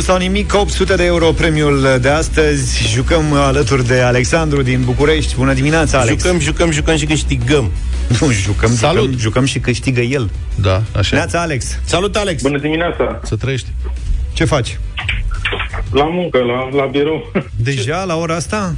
sau 0.04 0.18
nimic, 0.18 0.54
800 0.54 0.96
de 0.96 1.04
euro 1.06 1.32
premiul 1.32 1.98
de 2.02 2.10
astăzi. 2.10 2.92
Jucăm 2.94 3.34
alături 3.34 3.88
de 3.88 4.02
Alexandru 4.02 4.62
din 4.62 4.82
București. 4.84 5.36
Bună 5.36 5.54
dimineața, 5.54 6.00
Alex! 6.00 6.22
Jucăm, 6.24 6.40
jucăm, 6.40 6.72
jucăm 6.72 6.96
și 6.98 7.06
câștigăm. 7.06 7.72
Nu, 8.20 8.32
jucăm, 8.32 8.76
Salut! 8.76 9.04
jucăm, 9.04 9.18
jucăm 9.20 9.46
și 9.46 9.60
câștigă 9.60 10.02
el. 10.02 10.30
Da, 10.56 10.82
așa. 10.96 11.16
Neața, 11.16 11.42
Alex! 11.42 11.80
Salut, 11.84 12.16
Alex! 12.16 12.42
Bună 12.42 12.60
dimineața! 12.60 13.20
Să 13.24 13.36
trăiești. 13.36 13.68
Ce 14.34 14.46
faci? 14.46 14.80
La 15.92 16.04
muncă, 16.04 16.38
la, 16.38 16.70
la 16.82 16.86
birou. 16.86 17.32
Deja, 17.56 18.04
la 18.04 18.16
ora 18.16 18.36
asta? 18.36 18.76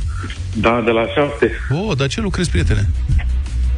Da, 0.53 0.81
de 0.85 0.91
la 0.91 1.05
șapte. 1.15 1.51
Oh, 1.71 1.97
dar 1.97 2.07
ce 2.07 2.21
lucrezi, 2.21 2.49
prietene? 2.49 2.89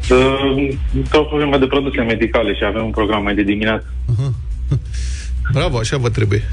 Uh, 0.10 0.74
Ca 1.10 1.18
o 1.18 1.24
problemă 1.24 1.58
de 1.58 1.66
produse 1.66 2.02
medicale 2.02 2.54
și 2.54 2.64
avem 2.64 2.84
un 2.86 2.92
program 2.92 3.24
mai 3.24 3.36
de 3.36 3.44
dimineață. 3.44 3.86
Bravo, 5.54 5.78
așa 5.78 5.98
vă 5.98 6.10
trebuie. 6.10 6.44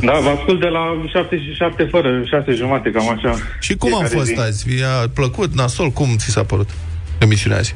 Da, 0.00 0.12
vă 0.22 0.28
ascult 0.28 0.60
de 0.60 0.66
la 0.66 1.04
7 1.12 1.36
și 1.36 1.54
7 1.54 1.84
fără 1.90 2.22
6 2.24 2.52
jumate, 2.54 2.90
cam 2.90 3.08
așa. 3.08 3.34
Și 3.60 3.74
cum 3.76 3.94
a 3.94 3.96
Fiecare 3.96 4.16
fost 4.18 4.28
zi. 4.34 4.40
azi? 4.40 4.68
Vi-a 4.68 5.08
plăcut? 5.14 5.54
Nasol? 5.54 5.90
Cum 5.90 6.16
ți 6.16 6.30
s-a 6.30 6.44
părut 6.44 6.70
emisiunea 7.18 7.58
azi? 7.58 7.74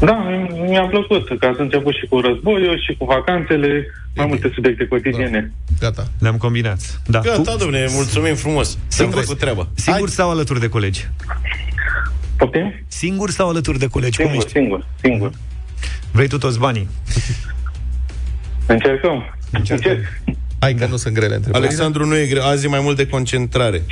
Da, 0.00 0.12
mi-a 0.68 0.82
plăcut, 0.86 1.38
că 1.38 1.46
ați 1.46 1.60
început 1.60 1.94
și 1.94 2.06
cu 2.08 2.20
războiul 2.20 2.82
și 2.88 2.96
cu 2.98 3.04
vacanțele, 3.04 3.86
mai 4.16 4.26
multe 4.26 4.50
subiecte 4.54 4.86
cotidiene. 4.86 5.52
Gata. 5.80 6.06
Le-am 6.18 6.36
combinat. 6.36 7.00
Da. 7.06 7.20
Gata, 7.20 7.56
domne, 7.58 7.86
mulțumim 7.88 8.34
frumos. 8.34 8.68
Să-mi 8.68 8.78
Singur, 8.88 9.20
făcut 9.20 9.38
treaba. 9.38 9.68
singur 9.74 10.08
sau 10.08 10.30
alături 10.30 10.60
de 10.60 10.68
colegi? 10.68 11.08
Poftim? 12.36 12.74
Singur 12.88 13.30
sau 13.30 13.48
alături 13.48 13.78
de 13.78 13.86
colegi? 13.86 14.16
Cum 14.16 14.24
Singur, 14.26 14.44
ești? 14.46 14.58
singur, 14.58 14.86
singur. 15.02 15.30
Vrei 16.12 16.28
tu 16.28 16.38
toți 16.38 16.58
banii? 16.58 16.88
Încercăm. 18.66 19.34
Încerc. 19.50 20.04
Hai 20.58 20.74
că 20.74 20.86
nu 20.86 20.96
sunt 20.96 21.14
grele 21.14 21.34
întrebări. 21.34 21.64
Alexandru 21.64 22.06
nu 22.06 22.16
e 22.16 22.26
greu. 22.26 22.42
Azi 22.42 22.64
e 22.64 22.68
mai 22.68 22.80
mult 22.80 22.96
de 22.96 23.06
concentrare 23.06 23.82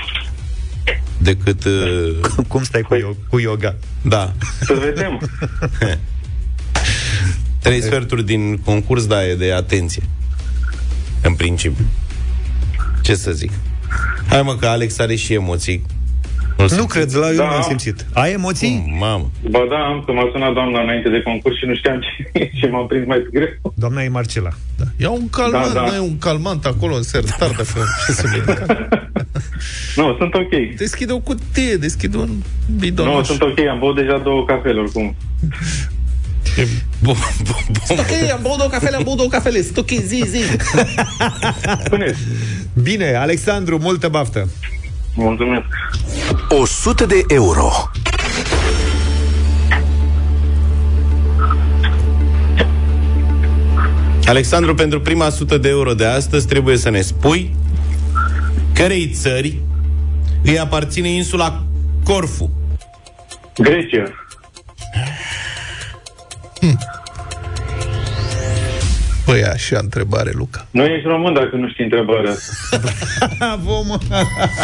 decât... 1.19 1.65
Uh, 1.65 2.45
Cum 2.49 2.63
stai 2.63 2.81
cu, 2.83 2.95
yo- 2.97 3.29
cu 3.29 3.39
yoga? 3.39 3.77
da. 4.03 4.33
Să 4.61 4.73
vedem. 4.75 5.21
Trei 7.63 7.83
sferturi 7.83 8.25
din 8.25 8.59
concurs, 8.59 9.07
da, 9.07 9.27
e 9.27 9.35
de 9.35 9.53
atenție. 9.53 10.03
În 11.23 11.35
principiu. 11.35 11.85
Ce 13.03 13.15
să 13.15 13.33
zic? 13.33 13.51
Hai 14.29 14.43
mă, 14.43 14.57
că 14.57 14.67
Alex 14.67 14.99
are 14.99 15.15
și 15.15 15.33
emoții. 15.33 15.83
Nu 16.77 16.87
cred, 16.87 17.15
la 17.15 17.29
eu 17.31 17.37
Da. 17.37 17.45
nu 17.45 17.51
am 17.51 17.63
simțit. 17.63 18.07
Ai 18.13 18.33
emoții? 18.33 18.83
Cum, 18.85 18.99
mamă. 18.99 19.31
Ba 19.51 19.67
da, 19.71 19.77
am 19.77 20.03
că 20.07 20.13
m-a 20.13 20.29
sunat 20.33 20.53
doamna 20.53 20.83
înainte 20.83 21.09
de 21.09 21.23
concurs 21.23 21.57
și 21.59 21.65
nu 21.67 21.75
știam 21.75 22.01
ce 22.01 22.11
și 22.59 22.65
m-am 22.65 22.87
prins 22.87 23.07
mai 23.07 23.27
greu. 23.33 23.49
Doamna 23.75 24.03
e 24.03 24.09
Marcela. 24.09 24.51
Da. 24.77 24.85
Ia 24.97 25.11
un 25.11 25.29
calmant, 25.29 25.73
Da, 25.73 25.81
da. 25.81 25.87
da, 25.87 25.91
da. 25.97 26.01
un 26.03 26.19
calmant 26.19 26.65
acolo 26.65 26.95
în 26.95 27.03
sertar, 27.03 27.49
dacă 27.51 27.63
ce 28.07 28.13
să 28.13 28.27
medical. 28.37 28.89
Nu, 29.97 30.15
sunt 30.19 30.35
ok. 30.35 30.77
Deschide 30.77 31.13
o 31.13 31.19
cutie, 31.19 31.75
deschide 31.77 32.17
un 32.17 32.29
Nu, 32.29 32.75
bidon. 32.79 33.25
sunt 33.25 33.43
ok, 33.43 33.59
am 33.59 33.79
băut 33.79 33.97
deja 33.97 34.19
două 34.19 34.45
cafele 34.45 34.81
oricum. 34.81 35.15
Bun, 37.03 37.15
bun, 37.45 37.55
bun. 37.89 37.99
Ok, 37.99 38.31
am 38.33 38.39
băut 38.43 38.57
două 38.57 38.69
cafele, 38.71 38.97
am 38.97 39.03
băut 39.03 39.17
două 39.17 39.29
cafele. 39.29 39.63
Sunt 39.63 39.77
ok, 39.77 39.89
zi, 39.91 40.25
zi. 40.29 40.43
Spuneți. 41.85 42.19
Bine, 42.83 43.15
Alexandru, 43.15 43.79
multă 43.81 44.09
baftă. 44.09 44.49
Mulțumesc. 45.15 45.65
100 46.49 47.07
de 47.07 47.25
euro. 47.29 47.71
Alexandru, 54.27 54.75
pentru 54.75 55.01
prima 55.01 55.29
sută 55.29 55.59
de 55.59 55.69
euro 55.69 55.95
de 55.95 56.05
astăzi 56.05 56.47
trebuie 56.47 56.77
să 56.77 56.91
ne 56.91 57.01
spui 57.01 57.55
cărei 58.73 59.09
țări 59.09 59.59
îi 60.45 60.59
aparține 60.59 61.09
insula 61.09 61.63
Corfu. 62.05 62.51
Grecia. 63.59 64.03
Păi 69.31 69.45
așa 69.45 69.79
întrebare, 69.83 70.31
Luca. 70.35 70.67
Nu 70.71 70.85
ești 70.85 71.07
român 71.09 71.33
dacă 71.33 71.57
nu 71.57 71.69
știi 71.69 71.85
întrebarea 71.85 72.31
asta. 72.31 73.57
Vom. 73.67 73.87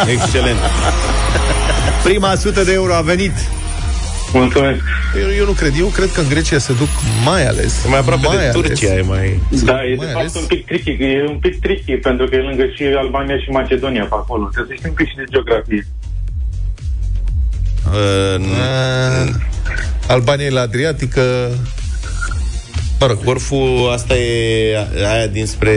Excelent. 0.09 0.59
Prima 2.05 2.35
sută 2.35 2.65
de 2.65 2.73
euro 2.73 2.95
a 2.95 3.01
venit. 3.01 3.33
Mulțumesc. 4.33 4.81
Eu, 5.23 5.29
eu 5.39 5.45
nu 5.45 5.51
cred. 5.53 5.73
Eu 5.79 5.87
cred 5.87 6.13
că 6.13 6.21
în 6.21 6.29
Grecia 6.29 6.59
se 6.59 6.73
duc 6.73 6.89
mai 7.25 7.47
ales. 7.47 7.85
E 7.85 7.89
mai 7.89 7.99
aproape 7.99 8.27
mai 8.27 8.37
de 8.37 8.51
Turcia, 8.53 8.95
e 8.95 9.01
mai... 9.01 9.41
Da, 9.65 9.85
e 9.85 9.89
de 9.91 9.95
mai 9.97 10.07
fapt 10.07 10.17
ales- 10.17 10.35
un 10.35 10.45
pic 10.47 10.67
tricky, 10.67 10.91
e 10.91 11.25
un 11.29 11.39
pic 11.39 11.61
tricky, 11.61 11.93
pentru 11.93 12.27
că 12.27 12.35
e 12.35 12.39
lângă 12.39 12.65
și 12.75 12.83
Albania 12.99 13.39
și 13.39 13.49
Macedonia 13.51 14.03
pe 14.03 14.09
acolo. 14.15 14.49
Trebuie 14.53 14.77
să 14.77 14.79
știi 14.79 14.89
un 14.89 14.95
pic 14.95 15.09
și 15.09 15.17
de 15.17 15.25
geografie. 15.31 15.87
Uh, 17.87 18.41
Uh, 18.41 19.35
Albania 20.09 20.47
e 20.47 20.51
la 20.51 20.61
Adriatică. 20.61 21.23
Mă 23.01 23.07
rog, 23.07 23.25
Corfu, 23.25 23.89
asta 23.93 24.17
e 24.17 24.77
aia 25.13 25.27
dinspre 25.27 25.73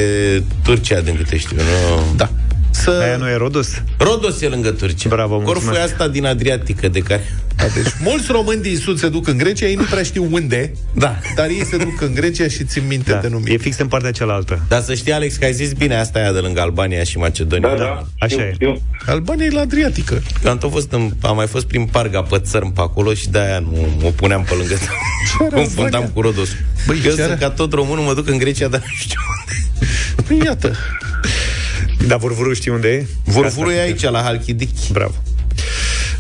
Turcia, 0.63 0.99
din 0.99 1.15
câte 1.15 1.37
știu. 1.37 1.57
Nu? 1.57 2.15
da. 2.15 2.29
Să... 2.71 2.99
Aia 3.03 3.17
nu 3.17 3.29
e 3.29 3.35
Rodos? 3.35 3.81
Rodos 3.97 4.41
e 4.41 4.47
lângă 4.47 4.69
Turcia. 4.71 5.09
Bravo, 5.09 5.35
Corfu 5.35 5.51
mulțumesc. 5.51 5.79
e 5.79 5.83
asta 5.83 6.07
din 6.07 6.25
Adriatică, 6.25 6.87
de 6.87 6.99
care... 6.99 7.35
Da, 7.55 7.65
deci 7.75 7.93
mulți 8.03 8.31
români 8.31 8.61
din 8.61 8.77
Sud 8.77 8.99
se 8.99 9.09
duc 9.09 9.27
în 9.27 9.37
Grecia, 9.37 9.65
ei 9.65 9.75
nu 9.75 9.83
prea 9.83 10.03
știu 10.03 10.27
unde, 10.31 10.71
Da. 10.93 11.15
dar 11.35 11.47
ei 11.47 11.65
se 11.69 11.77
duc 11.77 12.01
în 12.01 12.13
Grecia 12.13 12.47
și 12.47 12.63
țin 12.63 12.83
minte 12.87 13.11
Da, 13.11 13.17
de 13.17 13.27
e 13.27 13.29
numire. 13.29 13.57
fix 13.57 13.77
în 13.77 13.87
partea 13.87 14.11
cealaltă. 14.11 14.59
Dar 14.67 14.81
să 14.81 14.93
știi, 14.93 15.11
Alex, 15.11 15.35
că 15.35 15.45
ai 15.45 15.53
zis 15.53 15.71
bine, 15.73 15.95
asta 15.95 16.19
e 16.19 16.21
aia 16.21 16.31
de 16.31 16.39
lângă 16.39 16.61
Albania 16.61 17.03
și 17.03 17.17
Macedonia. 17.17 17.69
Da, 17.69 17.75
da. 17.75 18.05
așa 18.19 18.27
știu, 18.35 18.39
e. 18.43 18.51
Știu. 18.53 18.81
Albania 19.05 19.45
e 19.45 19.49
la 19.49 19.59
Adriatică. 19.59 20.21
Eu 20.45 20.51
am, 20.51 20.57
tot 20.57 20.71
fost 20.71 20.91
în, 20.91 21.11
am 21.21 21.35
mai 21.35 21.47
fost 21.47 21.65
prin 21.65 21.85
Parga 21.85 22.21
pe 22.21 22.39
țărm 22.39 22.73
pe 22.73 22.81
acolo 22.81 23.13
și 23.13 23.29
de-aia 23.29 23.59
nu 23.59 23.87
mă 24.01 24.09
puneam 24.09 24.43
pe 24.43 24.53
lângă 24.57 24.75
Confundam 25.53 26.09
cu 26.13 26.21
Rodos. 26.21 26.49
Băi, 26.87 26.95
eu 26.95 27.01
ce 27.01 27.09
sunt 27.09 27.21
are? 27.21 27.35
ca 27.39 27.49
tot 27.49 27.73
românul, 27.73 28.03
mă 28.03 28.13
duc 28.13 28.27
în 28.27 28.37
Grecia, 28.37 28.67
dar 28.67 28.79
nu 28.79 28.93
știu 28.97 29.19
unde. 29.39 29.87
Păi 30.27 30.41
iată. 30.45 30.75
Dar 32.07 32.17
Vurvuru 32.19 32.53
știi 32.53 32.71
unde 32.71 32.87
e? 32.93 33.07
Vorfurul 33.23 33.71
e 33.71 33.79
aici, 33.79 34.01
la 34.01 34.21
Halkidiki. 34.21 34.91
Bravo. 34.91 35.13
Bine. 35.53 35.65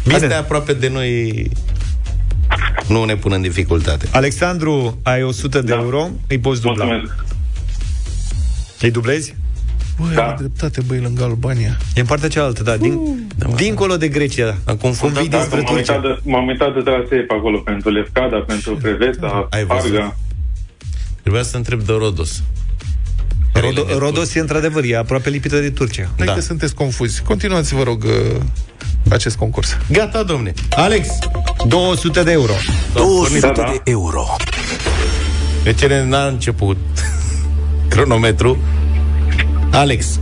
Bine. 0.03 0.15
Astea 0.15 0.37
aproape 0.39 0.73
de 0.73 0.87
noi 0.89 1.43
nu 2.87 3.03
ne 3.03 3.15
pun 3.15 3.31
în 3.31 3.41
dificultate. 3.41 4.07
Alexandru, 4.11 4.99
ai 5.03 5.23
100 5.23 5.61
de 5.61 5.71
Da. 5.71 5.79
euro, 5.79 6.09
îi 6.27 6.39
poți 6.39 6.61
dubla. 6.61 6.85
Mulțumesc. 6.85 7.23
Îi 8.81 8.91
dublezi? 8.91 9.35
Băi, 9.99 10.15
da. 10.15 10.35
dreptate, 10.37 10.81
băi, 10.87 10.99
lângă 10.99 11.23
Albania. 11.23 11.77
E 11.95 11.99
în 11.99 12.05
partea 12.05 12.29
cealaltă, 12.29 12.63
da, 12.63 12.77
din, 12.77 12.99
dincolo 13.55 13.97
de 13.97 14.07
Grecia. 14.07 14.57
Am 14.65 14.75
Cum 14.75 14.91
vii 14.91 15.11
Da, 15.11 15.37
dinspre 15.37 15.59
m-am 15.61 15.75
Turcia. 15.75 15.93
uitat, 15.95 16.01
de, 16.01 16.29
m-am 16.29 16.47
uitat 16.47 16.73
de 16.73 16.79
trasee 16.81 17.19
pe 17.19 17.33
acolo 17.37 17.57
pentru 17.57 17.89
Lefkada, 17.89 18.37
pentru 18.47 18.75
Preveza, 18.75 19.47
Ai 19.49 19.63
văzut. 19.65 19.91
Parga. 19.91 20.17
Trebuia 21.21 21.43
să 21.43 21.57
întreb 21.57 21.81
de 21.81 21.93
Rodos. 21.97 22.43
Rodo, 23.59 23.85
Rodos 23.97 24.35
e 24.35 24.39
într-adevăr, 24.39 24.83
e 24.83 24.97
aproape 24.97 25.29
lipită 25.29 25.59
de 25.59 25.69
Turcia. 25.69 26.09
Hai 26.17 26.25
Da. 26.25 26.33
că 26.33 26.39
sunteți 26.41 26.73
confuzi. 26.73 27.21
Continuați, 27.21 27.75
vă 27.75 27.83
rog, 27.83 28.03
uh, 28.03 28.41
acest 29.09 29.35
concurs. 29.35 29.77
Gata, 29.91 30.23
domne. 30.23 30.53
Alex, 30.69 31.07
200 31.67 32.23
de 32.23 32.31
euro. 32.31 32.53
200 32.93 33.39
Da, 33.39 33.51
da. 33.55 33.63
de 33.71 33.91
euro. 33.91 34.25
pe 35.63 35.73
cine 35.73 36.03
n-a 36.05 36.25
început 36.27 36.77
cronometru, 37.89 38.57
Alex, 39.71 40.19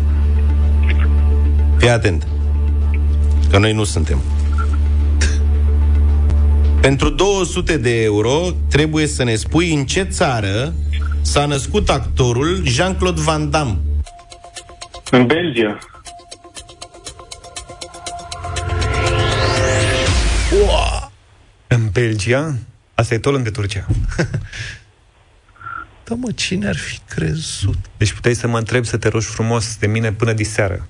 fii 1.77 1.89
atent, 1.89 2.27
că 3.49 3.57
noi 3.57 3.73
nu 3.73 3.83
suntem. 3.83 4.21
Pentru 6.81 7.09
200 7.09 7.77
de 7.77 8.01
euro 8.03 8.41
trebuie 8.67 9.07
să 9.07 9.23
ne 9.23 9.35
spui 9.35 9.73
în 9.73 9.85
ce 9.85 10.03
țară 10.03 10.73
s-a 11.27 11.45
născut 11.45 11.89
actorul 11.89 12.61
Jean-Claude 12.65 13.21
Van 13.21 13.49
Damme. 13.49 13.77
În 15.11 15.25
Belgia. 15.25 15.79
În 21.67 21.89
Belgia, 21.91 22.55
asta 22.93 23.13
e 23.13 23.19
tot 23.19 23.33
lângă 23.33 23.49
Turcia. 23.49 23.85
Da, 26.03 26.15
mă, 26.15 26.31
cine 26.31 26.67
ar 26.67 26.75
fi 26.75 26.99
crezut? 27.07 27.77
Deci 27.97 28.13
puteai 28.13 28.33
să 28.33 28.47
mă 28.47 28.57
întreb 28.57 28.85
să 28.85 28.97
te 28.97 29.07
rogi 29.07 29.25
frumos 29.25 29.77
de 29.77 29.87
mine 29.87 30.11
până 30.11 30.33
diseară. 30.33 30.87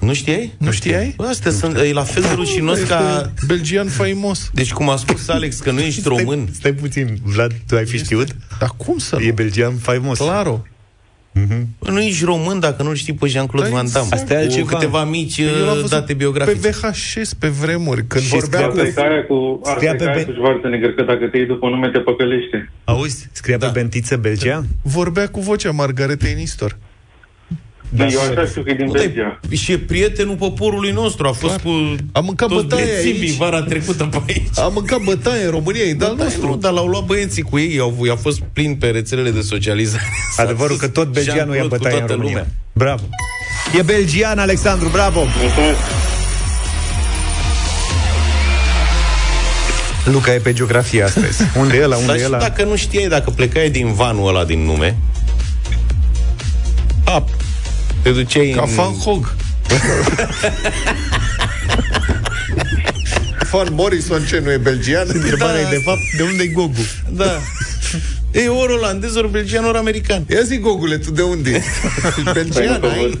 Nu 0.00 0.14
știai? 0.14 0.52
Nu 0.58 0.70
știai? 0.70 1.14
Bă, 1.16 1.24
astea 1.24 1.50
sunt, 1.50 1.76
e 1.76 1.92
la 1.92 2.02
fel 2.02 2.22
de 2.22 2.28
rușinos 2.34 2.78
ca... 2.82 3.32
Belgian 3.46 3.86
faimos. 3.88 4.50
Deci 4.54 4.72
cum 4.72 4.88
a 4.88 4.96
spus 4.96 5.28
Alex 5.28 5.58
că 5.58 5.70
nu 5.70 5.80
ești 5.80 6.08
român, 6.08 6.48
Stai 6.52 6.72
puțin, 6.72 7.18
Vlad, 7.22 7.52
tu 7.68 7.76
ai 7.76 7.84
fi 7.86 7.96
știut? 7.98 8.28
Dar 8.58 8.68
cum 8.76 8.98
să 8.98 9.16
E 9.20 9.26
nu? 9.26 9.32
belgian 9.32 9.74
faimos. 9.76 10.18
Claro. 10.18 10.62
bă, 11.78 11.90
nu 11.90 12.00
ești 12.00 12.24
român 12.24 12.60
dacă 12.60 12.82
nu 12.82 12.94
știi 12.94 13.12
pe 13.14 13.26
Jean-Claude 13.26 13.68
Da, 13.70 13.74
Van 13.74 13.86
Damme. 13.92 14.06
exact. 14.12 14.22
Asta 14.22 14.34
e 14.34 14.36
altceva. 14.36 14.68
Cu 14.70 14.74
câteva 14.74 15.04
mici 15.04 15.38
Eu 15.38 15.46
l-am 15.46 15.60
uh, 15.68 15.74
văzut 15.74 15.90
date 15.90 16.04
Pe 16.06 16.12
biografice. 16.14 16.68
VHS, 16.70 17.34
pe 17.34 17.48
vremuri, 17.48 18.06
când 18.06 18.24
Și 18.24 18.28
vorbea 18.30 18.58
scria 18.60 18.68
cu... 18.68 18.74
pe- 18.76 18.88
Asta 18.88 19.00
e 19.00 19.04
ca 19.04 19.10
aia 19.10 19.24
cu, 19.24 19.60
asta 19.62 19.74
Scria 19.74 19.90
e 19.90 19.94
pe 19.94 20.04
ca 20.04 20.10
aia 20.10 20.20
Ben- 20.22 20.26
cu 20.26 20.32
Schwarzenegger, 20.32 20.92
că 20.94 21.02
dacă 21.02 21.26
te 21.30 21.36
iei 21.36 21.46
după 21.46 21.68
nume 21.68 21.88
te 21.90 21.98
păcălește. 21.98 22.70
Auzi, 22.84 23.28
scria 23.32 23.56
Da. 23.56 23.66
pe 23.66 23.78
bentiță 23.80 24.16
belgian? 24.16 24.66
Vorbea 24.82 25.28
cu 25.28 25.40
vocea 25.40 25.70
Margaretei 25.70 26.34
Nistor. 26.34 26.76
Da, 27.88 28.06
eu 28.06 28.20
așa 28.20 28.46
știu 28.46 28.62
că 28.62 28.70
e 28.70 28.74
din 28.74 28.84
Nu, 28.86 28.92
dar 28.92 29.02
Belgia. 29.04 29.40
e- 29.50 29.54
și 29.56 29.72
e 29.72 29.78
prietenul 29.78 30.34
poporului 30.36 30.90
nostru. 30.90 31.26
A 31.26 31.32
fost 31.32 31.58
cu 31.58 31.68
Am 32.12 32.24
mâncat 32.24 32.48
toți 32.48 32.66
bătaie 32.66 32.84
bețivii 32.84 33.28
aici. 33.28 33.36
vara 33.36 33.62
trecută 33.62 34.04
pe 34.04 34.20
aici. 34.28 34.58
Am 34.58 34.72
mâncat 34.72 35.00
bătaie 35.00 35.44
în 35.44 35.50
România, 35.50 35.82
e 35.82 35.94
de-al 35.94 36.14
Da, 36.16 36.22
nostru. 36.24 36.46
nu, 36.46 36.56
dar 36.56 36.72
l-au 36.72 36.86
luat 36.86 37.04
băieții 37.04 37.42
cu 37.42 37.58
ei, 37.58 37.78
au, 37.78 38.02
i-a 38.06 38.16
fost 38.16 38.40
plin 38.52 38.74
pe 38.74 38.86
rețelele 38.86 39.30
de 39.30 39.40
socializare. 39.40 40.04
S-a 40.34 40.42
Adevărul 40.42 40.68
dus 40.76 40.78
că 40.80 40.88
tot 40.88 41.08
belgianul 41.08 41.54
ia 41.54 41.60
Jean-Claude 41.60 41.76
cu 41.76 41.82
bătaie 41.82 42.00
în 42.00 42.06
toată 42.06 42.12
România. 42.12 42.36
lumea. 42.38 42.52
Bravo. 42.72 43.02
E 43.78 43.82
belgian, 43.82 44.38
Alexandru, 44.38 44.88
bravo! 44.88 45.20
Mulțumesc. 45.40 45.78
Luca 50.04 50.34
e 50.34 50.38
pe 50.38 50.52
geografie 50.52 51.02
astăzi. 51.02 51.42
Unde 51.60 51.76
e 51.76 51.82
ăla, 51.84 51.96
unde 51.96 52.06
Dar 52.06 52.16
e 52.16 52.18
și 52.18 52.24
ăla? 52.26 52.38
dacă 52.38 52.64
nu 52.64 52.76
știai, 52.76 53.08
dacă 53.08 53.30
plecai 53.30 53.70
din 53.70 53.92
vanul 53.92 54.28
ăla 54.28 54.44
din 54.44 54.64
nume, 54.64 54.96
a, 57.04 57.24
te 58.04 58.10
duceai 58.10 58.52
Ca 58.56 58.62
în... 58.62 58.74
Van 58.74 58.92
Hog. 58.92 59.34
Van 63.50 63.68
Morrison, 63.72 64.24
ce, 64.24 64.40
nu 64.44 64.50
e 64.52 64.56
belgian? 64.56 65.06
Întrebarea 65.12 65.60
e, 65.60 65.66
de 65.70 65.80
fapt, 65.84 66.00
de 66.16 66.22
unde 66.22 66.42
e 66.42 66.46
Gogu? 66.46 66.86
Da. 67.10 67.38
E 68.32 68.48
ori 68.48 68.72
olandez, 68.72 69.14
ori 69.14 69.30
belgian, 69.30 69.64
ori 69.64 69.76
american. 69.76 70.24
Ia 70.30 70.40
zi, 70.42 70.58
Gogule, 70.58 70.98
tu 70.98 71.10
de 71.10 71.22
unde 71.22 71.50
ești? 71.50 71.68
Belgian, 72.32 72.80
Păi, 72.80 72.90
nu 72.90 73.02
ai? 73.02 73.18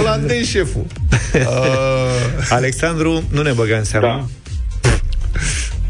Olandez, 0.00 0.46
șeful. 0.46 0.86
Uh, 1.34 1.40
Alexandru, 2.48 3.22
nu 3.30 3.42
ne 3.42 3.52
băga 3.52 3.76
în 3.76 3.84
seamă. 3.84 4.06
Da. 4.06 4.26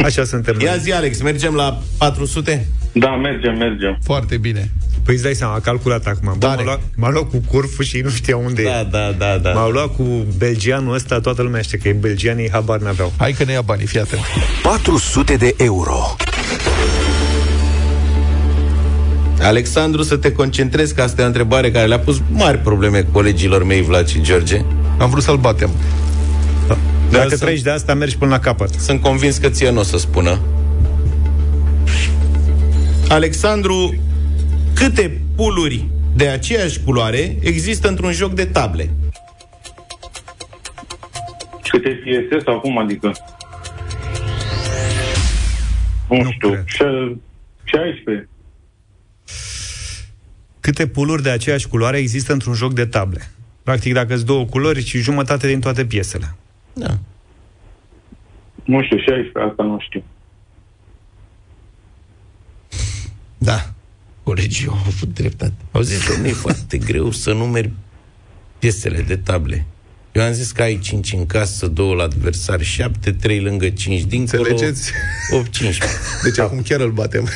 Așa 0.05 0.25
suntem 0.25 0.61
Ia 0.61 0.71
noi. 0.71 0.81
zi, 0.81 0.93
Alex, 0.93 1.21
mergem 1.23 1.55
la 1.55 1.83
400? 1.99 2.67
Da, 2.93 3.17
mergem, 3.17 3.57
mergem. 3.57 3.99
foarte 4.05 4.37
bine. 4.37 4.71
Păi 5.11 5.19
îți 5.19 5.29
dai 5.29 5.39
seama, 5.39 5.55
a 5.55 5.61
calculat 5.61 6.07
acum. 6.07 6.35
Bă, 6.39 6.47
m-a, 6.47 6.55
Tare. 6.55 6.65
luat, 6.65 6.81
m-a 6.97 7.11
luat 7.11 7.29
cu 7.31 7.43
curful 7.47 7.85
și 7.85 8.01
nu 8.01 8.11
știa 8.11 8.37
unde 8.37 8.63
Da, 8.63 8.81
e. 8.81 8.87
da, 8.91 9.15
da, 9.19 9.39
da. 9.43 9.53
M-au 9.53 9.71
luat 9.71 9.95
cu 9.97 10.03
belgianul 10.39 10.95
ăsta, 10.95 11.21
toată 11.21 11.43
lumea 11.43 11.61
știe 11.61 11.79
că 11.79 11.89
e 11.89 11.93
belgian, 11.93 12.39
ei 12.39 12.51
habar 12.53 12.79
n-aveau. 12.81 13.13
Hai 13.17 13.33
că 13.33 13.45
ne 13.45 13.53
ia 13.53 13.61
banii, 13.61 13.87
fii 13.87 14.01
atent. 14.01 14.21
400 14.63 15.37
de 15.37 15.55
euro. 15.59 16.17
Alexandru, 19.41 20.03
să 20.03 20.17
te 20.17 20.33
concentrezi, 20.33 20.95
că 20.95 21.03
asta 21.03 21.21
e 21.21 21.25
o 21.25 21.27
întrebare 21.27 21.71
care 21.71 21.87
le-a 21.87 21.99
pus 21.99 22.21
mari 22.31 22.59
probleme 22.59 23.07
colegilor 23.13 23.65
mei, 23.65 23.83
Vlad 23.83 24.09
și 24.09 24.21
George. 24.21 24.61
Am 24.99 25.11
vrut 25.11 25.23
să-l 25.23 25.37
batem. 25.37 25.71
Dacă 27.11 27.29
sunt- 27.29 27.41
treci 27.41 27.61
de 27.61 27.71
asta, 27.71 27.95
mergi 27.95 28.17
până 28.17 28.31
la 28.31 28.39
capăt. 28.39 28.71
Sunt 28.81 29.01
convins 29.01 29.37
că 29.37 29.49
ție 29.49 29.71
nu 29.71 29.79
o 29.81 29.83
să 29.83 29.99
spună. 29.99 30.39
Alexandru, 33.09 33.95
câte 34.85 35.21
puluri 35.37 35.87
de 36.17 36.29
aceeași 36.29 36.81
culoare 36.83 37.37
există 37.41 37.89
într-un 37.89 38.13
joc 38.13 38.33
de 38.33 38.47
table? 38.47 38.91
Câte 41.69 41.89
piese 41.89 42.39
sau 42.45 42.61
cum 42.61 42.79
adică? 42.79 43.13
Nu, 46.09 46.17
Nu 46.17 46.31
știu. 46.31 46.51
cred. 46.51 46.65
Ce- 46.65 47.17
16. 47.65 48.29
Câte 50.61 50.87
puluri 50.87 51.23
de 51.23 51.31
aceeași 51.31 51.69
culoare 51.69 51.97
există 51.99 52.33
într-un 52.33 52.55
joc 52.55 52.73
de 52.73 52.87
table? 52.87 53.31
Practic, 53.63 53.93
dacă 53.93 54.15
sunt 54.15 54.27
două 54.27 54.45
culori 54.45 54.85
și 54.85 54.99
jumătate 54.99 55.47
din 55.47 55.61
toate 55.61 55.85
piesele. 55.85 56.35
Da. 56.73 56.99
Nu 58.65 58.83
știu, 58.83 58.97
16, 58.99 59.39
asta 59.51 59.63
nu 59.63 59.79
știu. 59.81 60.03
Da. 63.39 63.71
Colegii 64.31 64.67
au 64.69 64.79
avut 64.87 65.15
dreptate. 65.15 65.53
Au 65.71 65.81
zis, 65.81 66.07
domnule, 66.09 66.29
e 66.29 66.33
foarte 66.33 66.79
greu 66.79 67.11
să 67.11 67.33
numeri 67.33 67.71
piesele 68.59 69.01
de 69.01 69.17
table. 69.17 69.67
Eu 70.13 70.23
am 70.23 70.33
zis 70.33 70.51
că 70.53 70.63
ai 70.63 70.79
5 70.79 71.13
în 71.13 71.27
casă, 71.27 71.67
2 71.67 71.95
la 71.95 72.03
adversar, 72.03 72.63
7, 72.63 73.13
3 73.13 73.41
lângă 73.41 73.69
5 73.69 74.01
dincolo, 74.03 74.43
Înțelegeți? 74.49 74.93
8, 75.31 75.51
15. 75.51 75.99
Deci 76.23 76.39
acum 76.39 76.63
chiar 76.63 76.81
îl 76.81 76.91
batem. 76.91 77.29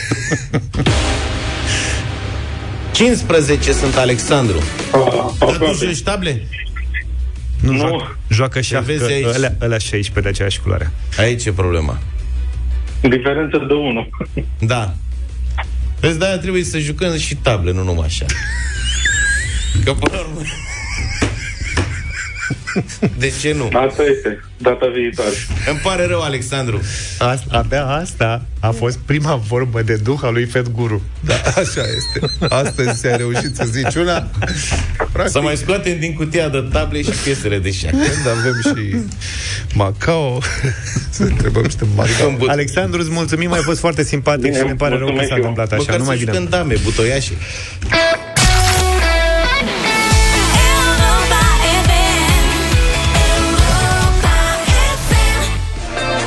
15 2.93 3.73
sunt 3.73 3.97
Alexandru. 3.97 4.59
A, 4.93 4.99
Dar 4.99 5.09
tu 5.11 5.45
aproape. 5.45 5.77
joci 5.85 6.03
table? 6.03 6.47
Nu, 7.61 7.73
Nu. 7.73 7.79
Joacă, 7.79 8.17
joacă 8.29 8.61
șah, 8.61 8.83
vezi 8.83 8.99
că 8.99 9.05
aici. 9.13 9.27
ălea, 9.35 9.57
ălea 9.61 9.79
16 9.79 10.21
de 10.21 10.29
aceeași 10.29 10.61
culoare. 10.61 10.91
Aici 11.19 11.45
e 11.45 11.53
problema. 11.53 11.99
Diferență 13.01 13.65
de 13.69 13.75
1. 13.75 14.09
Da. 14.59 14.95
Vezi, 16.05 16.19
de-aia 16.19 16.39
trebuie 16.39 16.65
să 16.65 16.79
jucăm 16.79 17.17
și 17.17 17.37
table, 17.37 17.73
nu 17.73 17.83
numai 17.83 18.07
așa. 18.07 18.27
Că 19.85 19.93
până 19.93 20.17
la 20.17 20.21
urmă... 20.21 20.41
De 23.19 23.33
ce 23.41 23.53
nu? 23.53 23.65
Asta 23.89 24.03
este, 24.17 24.41
data 24.57 24.87
viitoare. 24.95 25.35
Îmi 25.71 25.79
pare 25.83 26.07
rău, 26.07 26.23
Alexandru. 26.23 26.81
Asta, 27.19 27.47
abia 27.59 27.87
asta 27.87 28.45
a 28.61 28.71
fost 28.71 28.99
prima 28.99 29.35
vorbă 29.49 29.83
de 29.83 29.95
duh 29.95 30.19
a 30.23 30.31
lui 30.31 30.45
Fed 30.45 30.69
Guru. 30.69 31.03
Da, 31.21 31.35
așa 31.35 31.83
este. 31.97 32.37
Astăzi 32.49 33.01
ți-a 33.01 33.17
reușit 33.17 33.55
să 33.57 33.65
zici 33.71 33.95
una. 33.95 34.29
Practic, 35.13 35.33
Să 35.33 35.41
mai 35.41 35.57
scoatem 35.57 35.99
din 35.99 36.15
cutia 36.15 36.49
de 36.49 36.69
table 36.73 37.03
și 37.03 37.11
piesele 37.25 37.59
de 37.59 37.71
șah. 37.71 37.91
când 37.91 38.29
avem 38.39 38.61
și 38.63 38.97
Macao, 39.75 40.41
să 41.11 41.23
întrebăm 41.23 41.63
niște 41.63 41.85
Macao. 41.95 42.31
But- 42.37 42.49
Alexandru, 42.49 43.01
îți 43.01 43.11
mulțumim, 43.11 43.53
ai 43.53 43.61
fost 43.61 43.81
foarte 43.81 44.03
simpatic 44.05 44.43
Bine, 44.43 44.57
și 44.59 44.65
ne 44.67 44.75
pare 44.75 44.97
rău 44.97 45.07
că 45.07 45.13
mulțumesc 45.13 45.29
s-a 45.29 45.35
eu. 45.37 45.41
întâmplat 45.49 45.73
așa. 45.73 45.83
Măcar 45.83 45.99
Numai 45.99 46.17
să 46.17 46.21
bine. 46.25 46.33
jucăm 46.33 46.49
dame, 46.51 46.75
butoiașe. 46.85 47.33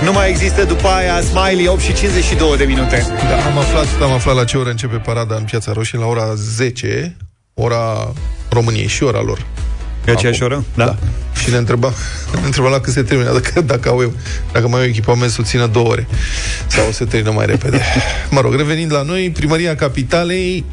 Nu 0.03 0.11
mai 0.11 0.29
există 0.29 0.63
după 0.63 0.87
aia 0.87 1.21
Smiley 1.21 1.67
8 1.67 1.81
și 1.81 1.93
52 1.93 2.57
de 2.57 2.63
minute. 2.63 3.05
Da, 3.07 3.45
am 3.45 3.57
aflat, 3.57 3.87
am 4.01 4.11
aflat 4.11 4.35
la 4.35 4.43
ce 4.43 4.57
oră 4.57 4.69
începe 4.69 4.95
parada 4.95 5.35
în 5.35 5.43
Piața 5.43 5.71
Roșie, 5.71 5.99
la 5.99 6.05
ora 6.05 6.33
10, 6.35 7.15
ora 7.53 8.13
României 8.49 8.87
și 8.87 9.03
ora 9.03 9.21
lor. 9.21 9.45
E 10.07 10.11
aceeași 10.11 10.43
oră? 10.43 10.63
Da. 10.75 10.85
Da. 10.85 10.97
Și 11.41 11.49
ne 11.49 11.57
întreba, 11.57 11.93
ne 12.41 12.45
întreba 12.45 12.69
la 12.69 12.79
cât 12.79 12.93
se 12.93 13.03
termină, 13.03 13.31
dacă, 13.31 13.61
dacă, 13.61 13.89
au, 13.89 14.13
dacă 14.51 14.67
mai 14.67 14.79
au 14.79 14.85
echipament 14.85 15.31
să 15.31 15.41
țină 15.41 15.65
două 15.65 15.87
ore 15.87 16.07
sau 16.67 16.87
o 16.87 16.91
se 16.91 17.05
termină 17.05 17.33
mai 17.33 17.45
repede. 17.45 17.81
Mă 18.29 18.41
rog, 18.41 18.55
revenind 18.55 18.93
la 18.93 19.01
noi, 19.01 19.31
Primăria 19.31 19.75
Capitalei 19.75 20.65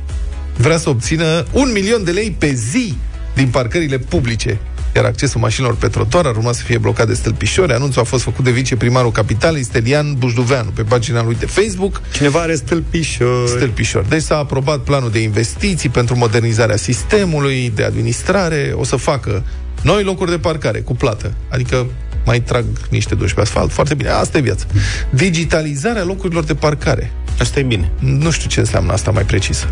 vrea 0.56 0.78
să 0.78 0.88
obțină 0.88 1.44
un 1.52 1.72
milion 1.72 2.04
de 2.04 2.10
lei 2.10 2.36
pe 2.38 2.52
zi 2.52 2.94
din 3.34 3.48
parcările 3.48 3.98
publice. 3.98 4.60
Iar 4.94 5.04
accesul 5.04 5.40
mașinilor 5.40 5.76
pe 5.76 5.88
trotuar 5.88 6.26
ar 6.26 6.36
urma 6.36 6.52
să 6.52 6.62
fie 6.62 6.78
blocat 6.78 7.06
de 7.06 7.14
stâlpișori. 7.14 7.72
Anunțul 7.72 8.00
a 8.00 8.04
fost 8.04 8.22
făcut 8.22 8.44
de 8.44 8.50
viceprimarul 8.50 9.12
capitalei, 9.12 9.62
Stelian 9.62 10.14
Bujduveanu, 10.18 10.70
pe 10.70 10.82
pagina 10.82 11.22
lui 11.24 11.36
de 11.38 11.46
Facebook. 11.46 12.00
Cineva 12.12 12.40
are 12.40 12.54
stâlpișori. 12.54 13.48
Stâlpișori. 13.48 14.08
Deci 14.08 14.22
s-a 14.22 14.36
aprobat 14.38 14.78
planul 14.78 15.10
de 15.10 15.18
investiții 15.18 15.88
pentru 15.88 16.16
modernizarea 16.16 16.76
sistemului 16.76 17.72
de 17.74 17.84
administrare. 17.84 18.72
O 18.76 18.84
să 18.84 18.96
facă 18.96 19.44
noi 19.82 20.02
locuri 20.02 20.30
de 20.30 20.38
parcare 20.38 20.80
cu 20.80 20.94
plată. 20.94 21.32
Adică 21.48 21.86
mai 22.24 22.40
trag 22.40 22.64
niște 22.90 23.14
duși 23.14 23.34
pe 23.34 23.40
asfalt. 23.40 23.72
Foarte 23.72 23.94
bine. 23.94 24.08
Asta 24.08 24.38
e 24.38 24.40
viața. 24.40 24.66
Digitalizarea 25.10 26.04
locurilor 26.04 26.44
de 26.44 26.54
parcare. 26.54 27.12
Asta 27.38 27.60
e 27.60 27.62
bine. 27.62 27.90
Nu 27.98 28.30
știu 28.30 28.48
ce 28.48 28.60
înseamnă 28.60 28.92
asta 28.92 29.10
mai 29.10 29.22
precis. 29.22 29.66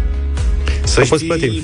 Să 0.84 1.00
poți 1.00 1.24
știi 1.24 1.26
plăti. 1.26 1.62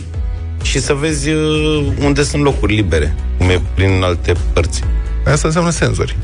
și 0.62 0.80
să 0.80 0.94
vezi 0.94 1.28
uh, 1.28 1.86
unde 2.04 2.22
sunt 2.22 2.42
locuri 2.42 2.74
libere, 2.74 3.14
cum 3.49 3.57
e 3.57 3.70
prin 3.74 4.03
alte 4.03 4.32
părți. 4.53 4.82
Asta 5.26 5.46
înseamnă 5.46 5.70
senzori. 5.70 6.16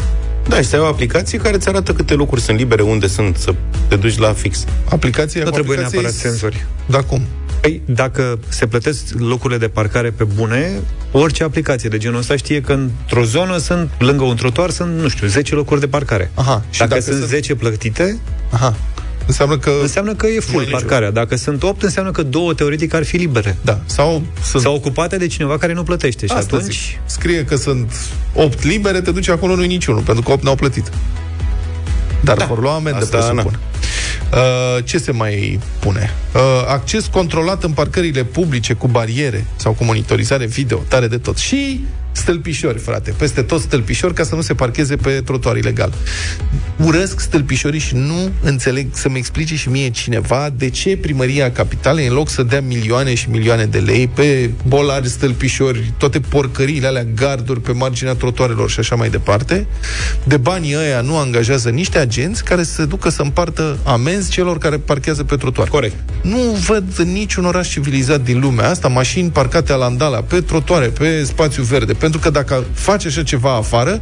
Da, 0.49 0.57
și 0.57 0.65
să 0.65 0.77
ai 0.77 0.83
o 0.83 0.87
aplicație 0.87 1.39
care 1.39 1.55
îți 1.55 1.69
arată 1.69 1.93
câte 1.93 2.15
locuri 2.15 2.41
sunt 2.41 2.59
libere, 2.59 2.83
unde 2.83 3.07
sunt, 3.07 3.37
să 3.37 3.55
te 3.89 3.97
duci 3.97 4.19
la 4.19 4.33
fix. 4.33 4.65
Aplicația 4.91 5.43
Nu 5.45 5.49
cu 5.51 5.55
trebuie 5.55 5.77
aplicație 5.77 6.01
neapărat 6.01 6.25
e- 6.25 6.29
senzori. 6.29 6.67
Da, 6.87 7.03
cum? 7.03 7.23
Păi, 7.61 7.83
dacă 7.85 8.39
se 8.49 8.67
plătesc 8.67 9.03
locurile 9.19 9.59
de 9.59 9.69
parcare 9.69 10.11
pe 10.11 10.25
bune, 10.25 10.71
orice 11.13 11.45
aplicație 11.45 11.89
de 11.89 11.99
genul 11.99 12.19
ăsta 12.19 12.37
știe 12.37 12.61
că 12.61 12.73
într-o 12.73 13.25
zonă 13.25 13.57
sunt, 13.57 13.91
lângă 13.99 14.25
un 14.25 14.37
trotuar, 14.37 14.71
sunt, 14.71 14.99
nu 14.99 15.09
știu, 15.09 15.27
10 15.27 15.55
locuri 15.55 15.81
de 15.81 15.87
parcare. 15.89 16.31
Aha. 16.35 16.63
Și 16.71 16.79
Dacă, 16.79 16.91
dacă 16.91 17.03
sunt 17.03 17.17
sunt- 17.17 17.29
10 17.29 17.55
plătite, 17.55 18.19
Aha. 18.51 18.75
Înseamnă 19.27 19.59
că... 19.59 19.73
înseamnă 19.83 20.15
că 20.15 20.27
e 20.27 20.41
full 20.41 20.69
parcarea. 20.71 21.11
Dacă 21.11 21.37
sunt 21.37 21.63
8, 21.63 21.83
înseamnă 21.83 22.11
că 22.11 22.23
două 22.23 22.55
teoretic 22.55 22.95
ar 22.95 23.05
fi 23.05 23.17
libere. 23.17 23.57
Da. 23.63 23.81
Sau 23.87 24.23
sunt... 24.45 24.63
Sau 24.63 24.75
ocupate 24.75 25.17
de 25.17 25.27
cineva 25.27 25.59
care 25.59 25.73
nu 25.73 25.83
plătește. 25.83 26.27
Și 26.27 26.33
Asta 26.33 26.57
atunci... 26.57 26.73
zic. 26.73 27.01
Scrie 27.05 27.45
că 27.45 27.57
sunt 27.57 27.93
8 28.35 28.65
libere, 28.65 29.01
te 29.01 29.11
duci 29.11 29.29
acolo, 29.29 29.55
nu-i 29.55 29.67
niciunul, 29.67 30.03
pentru 30.03 30.23
că 30.23 30.33
8 30.33 30.43
n-au 30.43 30.55
plătit. 30.55 30.91
Dar 32.21 32.37
da. 32.37 32.45
vor 32.45 32.61
lua 32.61 32.75
amendă, 32.75 32.99
Asta, 32.99 33.17
presupun. 33.17 33.59
Uh, 34.33 34.85
ce 34.85 34.99
se 34.99 35.13
mai 35.13 35.61
pune? 35.79 36.15
Uh, 36.35 36.41
acces 36.69 37.07
controlat 37.07 37.65
în 37.65 37.73
parcările 37.73 38.25
publice 38.25 38.73
cu 38.73 38.89
bariere 38.89 39.47
sau 39.57 39.73
cu 39.73 39.85
monitorizare 39.85 40.47
video, 40.47 40.79
tare 40.89 41.07
de 41.07 41.19
tot. 41.19 41.37
Și 41.37 41.85
stâlpișori, 42.15 42.79
frate, 42.79 43.15
peste 43.17 43.43
tot 43.43 43.61
stâlpișori 43.61 44.15
ca 44.15 44.23
să 44.23 44.35
nu 44.35 44.41
se 44.41 44.55
parcheze 44.55 44.97
pe 44.97 45.11
trotuar 45.11 45.57
ilegal. 45.57 45.93
Urăsc 46.77 47.21
stâlpișorii 47.21 47.81
și 47.81 47.95
nu 47.95 48.31
înțeleg 48.43 48.87
să-mi 48.93 49.19
explice 49.19 49.57
și 49.57 49.69
mie 49.69 49.91
cineva 49.91 50.51
de 50.57 50.71
ce 50.71 50.97
primăria 50.97 51.53
capitalei, 51.53 52.07
în 52.07 52.13
loc 52.13 52.29
să 52.29 52.43
dea 52.43 52.61
milioane 52.61 53.15
și 53.15 53.31
milioane 53.31 53.65
de 53.65 53.79
lei 53.79 54.09
pe 54.09 54.51
bolari, 54.67 55.09
stâlpișori, 55.09 55.93
toate 55.97 56.21
porcăriile 56.21 56.87
alea, 56.87 57.07
garduri 57.15 57.61
pe 57.61 57.73
marginea 57.73 58.15
trotuarelor 58.15 58.71
și 58.71 58.79
așa 58.79 58.95
mai 58.95 59.11
departe, 59.11 59.67
de 60.25 60.37
banii 60.37 60.77
ăia 60.77 61.01
nu 61.01 61.17
angajează 61.17 61.69
niște 61.69 61.99
agenți 61.99 62.45
care 62.45 62.63
să 62.63 62.73
se 62.73 62.85
ducă 62.85 63.09
să 63.09 63.23
împartă 63.23 63.74
amenzi 63.83 64.31
celor 64.31 64.59
care 64.59 64.79
parchează 64.79 65.25
pe 65.25 65.37
trotuar. 65.37 65.69
Corect. 65.69 65.95
Nu 66.23 66.39
văd 66.67 66.85
în 66.97 67.13
niciun 67.13 67.45
oraș 67.45 67.71
civilizat 67.71 68.21
din 68.21 68.41
lumea 68.41 68.71
asta 68.71 68.89
mașini 68.89 69.31
parcate 69.31 69.73
la 69.73 69.85
andala, 69.85 70.23
pe 70.23 70.41
trotuare, 70.41 70.87
pe 70.87 71.25
spațiu 71.25 71.63
verde. 71.63 71.93
Pentru 71.93 72.21
că 72.21 72.31
dacă 72.31 72.65
faci 72.73 73.07
așa 73.07 73.23
ceva 73.23 73.55
afară, 73.57 74.01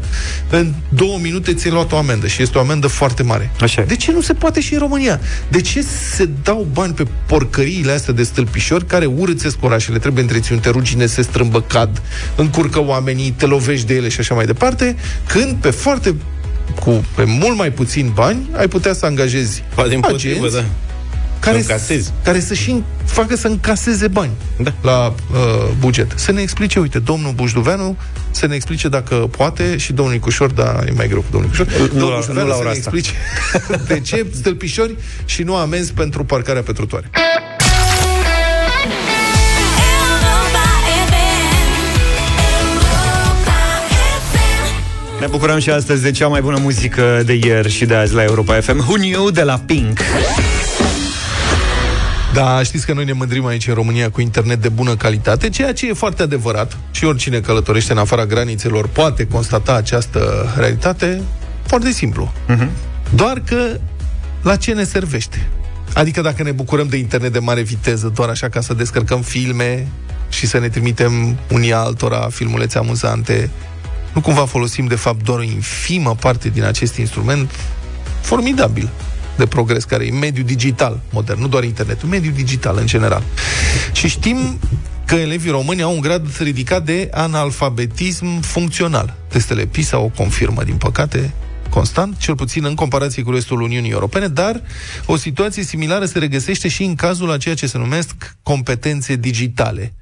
în 0.50 0.72
două 0.88 1.18
minute 1.22 1.54
ți-ai 1.54 1.72
luat 1.72 1.92
o 1.92 1.96
amendă 1.96 2.26
și 2.26 2.42
este 2.42 2.58
o 2.58 2.60
amendă 2.60 2.86
foarte 2.86 3.22
mare. 3.22 3.50
Așa 3.60 3.80
e. 3.80 3.84
De 3.84 3.96
ce 3.96 4.12
nu 4.12 4.20
se 4.20 4.32
poate 4.32 4.60
și 4.60 4.72
în 4.72 4.78
România? 4.78 5.20
De 5.48 5.60
ce 5.60 5.82
se 6.14 6.28
dau 6.42 6.66
bani 6.72 6.92
pe 6.92 7.04
porcăriile 7.26 7.92
astea 7.92 8.14
de 8.14 8.22
stâlpișori 8.22 8.86
care 8.86 9.04
urâțesc 9.04 9.56
orașele, 9.60 9.98
trebuie 9.98 10.22
întreținute, 10.22 10.70
rugine 10.70 11.06
se 11.06 11.22
strâmbă, 11.22 11.60
cad, 11.60 12.02
încurcă 12.36 12.84
oamenii, 12.84 13.30
te 13.30 13.46
lovești 13.46 13.86
de 13.86 13.94
ele 13.94 14.08
și 14.08 14.20
așa 14.20 14.34
mai 14.34 14.46
departe, 14.46 14.96
când 15.26 15.56
pe 15.60 15.70
foarte 15.70 16.14
cu 16.80 17.04
pe 17.14 17.24
mult 17.24 17.56
mai 17.56 17.70
puțin 17.70 18.10
bani 18.14 18.48
ai 18.56 18.68
putea 18.68 18.92
să 18.92 19.06
angajezi 19.06 19.62
Ba 19.74 19.88
din 19.88 20.00
potrivă, 20.00 20.46
agenți 20.46 20.54
da. 20.56 20.64
care, 21.40 21.62
Să 21.62 21.72
încasezi. 21.72 22.10
care 22.24 22.40
să 22.40 22.54
și 22.54 22.82
facă 23.04 23.36
să 23.36 23.46
încaseze 23.48 24.08
bani 24.08 24.30
Da. 24.62 24.72
la 24.82 25.06
uh, 25.32 25.70
buget. 25.78 26.12
Să 26.14 26.32
ne 26.32 26.40
explice, 26.40 26.78
uite, 26.78 26.98
domnul 26.98 27.32
Bușduveanu, 27.32 27.96
să 28.30 28.46
ne 28.46 28.54
explice 28.54 28.88
dacă 28.88 29.14
poate 29.14 29.76
și 29.76 29.92
domnul 29.92 30.14
Nicușor, 30.14 30.50
dar 30.50 30.84
e 30.88 30.92
mai 30.96 31.08
greu 31.08 31.20
cu 31.20 31.26
domnul 31.30 31.50
Nicușor. 31.50 31.80
Nu 31.80 31.86
Domnul 31.86 32.08
la- 32.08 32.14
Bușduveanu 32.16 32.48
nu 32.48 32.54
la 32.54 32.54
să 32.54 32.60
ora 32.60 32.70
ne 32.72 32.78
asta. 32.78 32.90
explice 32.94 33.12
de 33.94 34.00
ce 34.00 34.26
stâlpișori 34.34 34.94
și 35.24 35.42
nu 35.42 35.56
amenzi 35.56 35.92
pentru 35.92 36.24
parcarea 36.24 36.62
pe 36.62 36.72
trotuare. 36.72 37.10
Ne 45.22 45.28
bucurăm 45.28 45.58
și 45.58 45.70
astăzi 45.70 46.02
de 46.02 46.10
cea 46.10 46.26
mai 46.26 46.40
bună 46.40 46.58
muzică 46.58 47.22
de 47.24 47.32
ieri 47.32 47.70
și 47.70 47.84
de 47.84 47.94
azi 47.94 48.14
la 48.14 48.22
Europa 48.22 48.60
FM. 48.60 48.78
Who 48.78 48.92
Knew 48.92 49.30
de 49.30 49.42
la 49.42 49.58
Pink. 49.66 49.98
Da, 52.32 52.62
știți 52.62 52.86
că 52.86 52.92
noi 52.92 53.04
ne 53.04 53.12
mândrim 53.12 53.46
aici 53.46 53.66
în 53.66 53.74
România 53.74 54.10
cu 54.10 54.20
internet 54.20 54.62
de 54.62 54.68
bună 54.68 54.96
calitate, 54.96 55.48
ceea 55.48 55.72
ce 55.72 55.88
e 55.88 55.92
foarte 55.92 56.22
adevărat 56.22 56.76
și 56.90 57.04
oricine 57.04 57.40
călătorește 57.40 57.92
în 57.92 57.98
afara 57.98 58.26
granițelor 58.26 58.88
poate 58.88 59.26
constata 59.26 59.74
această 59.74 60.52
realitate 60.56 61.22
foarte 61.66 61.90
simplu. 61.90 62.32
Mhm. 62.48 62.70
Doar 63.14 63.42
că 63.46 63.80
la 64.42 64.56
ce 64.56 64.72
ne 64.72 64.84
servește? 64.84 65.48
Adică 65.94 66.20
dacă 66.20 66.42
ne 66.42 66.52
bucurăm 66.52 66.86
de 66.86 66.96
internet 66.96 67.32
de 67.32 67.38
mare 67.38 67.60
viteză, 67.60 68.12
doar 68.14 68.28
așa 68.28 68.48
ca 68.48 68.60
să 68.60 68.74
descărcăm 68.74 69.20
filme 69.20 69.86
și 70.28 70.46
să 70.46 70.58
ne 70.58 70.68
trimitem 70.68 71.38
unii 71.50 71.72
altora 71.72 72.28
filmulețe 72.30 72.78
amuzante, 72.78 73.50
nu 74.12 74.20
cumva 74.20 74.44
folosim 74.44 74.86
de 74.86 74.94
fapt 74.94 75.24
doar 75.24 75.38
o 75.38 75.42
infimă 75.42 76.14
parte 76.14 76.48
din 76.48 76.62
acest 76.62 76.96
instrument 76.96 77.50
formidabil 78.20 78.90
de 79.36 79.46
progres 79.46 79.84
care 79.84 80.06
e 80.06 80.10
mediul 80.10 80.46
digital 80.46 81.00
modern, 81.10 81.40
nu 81.40 81.48
doar 81.48 81.64
internetul, 81.64 82.08
mediul 82.08 82.34
digital 82.34 82.76
în 82.78 82.86
general. 82.86 83.22
Și 83.92 84.08
știm 84.08 84.58
că 85.04 85.14
elevii 85.14 85.50
români 85.50 85.82
au 85.82 85.94
un 85.94 86.00
grad 86.00 86.36
ridicat 86.38 86.84
de 86.84 87.10
analfabetism 87.12 88.40
funcțional. 88.40 89.16
Testele 89.28 89.66
PISA 89.66 89.98
o 89.98 90.08
confirmă, 90.08 90.64
din 90.64 90.76
păcate, 90.76 91.32
constant, 91.68 92.18
cel 92.18 92.34
puțin 92.34 92.64
în 92.64 92.74
comparație 92.74 93.22
cu 93.22 93.30
restul 93.30 93.60
Uniunii 93.60 93.90
Europene, 93.90 94.28
dar 94.28 94.62
o 95.06 95.16
situație 95.16 95.62
similară 95.62 96.04
se 96.04 96.18
regăsește 96.18 96.68
și 96.68 96.82
în 96.84 96.94
cazul 96.94 97.30
a 97.30 97.36
ceea 97.36 97.54
ce 97.54 97.66
se 97.66 97.78
numesc 97.78 98.36
competențe 98.42 99.16
digitale. 99.16 99.92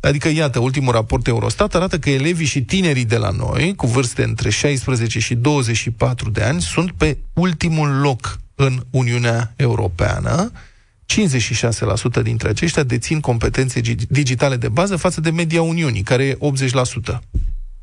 Adică, 0.00 0.28
iată, 0.28 0.58
ultimul 0.58 0.92
raport 0.92 1.26
Eurostat 1.26 1.74
arată 1.74 1.98
că 1.98 2.10
elevii 2.10 2.46
și 2.46 2.62
tinerii 2.62 3.04
de 3.04 3.16
la 3.16 3.30
noi, 3.30 3.74
cu 3.74 3.86
vârste 3.86 4.22
între 4.22 4.50
16 4.50 5.18
și 5.18 5.34
24 5.34 6.30
de 6.30 6.42
ani, 6.42 6.60
sunt 6.60 6.92
pe 6.92 7.16
ultimul 7.32 7.88
loc 8.00 8.40
în 8.54 8.84
Uniunea 8.90 9.52
Europeană. 9.56 10.52
56% 12.18 12.22
dintre 12.22 12.48
aceștia 12.48 12.82
dețin 12.82 13.20
competențe 13.20 13.80
gi- 13.80 14.08
digitale 14.08 14.56
de 14.56 14.68
bază 14.68 14.96
față 14.96 15.20
de 15.20 15.30
media 15.30 15.62
Uniunii, 15.62 16.02
care 16.02 16.24
e 16.24 16.38
80%. 16.38 17.20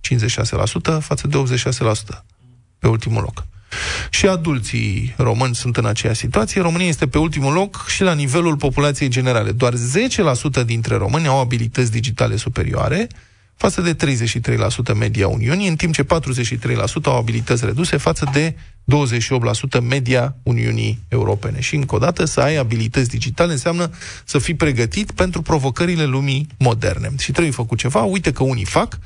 56% 0.02 1.00
față 1.00 1.28
de 1.28 1.38
86% 1.38 2.24
pe 2.80 2.88
ultimul 2.88 3.22
loc. 3.22 3.46
Și 4.16 4.28
adulții 4.28 5.14
români 5.18 5.56
sunt 5.56 5.78
în 5.78 5.86
aceeași 5.86 6.20
situație. 6.20 6.62
România 6.62 6.88
este 6.88 7.08
pe 7.08 7.18
ultimul 7.18 7.54
loc 7.54 7.86
și 7.88 8.04
la 8.04 8.14
nivelul 8.14 8.56
populației 8.56 9.10
generale. 9.10 9.52
Doar 9.52 9.74
10% 9.74 10.66
dintre 10.66 10.96
români 10.96 11.28
au 11.28 11.40
abilități 11.40 11.92
digitale 11.92 12.36
superioare, 12.36 13.08
față 13.56 13.82
de 13.82 13.96
33% 13.96 14.98
media 14.98 15.28
Uniunii, 15.28 15.68
în 15.68 15.76
timp 15.76 15.94
ce 15.94 16.04
43% 16.04 16.08
au 17.04 17.18
abilități 17.18 17.66
reduse 17.66 17.98
față 17.98 18.30
de 18.34 18.56
28% 18.86 19.82
media 19.82 20.36
Uniunii 20.44 21.00
Europene. 21.08 21.62
Și 21.62 21.76
încă 21.76 21.96
o 21.96 21.98
dată, 21.98 22.26
să 22.26 22.40
ai 22.40 22.56
abilități 22.56 23.10
digitale 23.10 23.52
înseamnă 23.52 23.90
să 24.26 24.40
fii 24.40 24.56
pregătit 24.56 25.12
pentru 25.12 25.42
provocările 25.42 26.04
lumii 26.04 26.48
moderne. 26.58 27.12
Și 27.18 27.32
trebuie 27.32 27.54
făcut 27.54 27.78
ceva. 27.78 28.02
Uite 28.02 28.32
că 28.32 28.44
unii 28.44 28.66
fac. 28.66 29.00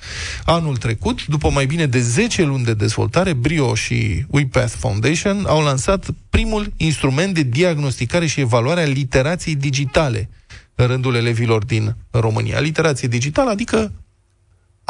Anul 0.45 0.77
trecut, 0.77 1.25
după 1.25 1.49
mai 1.49 1.65
bine 1.65 1.85
de 1.85 1.99
10 1.99 2.43
luni 2.43 2.63
de 2.63 2.73
dezvoltare, 2.73 3.33
Brio 3.33 3.75
și 3.75 4.25
WePath 4.27 4.73
Foundation 4.77 5.45
au 5.47 5.63
lansat 5.63 6.05
primul 6.29 6.73
instrument 6.77 7.33
de 7.33 7.43
diagnosticare 7.43 8.25
și 8.25 8.39
evaluare 8.39 8.81
a 8.81 8.85
literației 8.85 9.55
digitale 9.55 10.29
în 10.75 10.87
rândul 10.87 11.15
elevilor 11.15 11.65
din 11.65 11.95
România. 12.11 12.59
Literație 12.59 13.07
digitală, 13.07 13.49
adică 13.49 13.91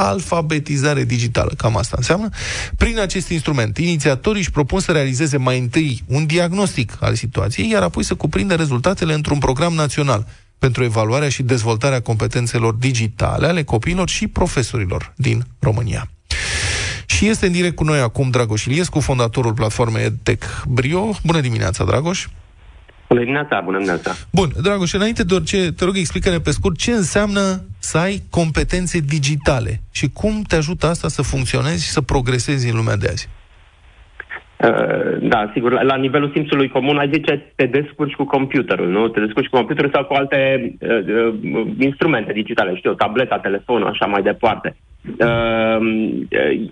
alfabetizare 0.07 1.03
digitală, 1.03 1.53
cam 1.57 1.77
asta 1.77 1.95
înseamnă. 1.97 2.29
Prin 2.77 2.99
acest 2.99 3.29
instrument, 3.29 3.77
inițiatorii 3.77 4.39
își 4.39 4.51
propun 4.51 4.79
să 4.79 4.91
realizeze 4.91 5.37
mai 5.37 5.59
întâi 5.59 6.03
un 6.07 6.25
diagnostic 6.25 6.97
al 6.99 7.15
situației, 7.15 7.69
iar 7.69 7.83
apoi 7.83 8.03
să 8.03 8.15
cuprindă 8.15 8.55
rezultatele 8.55 9.13
într-un 9.13 9.37
program 9.37 9.73
național 9.73 10.27
pentru 10.59 10.83
evaluarea 10.83 11.29
și 11.29 11.43
dezvoltarea 11.43 12.01
competențelor 12.01 12.73
digitale 12.73 13.47
ale 13.47 13.63
copiilor 13.63 14.09
și 14.09 14.27
profesorilor 14.27 15.13
din 15.15 15.45
România. 15.59 16.09
Și 17.05 17.27
este 17.27 17.45
în 17.45 17.51
direct 17.51 17.75
cu 17.75 17.83
noi 17.83 17.99
acum 17.99 18.29
Dragoș 18.29 18.65
Iliescu, 18.65 18.99
fondatorul 18.99 19.53
platformei 19.53 20.03
EdTech 20.03 20.45
Brio. 20.67 21.15
Bună 21.23 21.41
dimineața, 21.41 21.83
Dragoș! 21.83 22.27
Bună 23.09 23.21
dimineața, 23.21 23.61
bună 23.61 23.77
dimineața. 23.77 24.11
Bun, 24.31 24.49
Dragoș, 24.61 24.93
înainte 24.93 25.23
de 25.23 25.33
orice, 25.33 25.71
te 25.71 25.85
rog, 25.85 25.95
explică-ne 25.97 26.39
pe 26.39 26.51
scurt 26.51 26.77
ce 26.77 26.91
înseamnă 26.91 27.41
să 27.79 27.97
ai 27.97 28.21
competențe 28.29 28.99
digitale 28.99 29.81
și 29.91 30.09
cum 30.13 30.41
te 30.47 30.55
ajută 30.55 30.85
asta 30.87 31.07
să 31.07 31.21
funcționezi 31.21 31.83
și 31.85 31.89
să 31.89 32.01
progresezi 32.01 32.69
în 32.69 32.75
lumea 32.75 32.95
de 32.95 33.07
azi. 33.07 33.29
Uh, 34.57 34.99
Da, 35.21 35.49
sigur, 35.53 35.71
la, 35.71 35.81
la 35.81 35.95
nivelul 35.95 36.31
simțului 36.33 36.69
comun, 36.69 36.97
ai 36.97 37.09
zice, 37.13 37.53
te 37.55 37.65
descurci 37.65 38.13
cu 38.13 38.25
computerul, 38.25 38.89
nu? 38.89 39.07
Te 39.07 39.19
descurci 39.19 39.47
cu 39.47 39.55
computerul 39.57 39.91
sau 39.93 40.05
cu 40.05 40.13
alte 40.13 40.39
uh, 40.79 40.89
uh, 40.89 41.67
instrumente 41.79 42.33
digitale, 42.33 42.75
știu, 42.75 42.93
tableta, 42.93 43.39
telefonul, 43.39 43.87
așa 43.87 44.05
mai 44.05 44.21
departe. 44.21 44.75
Uh, 45.19 45.79
uh, 45.79 46.69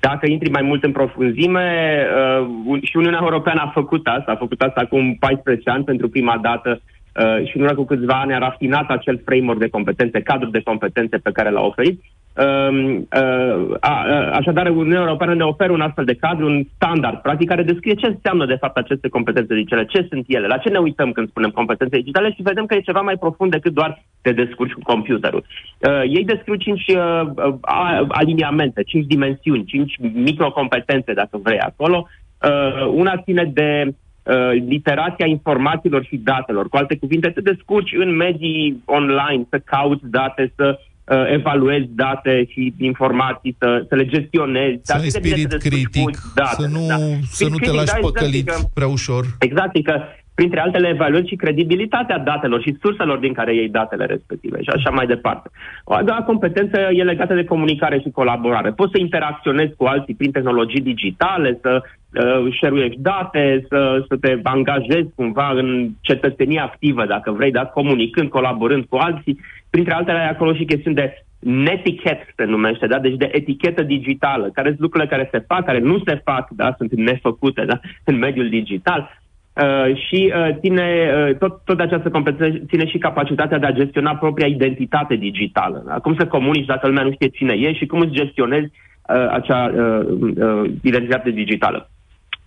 dacă 0.00 0.26
intri 0.26 0.50
mai 0.50 0.62
mult 0.62 0.84
în 0.84 0.92
profunzime, 0.92 2.06
uh, 2.16 2.46
un- 2.64 2.80
și 2.82 2.96
Uniunea 2.96 3.20
Europeană 3.22 3.60
a 3.60 3.70
făcut 3.74 4.06
asta, 4.06 4.32
a 4.32 4.36
făcut 4.36 4.60
asta 4.62 4.80
acum 4.80 5.14
14 5.14 5.70
ani 5.70 5.84
pentru 5.84 6.08
prima 6.08 6.38
dată 6.42 6.80
uh, 6.80 7.48
și 7.48 7.56
în 7.56 7.62
urmă 7.62 7.74
cu 7.74 7.84
câțiva 7.84 8.20
ani 8.20 8.34
a 8.34 8.38
rafinat 8.38 8.90
acel 8.90 9.20
framework 9.24 9.58
de 9.58 9.68
competențe, 9.68 10.20
cadrul 10.20 10.50
de 10.50 10.62
competențe 10.62 11.16
pe 11.16 11.32
care 11.32 11.50
l-a 11.50 11.60
oferit. 11.60 12.02
Um, 12.38 12.96
uh, 12.96 13.76
a, 13.80 13.90
a, 13.90 14.30
așadar, 14.30 14.66
Uniunea 14.70 15.00
Europeană 15.00 15.34
ne 15.34 15.42
oferă 15.42 15.72
un 15.72 15.80
astfel 15.80 16.04
de 16.04 16.14
cadru, 16.14 16.46
un 16.46 16.64
standard, 16.74 17.18
practic, 17.18 17.48
care 17.48 17.62
descrie 17.62 17.94
ce 17.94 18.06
înseamnă, 18.06 18.46
de 18.46 18.56
fapt, 18.60 18.76
aceste 18.76 19.08
competențe 19.08 19.54
digitale, 19.54 19.84
ce 19.84 20.06
sunt 20.10 20.24
ele, 20.28 20.46
la 20.46 20.56
ce 20.56 20.68
ne 20.68 20.78
uităm 20.78 21.12
când 21.12 21.28
spunem 21.28 21.50
competențe 21.50 21.96
digitale 21.96 22.32
și 22.32 22.42
vedem 22.42 22.66
că 22.66 22.74
e 22.74 22.80
ceva 22.80 23.00
mai 23.00 23.16
profund 23.16 23.50
decât 23.50 23.72
doar 23.72 24.02
te 24.22 24.32
descurci 24.32 24.72
cu 24.72 24.80
computerul. 24.82 25.44
Uh, 25.78 26.02
ei 26.02 26.24
descriu 26.24 26.54
cinci 26.54 26.86
uh, 26.88 27.20
uh, 27.36 27.54
a- 27.60 28.06
aliniamente, 28.08 28.82
cinci 28.82 29.06
dimensiuni, 29.06 29.64
cinci 29.64 29.94
microcompetențe, 30.12 31.12
dacă 31.12 31.38
vrei, 31.42 31.58
acolo. 31.58 32.08
Uh, 32.44 32.86
una 32.94 33.16
ține 33.16 33.50
de 33.54 33.84
uh, 33.84 34.50
literația 34.68 35.26
informațiilor 35.26 36.04
și 36.04 36.16
datelor. 36.16 36.68
Cu 36.68 36.76
alte 36.76 36.96
cuvinte, 36.96 37.28
te 37.28 37.40
descurci 37.40 37.94
în 37.96 38.16
medii 38.16 38.82
online, 38.84 39.46
să 39.50 39.60
cauți 39.64 40.10
date, 40.10 40.52
să 40.56 40.78
uh, 41.10 41.32
evaluezi 41.32 41.86
date 41.90 42.44
și 42.48 42.74
informații, 42.78 43.56
să, 43.58 43.84
să 43.88 43.94
le 43.94 44.06
gestionezi. 44.06 44.80
Să 44.82 44.92
Dar 44.92 45.00
ai 45.02 45.08
cât 45.08 45.12
de 45.12 45.18
bine 45.18 45.34
spirit 45.34 45.48
te 45.48 45.56
descurci 45.56 45.82
critic, 45.82 46.04
cu 46.04 46.32
datele, 46.34 46.68
să 46.68 46.74
nu, 46.78 46.86
da. 46.86 46.96
să 47.38 47.44
nu 47.44 47.56
te 47.56 47.56
Critic, 47.56 47.74
lași 47.74 47.92
da, 47.92 47.96
exact, 47.96 48.14
păcălit 48.14 48.48
adică- 48.48 48.70
prea 48.74 48.88
ușor. 48.88 49.24
Exact, 49.38 49.76
e 49.76 49.82
că 49.82 49.96
printre 50.34 50.60
altele 50.60 50.88
evaluezi 50.88 51.28
și 51.28 51.36
credibilitatea 51.36 52.18
datelor 52.18 52.60
și 52.62 52.76
surselor 52.80 53.18
din 53.18 53.32
care 53.32 53.54
iei 53.54 53.68
datele 53.68 54.04
respective 54.04 54.62
și 54.62 54.68
așa 54.74 54.90
mai 54.90 55.06
departe. 55.06 55.50
O 55.84 55.94
a 55.94 56.02
doua 56.02 56.22
competență 56.22 56.78
e 56.92 57.02
legată 57.02 57.34
de 57.34 57.44
comunicare 57.44 57.98
și 58.00 58.10
colaborare. 58.10 58.70
Poți 58.70 58.92
să 58.94 58.98
interacționezi 58.98 59.74
cu 59.76 59.84
alții 59.84 60.14
prin 60.14 60.30
tehnologii 60.30 60.80
digitale, 60.80 61.58
să 61.62 61.82
uh, 62.14 62.54
share 62.56 62.92
date, 62.98 63.66
să, 63.68 64.04
să 64.08 64.16
te 64.16 64.38
angajezi 64.42 65.08
cumva 65.14 65.50
în 65.50 65.90
cetățenie 66.00 66.60
activă, 66.60 67.06
dacă 67.06 67.30
vrei, 67.30 67.50
da? 67.50 67.64
comunicând, 67.66 68.28
colaborând 68.28 68.84
cu 68.84 68.96
alții. 68.96 69.40
Printre 69.70 69.94
altele 69.94 70.18
ai 70.18 70.28
acolo 70.28 70.54
și 70.54 70.64
chestiuni 70.64 70.96
de 70.96 71.24
netiquette 71.38 72.32
se 72.36 72.44
numește, 72.44 72.86
da? 72.86 72.98
deci 72.98 73.16
de 73.16 73.28
etichetă 73.32 73.82
digitală, 73.82 74.50
care 74.52 74.68
sunt 74.68 74.80
lucrurile 74.80 75.10
care 75.10 75.28
se 75.32 75.44
fac, 75.46 75.64
care 75.64 75.78
nu 75.78 75.98
se 76.06 76.20
fac, 76.24 76.50
da? 76.50 76.74
sunt 76.76 76.92
nefăcute 76.94 77.64
da? 77.64 77.80
în 78.04 78.18
mediul 78.18 78.48
digital. 78.48 79.20
Uh, 79.62 79.96
și 79.96 80.32
uh, 80.36 80.56
ține, 80.60 81.10
uh, 81.28 81.36
tot, 81.36 81.60
tot 81.64 81.76
de 81.76 81.82
această 81.82 82.10
competență 82.10 82.64
ține 82.68 82.86
și 82.86 82.98
capacitatea 82.98 83.58
de 83.58 83.66
a 83.66 83.72
gestiona 83.72 84.16
propria 84.16 84.46
identitate 84.46 85.14
digitală. 85.14 85.82
Da? 85.86 85.94
Cum 85.94 86.14
să 86.18 86.26
comunici 86.26 86.66
dacă 86.66 86.86
lumea 86.86 87.02
nu 87.02 87.12
știe 87.12 87.28
cine 87.28 87.52
e 87.52 87.72
și 87.72 87.86
cum 87.86 88.00
îți 88.00 88.12
gestionezi 88.12 88.70
uh, 89.08 89.28
acea 89.30 89.72
uh, 89.74 90.06
uh, 90.36 90.70
identitate 90.82 91.30
digitală. 91.30 91.90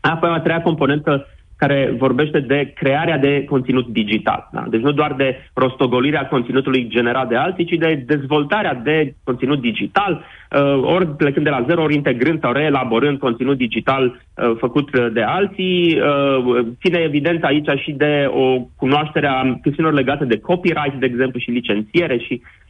Apoi, 0.01 0.29
a 0.29 0.39
treia 0.39 0.61
componentă 0.61 1.27
care 1.61 1.93
vorbește 1.97 2.39
de 2.39 2.71
crearea 2.75 3.17
de 3.17 3.45
conținut 3.49 3.87
digital. 3.87 4.49
Da? 4.51 4.65
Deci 4.69 4.81
nu 4.81 4.91
doar 4.91 5.13
de 5.13 5.49
rostogolirea 5.53 6.27
conținutului 6.27 6.87
generat 6.87 7.27
de 7.27 7.35
alții, 7.35 7.65
ci 7.65 7.77
de 7.77 8.03
dezvoltarea 8.05 8.73
de 8.73 9.15
conținut 9.23 9.61
digital, 9.61 10.11
uh, 10.21 10.81
ori 10.83 11.07
plecând 11.07 11.45
de 11.45 11.51
la 11.51 11.65
zero, 11.67 11.81
ori 11.81 11.95
integrând 11.95 12.39
sau 12.39 12.51
reelaborând 12.51 13.19
conținut 13.19 13.57
digital 13.57 14.03
uh, 14.05 14.51
făcut 14.57 14.93
uh, 14.93 15.07
de 15.13 15.21
alții. 15.21 15.99
Uh, 15.99 16.65
ține 16.81 16.99
evident 16.99 17.43
aici 17.43 17.69
și 17.83 17.91
de 17.91 18.29
o 18.29 18.59
cunoaștere 18.75 19.27
a 19.27 19.41
chestiunilor 19.61 19.93
legate 19.93 20.25
de 20.25 20.39
copyright, 20.39 20.99
de 20.99 21.05
exemplu, 21.05 21.39
și 21.39 21.49
licențiere 21.49 22.17
și 22.17 22.41
Ah, 22.41 22.60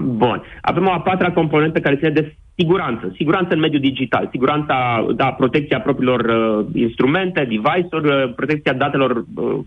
bun. 0.00 0.42
Avem 0.60 0.86
o 0.86 0.90
a 0.90 1.00
patra 1.00 1.32
componentă 1.32 1.80
care 1.80 1.96
ține 1.96 2.10
de 2.10 2.34
siguranță. 2.54 3.12
Siguranță 3.16 3.54
în 3.54 3.60
mediul 3.60 3.80
digital. 3.80 4.28
Siguranța, 4.30 5.06
da, 5.16 5.26
protecția 5.26 5.80
propriilor 5.80 6.20
uh, 6.20 6.66
instrumente, 6.74 7.40
device-uri, 7.40 8.08
uh, 8.08 8.34
protecția 8.34 8.72
datelor 8.72 9.24
uh, 9.34 9.58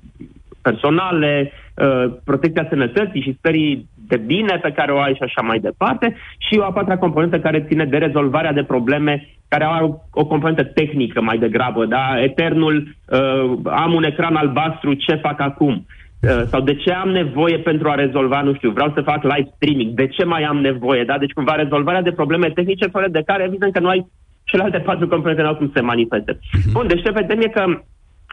personale, 0.62 1.52
uh, 1.76 2.14
protecția 2.24 2.68
sănătății 2.70 3.22
și 3.22 3.36
stării 3.38 3.88
de 4.08 4.18
bine 4.18 4.60
pe 4.62 4.72
care 4.72 4.92
o 4.92 5.00
ai 5.00 5.14
și 5.14 5.24
așa 5.24 5.42
mai 5.42 5.60
departe. 5.60 6.16
Și 6.38 6.58
o 6.58 6.64
a 6.64 6.72
patra 6.72 6.98
componentă 6.98 7.40
care 7.40 7.66
ține 7.68 7.86
de 7.86 7.98
rezolvarea 7.98 8.54
de 8.54 8.64
probleme 8.64 9.28
care 9.48 9.64
au 9.64 10.08
o 10.12 10.26
componentă 10.26 10.64
tehnică 10.64 11.22
mai 11.22 11.38
degrabă. 11.38 11.86
Da? 11.86 12.22
Eternul, 12.22 12.76
uh, 12.78 13.60
am 13.64 13.94
un 13.94 14.04
ecran 14.04 14.36
albastru, 14.36 14.94
ce 14.94 15.16
fac 15.16 15.40
acum? 15.40 15.74
Uh, 15.74 15.99
sau 16.22 16.62
de 16.62 16.76
ce 16.76 16.92
am 16.92 17.10
nevoie 17.10 17.58
pentru 17.58 17.90
a 17.90 17.96
rezolva, 17.96 18.42
nu 18.42 18.54
știu, 18.54 18.72
vreau 18.72 18.92
să 18.96 19.02
fac 19.02 19.24
live 19.24 19.52
streaming, 19.56 19.94
de 19.94 20.08
ce 20.08 20.24
mai 20.24 20.44
am 20.44 20.58
nevoie, 20.58 21.04
da? 21.04 21.18
Deci 21.18 21.32
cumva 21.32 21.56
rezolvarea 21.56 22.02
de 22.02 22.12
probleme 22.12 22.50
tehnice 22.50 22.88
fără 22.88 23.08
de 23.08 23.22
care 23.26 23.44
evident 23.44 23.74
că 23.74 23.80
nu 23.80 23.88
ai 23.88 24.12
celelalte 24.44 24.80
patru 24.80 25.08
componente 25.08 25.42
n-au 25.42 25.56
cum 25.56 25.66
să 25.66 25.74
se 25.76 25.82
manifeste. 25.82 26.40
Bun, 26.74 26.88
deci 26.88 27.02
ce 27.02 27.12
vedem 27.12 27.40
e 27.42 27.48
că 27.48 27.64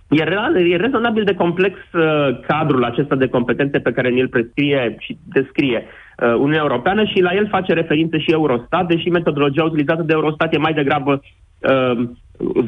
e, 0.09 0.23
real, 0.23 0.57
e 0.57 0.77
rezonabil 0.77 1.25
de 1.25 1.35
complex 1.35 1.75
uh, 1.93 2.41
cadrul 2.47 2.85
acesta 2.85 3.15
de 3.17 3.29
competențe 3.29 3.79
pe 3.79 3.93
care 3.93 4.09
ni-l 4.09 4.29
prescrie 4.29 4.97
și 4.99 5.19
descrie 5.25 5.85
uh, 5.85 6.35
Uniunea 6.35 6.67
Europeană 6.67 7.05
și 7.05 7.21
la 7.21 7.35
el 7.35 7.49
face 7.49 7.73
referință 7.73 8.17
și 8.17 8.31
Eurostat, 8.31 8.87
deși 8.87 9.09
metodologia 9.09 9.65
utilizată 9.65 10.03
de 10.03 10.13
Eurostat 10.13 10.55
e 10.55 10.59
mai 10.59 10.73
degrabă 10.73 11.21
uh, 11.69 12.09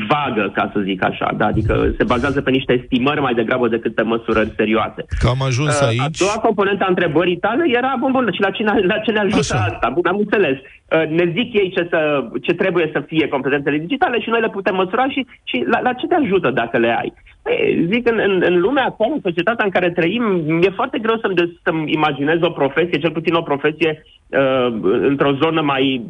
vagă, 0.08 0.50
ca 0.54 0.70
să 0.72 0.80
zic 0.80 1.04
așa, 1.04 1.34
da? 1.36 1.46
adică 1.46 1.94
se 1.96 2.04
bazează 2.04 2.40
pe 2.42 2.50
niște 2.50 2.72
estimări 2.82 3.20
mai 3.20 3.34
degrabă 3.34 3.68
decât 3.68 3.94
pe 3.94 4.02
măsurări 4.02 4.52
serioase. 4.56 5.04
Că 5.20 5.28
am 5.28 5.42
ajuns 5.46 5.80
Uh, 5.80 5.86
aici. 5.88 6.00
A 6.00 6.24
doua 6.24 6.38
componentă 6.42 6.84
a 6.84 6.88
întrebării 6.88 7.36
tale 7.36 7.64
era, 7.66 7.94
bun, 8.00 8.12
bun, 8.12 8.28
și 8.32 8.40
la 8.40 8.50
ce, 8.50 8.62
ne- 8.62 8.86
la 8.86 8.98
ce 8.98 9.12
ne 9.12 9.18
ajută 9.18 9.54
Așa. 9.54 9.64
asta? 9.64 9.90
Bun, 9.94 10.06
am 10.06 10.16
înțeles. 10.18 10.56
Uh, 10.58 11.08
Ne 11.08 11.24
zic 11.36 11.52
ei 11.54 11.70
ce, 11.74 11.86
să, 11.90 12.28
ce 12.42 12.52
trebuie 12.54 12.90
să 12.92 13.00
fie 13.06 13.28
competențele 13.28 13.78
digitale 13.78 14.20
și 14.20 14.28
noi 14.28 14.40
le 14.40 14.48
putem 14.48 14.74
măsura 14.74 15.08
și, 15.08 15.26
și 15.44 15.64
la, 15.66 15.80
la 15.80 15.92
ce 15.92 16.06
te 16.06 16.14
ajută 16.14 16.50
dacă 16.50 16.78
le 16.78 16.96
ai? 17.00 17.12
Ei, 17.50 17.86
zic, 17.92 18.08
în, 18.10 18.18
în, 18.28 18.42
în 18.46 18.60
lumea 18.60 18.84
actuală, 18.84 19.12
în 19.14 19.20
societatea 19.22 19.64
în 19.64 19.70
care 19.70 19.90
trăim, 19.90 20.22
mi-e 20.46 20.70
foarte 20.70 20.98
greu 20.98 21.18
să-mi, 21.18 21.34
des- 21.34 21.60
să-mi 21.62 21.92
imaginez 21.92 22.38
o 22.42 22.50
profesie, 22.50 22.98
cel 22.98 23.10
puțin 23.10 23.34
o 23.34 23.42
profesie 23.42 24.02
uh, 24.26 24.66
într-o 24.82 25.32
zonă 25.42 25.60
mai 25.60 26.06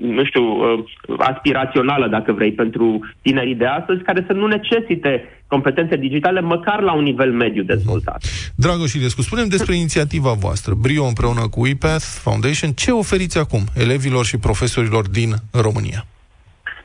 nu 0.00 0.24
știu, 0.24 0.42
uh, 0.42 0.84
aspirațională, 1.18 2.08
dacă 2.08 2.32
vrei, 2.32 2.52
pentru 2.52 3.00
tinerii 3.22 3.54
de 3.54 3.66
astăzi, 3.66 4.02
care 4.02 4.24
să 4.26 4.32
nu 4.32 4.46
necesite 4.46 5.42
competențe 5.46 5.96
digitale 5.96 6.40
măcar 6.40 6.80
la 6.80 6.92
un 6.92 7.02
nivel 7.02 7.32
mediu 7.32 7.62
dezvoltat. 7.62 8.22
Dragoș 8.56 8.92
Ilescu, 8.92 9.22
spunem 9.22 9.48
despre 9.48 9.74
inițiativa 9.74 10.32
voastră, 10.32 10.74
Brio 10.74 11.04
împreună 11.04 11.48
cu 11.50 11.66
IPATH 11.66 12.04
Foundation. 12.04 12.70
Ce 12.70 12.90
oferiți 12.90 13.38
acum 13.38 13.60
elevilor 13.76 14.24
și 14.24 14.38
profesorilor 14.38 15.08
din 15.08 15.30
România? 15.52 16.04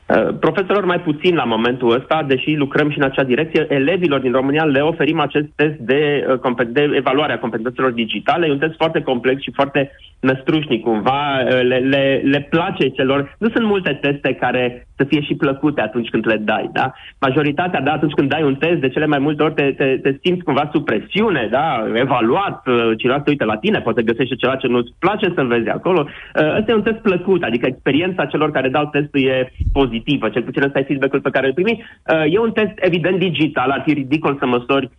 Uh, 0.06 0.34
Profesorilor 0.40 0.84
mai 0.84 1.00
puțin 1.00 1.34
la 1.34 1.44
momentul 1.44 1.94
ăsta, 1.94 2.22
deși 2.22 2.54
lucrăm 2.54 2.90
și 2.90 2.98
în 2.98 3.04
acea 3.04 3.24
direcție, 3.24 3.66
elevilor 3.68 4.20
din 4.20 4.32
România 4.32 4.64
le 4.64 4.80
oferim 4.80 5.20
acest 5.20 5.46
test 5.54 5.74
de, 5.78 6.26
uh, 6.28 6.38
compe- 6.38 6.64
de 6.64 6.90
evaluare 6.94 7.32
a 7.32 7.38
competențelor 7.38 7.90
digitale. 7.90 8.46
E 8.46 8.50
un 8.50 8.58
test 8.58 8.74
foarte 8.76 9.00
complex 9.00 9.42
și 9.42 9.52
foarte 9.54 9.90
năstrușnic 10.20 10.82
cumva. 10.82 11.40
Uh, 11.44 11.62
Le, 11.62 11.76
le, 11.76 12.20
le 12.24 12.40
place 12.50 12.88
celor... 12.88 13.36
Nu 13.38 13.48
sunt 13.48 13.66
multe 13.66 13.92
teste 13.92 14.32
care 14.34 14.86
să 14.96 15.04
fie 15.04 15.20
și 15.20 15.34
plăcute 15.34 15.80
atunci 15.80 16.08
când 16.08 16.26
le 16.26 16.36
dai, 16.36 16.70
da? 16.72 16.92
Majoritatea, 17.20 17.80
da, 17.80 17.92
atunci 17.92 18.12
când 18.12 18.28
dai 18.28 18.42
un 18.42 18.54
test, 18.54 18.80
de 18.80 18.88
cele 18.88 19.06
mai 19.06 19.18
multe 19.18 19.42
ori 19.42 19.54
te, 19.54 19.72
te, 19.72 19.98
te 20.02 20.16
simți 20.22 20.44
cumva 20.44 20.68
sub 20.72 20.84
presiune, 20.84 21.48
da? 21.50 21.86
Evaluat, 21.94 22.66
uh, 22.66 22.90
cineva 22.98 23.18
se 23.24 23.30
uită 23.30 23.44
la 23.44 23.56
tine, 23.56 23.80
poate 23.80 24.02
găsește 24.02 24.34
ceva 24.34 24.56
ce 24.56 24.66
nu-ți 24.66 24.94
place 24.98 25.32
să 25.34 25.42
vezi 25.42 25.68
acolo. 25.68 26.06
Uh, 26.08 26.56
Ăsta 26.58 26.70
e 26.72 26.74
un 26.74 26.82
test 26.82 27.00
plăcut, 27.08 27.42
adică 27.42 27.66
experiența 27.66 28.24
celor 28.24 28.50
care 28.50 28.68
dau 28.68 28.86
testul 28.86 29.22
e 29.22 29.52
pozitivă, 29.72 30.28
cel 30.28 30.42
puțin 30.42 30.62
ăsta 30.62 30.78
e 30.78 30.82
feedback-ul 30.82 31.20
pe 31.20 31.30
care 31.30 31.46
îl 31.46 31.52
primi. 31.52 31.84
Uh, 32.12 32.24
E 32.32 32.38
un 32.38 32.52
test 32.52 32.72
evident 32.74 33.18
digital, 33.18 33.70
ar 33.70 33.82
fi 33.86 33.92
ridicol 33.92 34.36
să 34.38 34.46
măsori 34.46 34.90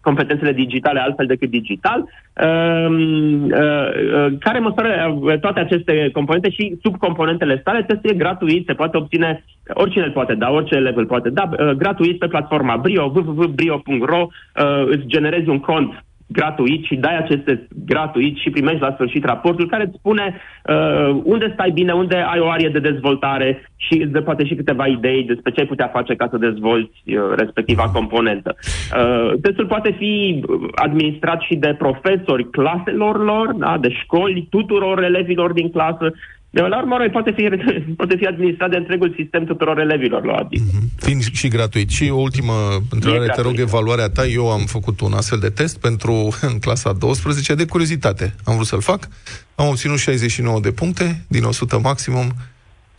competențele 0.00 0.52
digitale 0.52 1.00
altfel 1.00 1.26
decât 1.26 1.50
digital, 1.50 1.98
um, 2.00 3.42
uh, 3.42 3.50
uh, 3.50 4.32
care 4.40 4.58
măsoară 4.58 5.18
uh, 5.20 5.38
toate 5.40 5.60
aceste 5.60 6.10
componente 6.12 6.50
și 6.50 6.78
subcomponentele 6.82 7.60
sale. 7.64 7.82
Testul 7.82 8.10
e 8.10 8.14
gratuit, 8.14 8.66
se 8.66 8.74
poate 8.74 8.96
obține, 8.96 9.44
oricine 9.68 10.04
îl 10.04 10.10
poate 10.10 10.34
da, 10.34 10.50
orice 10.50 10.74
elev 10.74 10.96
îl 10.96 11.06
poate 11.06 11.30
da, 11.30 11.48
uh, 11.50 11.70
gratuit 11.70 12.18
pe 12.18 12.26
platforma 12.26 12.76
Brio, 12.76 13.12
www.brio.ro, 13.14 14.26
uh, 14.26 14.86
îți 14.86 15.06
generezi 15.06 15.48
un 15.48 15.60
cont 15.60 16.04
gratuit 16.26 16.84
și 16.84 16.94
dai 16.94 17.16
acest 17.16 17.44
test 17.44 17.62
gratuit 17.86 18.36
și 18.36 18.50
primești 18.50 18.80
la 18.80 18.92
sfârșit 18.92 19.24
raportul 19.24 19.68
care 19.68 19.84
îți 19.84 19.96
spune 19.98 20.34
uh, 20.64 21.20
unde 21.24 21.50
stai 21.52 21.70
bine, 21.70 21.92
unde 21.92 22.16
ai 22.16 22.38
o 22.38 22.48
arie 22.48 22.68
de 22.68 22.78
dezvoltare 22.78 23.70
și 23.76 24.02
îți 24.02 24.12
dă 24.12 24.20
poate 24.20 24.44
și 24.44 24.54
câteva 24.54 24.86
idei 24.86 25.22
despre 25.22 25.50
ce 25.50 25.60
ai 25.60 25.66
putea 25.66 25.88
face 25.88 26.14
ca 26.14 26.28
să 26.30 26.36
dezvolți 26.36 27.02
uh, 27.04 27.34
respectiva 27.36 27.90
componentă. 27.92 28.56
Uh, 28.56 29.32
testul 29.42 29.66
poate 29.66 29.90
fi 29.98 30.44
uh, 30.48 30.68
administrat 30.74 31.40
și 31.40 31.54
de 31.54 31.74
profesori 31.78 32.50
claselor 32.50 33.24
lor, 33.24 33.52
da, 33.52 33.78
de 33.80 33.90
școli, 33.90 34.46
tuturor 34.50 35.02
elevilor 35.02 35.52
din 35.52 35.70
clasă. 35.70 36.12
De 36.56 36.62
la 36.62 36.78
urmă, 36.78 36.94
urmei, 36.94 37.10
poate 37.10 37.32
fi, 37.36 37.42
poate 38.00 38.16
fi 38.16 38.26
administrat 38.26 38.70
de 38.70 38.76
întregul 38.76 39.14
sistem 39.16 39.44
tuturor 39.44 39.78
elevilor 39.78 40.24
la 40.24 40.32
ADI. 40.32 40.62
Fiind 40.96 41.22
și 41.32 41.48
gratuit. 41.48 41.90
Și 41.90 42.10
o 42.10 42.20
ultimă 42.20 42.52
întrebare, 42.90 43.26
te 43.26 43.40
rog, 43.40 43.52
gratuit. 43.52 43.58
evaluarea 43.58 44.08
ta. 44.08 44.26
Eu 44.26 44.50
am 44.50 44.60
făcut 44.60 45.00
un 45.00 45.12
astfel 45.12 45.38
de 45.38 45.48
test 45.48 45.80
pentru 45.80 46.12
în 46.50 46.58
clasa 46.58 46.92
12 46.92 47.54
de 47.54 47.64
curiozitate. 47.66 48.34
Am 48.44 48.54
vrut 48.54 48.66
să-l 48.66 48.80
fac. 48.80 49.08
Am 49.54 49.68
obținut 49.68 49.98
69 49.98 50.60
de 50.60 50.70
puncte 50.70 51.24
din 51.28 51.44
100 51.44 51.78
maximum. 51.78 52.32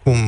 Cum 0.08 0.20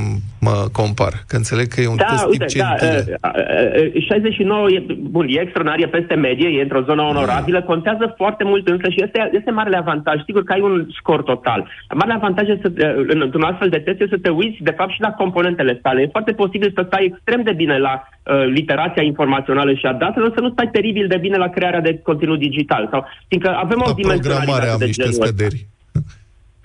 mă 0.48 0.56
compar? 0.80 1.14
Că 1.30 1.36
înțeleg 1.36 1.68
că 1.74 1.80
e 1.82 1.88
un 1.96 1.96
Da, 2.04 2.06
test 2.12 2.26
uite, 2.34 2.46
tip 2.46 2.62
da, 2.62 2.66
centile. 2.80 3.20
uh, 3.24 3.96
uh, 3.96 4.04
69 4.04 4.70
e, 4.70 4.80
bun, 5.16 5.26
e 5.30 5.40
extraordinar, 5.46 5.80
e 5.80 5.98
peste 6.00 6.16
medie, 6.28 6.50
e 6.58 6.62
într-o 6.68 6.82
zonă 6.90 7.02
onorabilă, 7.02 7.60
contează 7.62 8.14
foarte 8.22 8.44
mult 8.44 8.68
însă 8.68 8.88
și 8.90 9.04
este, 9.06 9.30
este 9.40 9.52
marele 9.52 9.78
avantaj. 9.78 10.18
Sigur 10.26 10.44
că 10.44 10.54
ai 10.54 10.62
un 10.70 10.76
scor 11.00 11.22
total. 11.32 11.62
Marele 12.00 12.14
avantaj 12.22 12.48
este, 12.48 12.72
să, 12.78 12.94
uh, 12.98 13.06
în- 13.14 13.22
într-un 13.22 13.44
astfel 13.50 13.70
de 13.70 13.78
test 13.86 14.00
este 14.02 14.16
să 14.16 14.22
te 14.26 14.30
uiți, 14.30 14.58
de 14.70 14.74
fapt, 14.78 14.92
și 14.92 15.02
la 15.08 15.12
componentele 15.22 15.80
sale. 15.84 16.02
E 16.02 16.16
foarte 16.18 16.32
posibil 16.32 16.72
să 16.76 16.84
stai 16.88 17.06
extrem 17.12 17.42
de 17.44 17.54
bine 17.62 17.78
la 17.78 17.94
uh, 18.04 18.46
literația 18.58 19.04
informațională 19.04 19.74
și 19.74 19.86
a 19.86 19.94
datelor, 19.94 20.32
să 20.36 20.42
nu 20.42 20.50
stai 20.52 20.70
teribil 20.72 21.08
de 21.08 21.18
bine 21.26 21.38
la 21.38 21.50
crearea 21.50 21.82
de 21.82 22.00
conținut 22.10 22.40
digital. 22.40 22.88
Sau, 22.92 23.06
fiindcă 23.28 23.50
avem 23.64 23.80
o 23.86 23.88
La 23.88 23.94
programare 23.94 24.02
dimensionalitate 24.02 24.70
am 24.72 24.78
de 24.80 24.86
niște 24.86 25.04
genul 25.04 25.22
ăsta. 25.22 25.46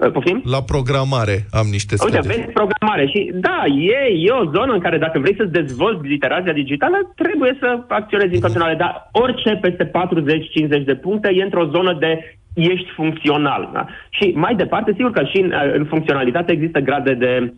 Scăderi. 0.05 0.09
Uh, 0.09 0.13
Poftim? 0.13 0.43
La 0.55 0.63
programare 0.73 1.37
am 1.61 1.67
niște 1.77 1.95
Uite, 1.95 2.05
scăderi. 2.05 2.27
vezi 2.33 2.53
programare 2.59 3.05
și 3.13 3.21
da, 3.47 3.59
e, 3.97 4.01
e 4.29 4.31
o 4.31 4.51
zonă 4.57 4.73
în 4.73 4.81
care 4.81 4.99
dacă 4.99 5.19
vrei 5.19 5.37
să-ți 5.39 5.57
dezvolți 5.61 6.07
literația 6.15 6.53
digitală, 6.53 6.97
trebuie 7.23 7.57
să 7.61 7.69
acționezi 7.89 8.35
în 8.35 8.41
continuare, 8.41 8.75
dar 8.75 9.09
orice 9.13 9.51
peste 9.61 9.85
40-50 9.91 10.85
de 10.85 10.95
puncte 10.95 11.29
e 11.35 11.43
într-o 11.43 11.71
zonă 11.75 11.97
de 12.05 12.37
ești 12.55 12.91
funcțional. 12.95 13.71
Da? 13.73 13.87
Și 14.11 14.33
mai 14.35 14.55
departe, 14.55 14.93
sigur 14.97 15.11
că 15.11 15.23
și 15.25 15.39
în, 15.41 15.53
în 15.75 15.85
funcționalitate 15.85 16.53
există 16.53 16.79
grade 16.79 17.15
de 17.15 17.33
uh, 17.43 17.49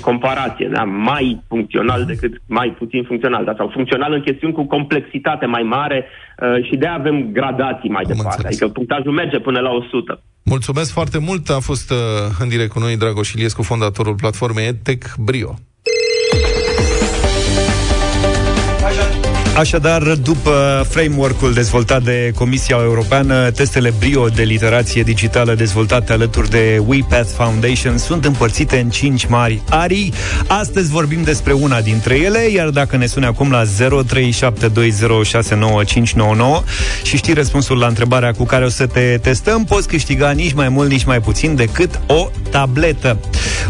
comparație, 0.00 0.68
da? 0.72 0.82
mai 0.82 1.42
funcțional 1.48 2.04
decât 2.04 2.32
mai 2.46 2.74
puțin 2.78 3.04
funcțional, 3.04 3.44
da? 3.44 3.54
sau 3.56 3.70
funcțional 3.74 4.12
în 4.12 4.20
chestiuni 4.20 4.52
cu 4.52 4.66
complexitate 4.66 5.46
mai 5.46 5.62
mare 5.62 6.04
uh, 6.04 6.64
și 6.66 6.76
de 6.76 6.86
aia 6.86 6.94
avem 6.94 7.28
gradații 7.32 7.90
mai 7.90 8.04
departe, 8.04 8.24
înțeles. 8.24 8.46
adică 8.46 8.68
punctajul 8.68 9.12
merge 9.12 9.38
până 9.38 9.60
la 9.60 9.70
100. 9.70 10.22
Mulțumesc 10.44 10.92
foarte 10.92 11.18
mult. 11.18 11.48
A 11.48 11.60
fost 11.60 11.90
uh, 11.90 11.96
în 12.38 12.48
direct 12.48 12.72
cu 12.72 12.78
noi 12.78 12.96
Dragoș 12.96 13.32
Iliescu, 13.32 13.62
fondatorul 13.62 14.14
platformei 14.14 14.66
EdTech 14.66 15.06
Brio. 15.18 15.54
Așadar, 19.58 20.02
după 20.02 20.86
framework-ul 20.88 21.52
dezvoltat 21.52 22.02
de 22.02 22.32
Comisia 22.34 22.76
Europeană, 22.80 23.50
testele 23.50 23.92
BRIO 23.98 24.28
de 24.28 24.42
literație 24.42 25.02
digitală 25.02 25.54
dezvoltate 25.54 26.12
alături 26.12 26.50
de 26.50 26.82
WePath 26.86 27.28
Foundation 27.36 27.98
sunt 27.98 28.24
împărțite 28.24 28.78
în 28.78 28.90
cinci 28.90 29.26
mari 29.26 29.62
arii. 29.68 30.12
Astăzi 30.46 30.90
vorbim 30.90 31.22
despre 31.22 31.52
una 31.52 31.80
dintre 31.80 32.18
ele, 32.18 32.48
iar 32.50 32.68
dacă 32.68 32.96
ne 32.96 33.06
suni 33.06 33.26
acum 33.26 33.50
la 33.50 33.62
0372069599 33.64 33.66
și 37.02 37.16
știi 37.16 37.34
răspunsul 37.34 37.78
la 37.78 37.86
întrebarea 37.86 38.32
cu 38.32 38.44
care 38.44 38.64
o 38.64 38.68
să 38.68 38.86
te 38.86 39.18
testăm, 39.22 39.64
poți 39.64 39.88
câștiga 39.88 40.30
nici 40.30 40.52
mai 40.52 40.68
mult, 40.68 40.90
nici 40.90 41.04
mai 41.04 41.20
puțin 41.20 41.54
decât 41.54 42.00
o 42.06 42.30
tabletă. 42.50 43.18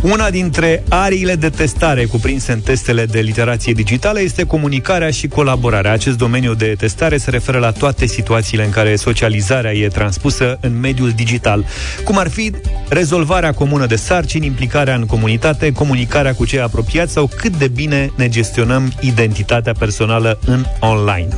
Una 0.02 0.30
dintre 0.30 0.82
ariile 0.88 1.34
de 1.34 1.48
testare 1.48 2.04
cuprinse 2.04 2.52
în 2.52 2.60
testele 2.60 3.06
de 3.06 3.20
literație 3.20 3.72
digitală 3.72 4.20
este 4.20 4.44
comunicarea 4.44 5.10
și 5.10 5.28
colaborarea. 5.28 5.76
Acest 5.86 6.16
domeniu 6.18 6.54
de 6.54 6.74
testare 6.78 7.16
se 7.16 7.30
referă 7.30 7.58
la 7.58 7.70
toate 7.70 8.06
situațiile 8.06 8.64
în 8.64 8.70
care 8.70 8.96
socializarea 8.96 9.72
e 9.72 9.88
transpusă 9.88 10.58
în 10.60 10.80
mediul 10.80 11.10
digital, 11.10 11.64
cum 12.04 12.18
ar 12.18 12.28
fi 12.28 12.52
rezolvarea 12.88 13.52
comună 13.52 13.86
de 13.86 13.96
sarcini, 13.96 14.46
implicarea 14.46 14.94
în 14.94 15.06
comunitate, 15.06 15.72
comunicarea 15.72 16.34
cu 16.34 16.44
cei 16.44 16.60
apropiați 16.60 17.12
sau 17.12 17.30
cât 17.36 17.56
de 17.56 17.68
bine 17.68 18.10
ne 18.16 18.28
gestionăm 18.28 18.92
identitatea 19.00 19.72
personală 19.72 20.38
în 20.46 20.64
online. 20.80 21.28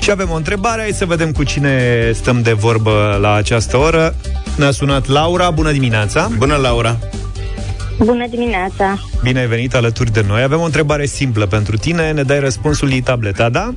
Și 0.00 0.10
avem 0.10 0.30
o 0.30 0.36
întrebare, 0.36 0.80
hai 0.80 0.92
să 0.92 1.04
vedem 1.04 1.32
cu 1.32 1.42
cine 1.42 2.10
stăm 2.14 2.42
de 2.42 2.52
vorbă 2.52 3.18
la 3.20 3.34
această 3.34 3.76
oră. 3.76 4.14
Ne-a 4.56 4.70
sunat 4.70 5.06
Laura, 5.06 5.50
bună 5.50 5.72
dimineața! 5.72 6.30
Bună, 6.36 6.56
Laura! 6.56 6.98
Bună 8.04 8.26
dimineața! 8.26 8.98
Bine 9.22 9.38
ai 9.38 9.46
venit 9.46 9.74
alături 9.74 10.12
de 10.12 10.24
noi. 10.26 10.42
Avem 10.42 10.60
o 10.60 10.64
întrebare 10.64 11.06
simplă 11.06 11.46
pentru 11.46 11.76
tine. 11.76 12.12
Ne 12.12 12.22
dai 12.22 12.40
răspunsul 12.40 12.88
din 12.88 13.02
tableta, 13.02 13.48
da? 13.48 13.74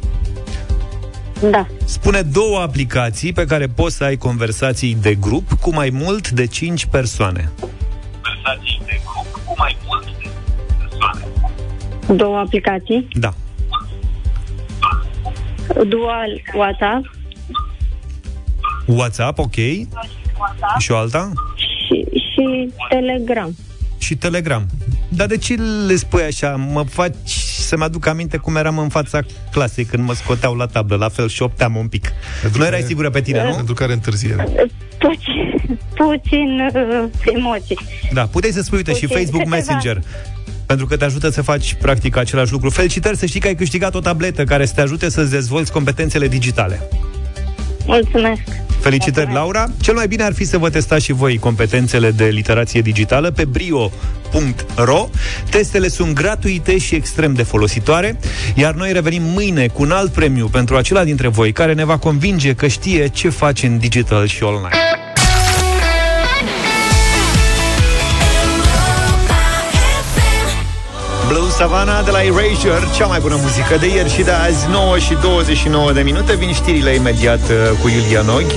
Da. 1.50 1.68
Spune 1.86 2.22
două 2.22 2.60
aplicații 2.60 3.34
pe 3.34 3.46
care 3.46 3.68
poți 3.68 3.96
să 3.96 4.04
ai 4.04 4.16
conversații 4.16 4.98
de 5.02 5.16
grup 5.16 5.54
cu 5.54 5.74
mai 5.74 5.90
mult 5.90 6.30
de 6.30 6.46
5 6.46 6.86
persoane. 6.86 7.52
Conversații 7.60 8.82
de 8.86 9.00
grup 9.04 9.42
cu 9.46 9.54
mai 9.58 9.78
mult 9.88 10.06
de 10.06 10.30
persoane. 10.80 11.26
Două 12.18 12.38
aplicații. 12.38 13.08
Da. 13.12 13.34
Dual 15.68 16.42
WhatsApp 16.56 17.14
WhatsApp, 18.86 19.40
ok. 19.40 19.56
Și 20.78 20.92
o 20.92 20.96
alta? 20.96 21.32
și, 21.56 22.06
și 22.20 22.70
Telegram. 22.90 23.56
Și 23.98 24.16
Telegram. 24.16 24.66
Dar 25.10 25.28
de 25.28 25.38
ce 25.38 25.54
le 25.88 25.96
spui 25.96 26.22
așa? 26.22 26.50
Mă 26.50 26.84
faci 26.90 27.16
să-mi 27.60 27.84
aduc 27.84 28.06
aminte 28.08 28.38
cum 28.38 28.56
eram 28.56 28.78
în 28.78 28.90
fața 28.90 29.20
clasei 29.52 29.86
când 29.86 30.04
mă 30.04 30.14
scoteau 30.14 30.56
la 30.56 30.66
tablă. 30.66 30.96
La 30.96 31.10
fel 31.10 31.28
și 31.30 31.42
opteam 31.42 31.76
un 31.76 31.88
pic. 31.88 32.12
nu 32.58 32.66
erai 32.66 32.82
sigură 32.82 33.10
pe 33.10 33.22
tine, 33.22 33.44
nu? 33.44 33.54
Pentru 33.56 33.74
care 33.74 33.94
întârziere. 33.94 34.48
Puțin, 34.98 35.80
puțin 35.96 36.72
uh, 36.76 37.10
emoții. 37.36 37.80
Da, 38.14 38.26
puteai 38.26 38.52
să 38.52 38.62
spui, 38.62 38.78
uite, 38.78 38.94
și 38.94 39.00
Puțin, 39.08 39.16
Facebook 39.18 39.44
câteva- 39.44 39.56
Messenger. 39.56 40.02
Pentru 40.66 40.86
că 40.86 40.98
te 40.98 41.06
ajută 41.06 41.30
să 41.30 41.42
faci 41.42 41.74
practic 41.74 42.16
același 42.18 42.52
lucru. 42.52 42.70
Felicitări 42.70 43.18
să 43.18 43.26
știi 43.26 43.40
că 43.40 43.48
ai 43.48 43.56
câștigat 43.56 43.96
o 43.96 44.00
tabletă 44.00 44.44
care 44.44 44.66
să 44.66 44.74
te 44.74 44.82
ajute 44.82 45.10
să-ți 45.10 45.32
dezvolți 45.32 45.72
competențele 45.72 46.28
digitale. 46.28 46.80
Mulțumesc! 47.86 48.42
Felicitări, 48.86 49.34
Laura! 49.34 49.68
Cel 49.82 49.94
mai 49.94 50.08
bine 50.08 50.24
ar 50.24 50.34
fi 50.34 50.44
să 50.44 50.58
vă 50.58 50.70
testați 50.70 51.06
și 51.06 51.14
voi 51.14 51.38
competențele 51.38 52.12
de 52.12 52.26
literație 52.26 52.82
digitală 52.82 53.32
pe 53.32 53.46
brio.ro. 53.46 55.10
Testele 55.50 55.88
sunt 55.88 56.14
gratuite 56.14 56.78
și 56.78 56.96
extrem 56.96 57.34
de 57.34 57.44
folositoare, 57.44 58.20
iar 58.56 58.74
noi 58.74 58.94
revenim 58.94 59.24
mâine 59.24 59.68
cu 59.68 59.82
un 59.82 59.92
alt 59.92 60.12
premiu 60.12 60.48
pentru 60.48 60.76
acela 60.76 61.04
dintre 61.04 61.28
voi 61.28 61.52
care 61.52 61.74
ne 61.74 61.86
va 61.86 61.98
convinge 61.98 62.54
că 62.54 62.68
știe 62.68 63.08
ce 63.08 63.30
face 63.30 63.66
în 63.66 63.78
digital 63.78 64.28
și 64.28 64.44
online. 64.44 64.70
Blue 71.28 71.50
Savana 71.50 72.02
de 72.04 72.12
la 72.12 72.24
Erasure, 72.24 72.88
cea 72.96 73.06
mai 73.06 73.20
bună 73.20 73.38
muzică 73.42 73.78
de 73.80 73.88
ieri 73.88 74.10
și 74.10 74.22
de 74.22 74.32
azi, 74.32 74.68
9 74.70 74.98
și 74.98 75.14
29 75.22 75.92
de 75.92 76.02
minute. 76.02 76.36
Vin 76.36 76.54
știrile 76.54 76.92
imediat 76.94 77.40
uh, 77.50 77.78
cu 77.82 77.88
Iulia 77.90 78.22
Noghi. 78.22 78.56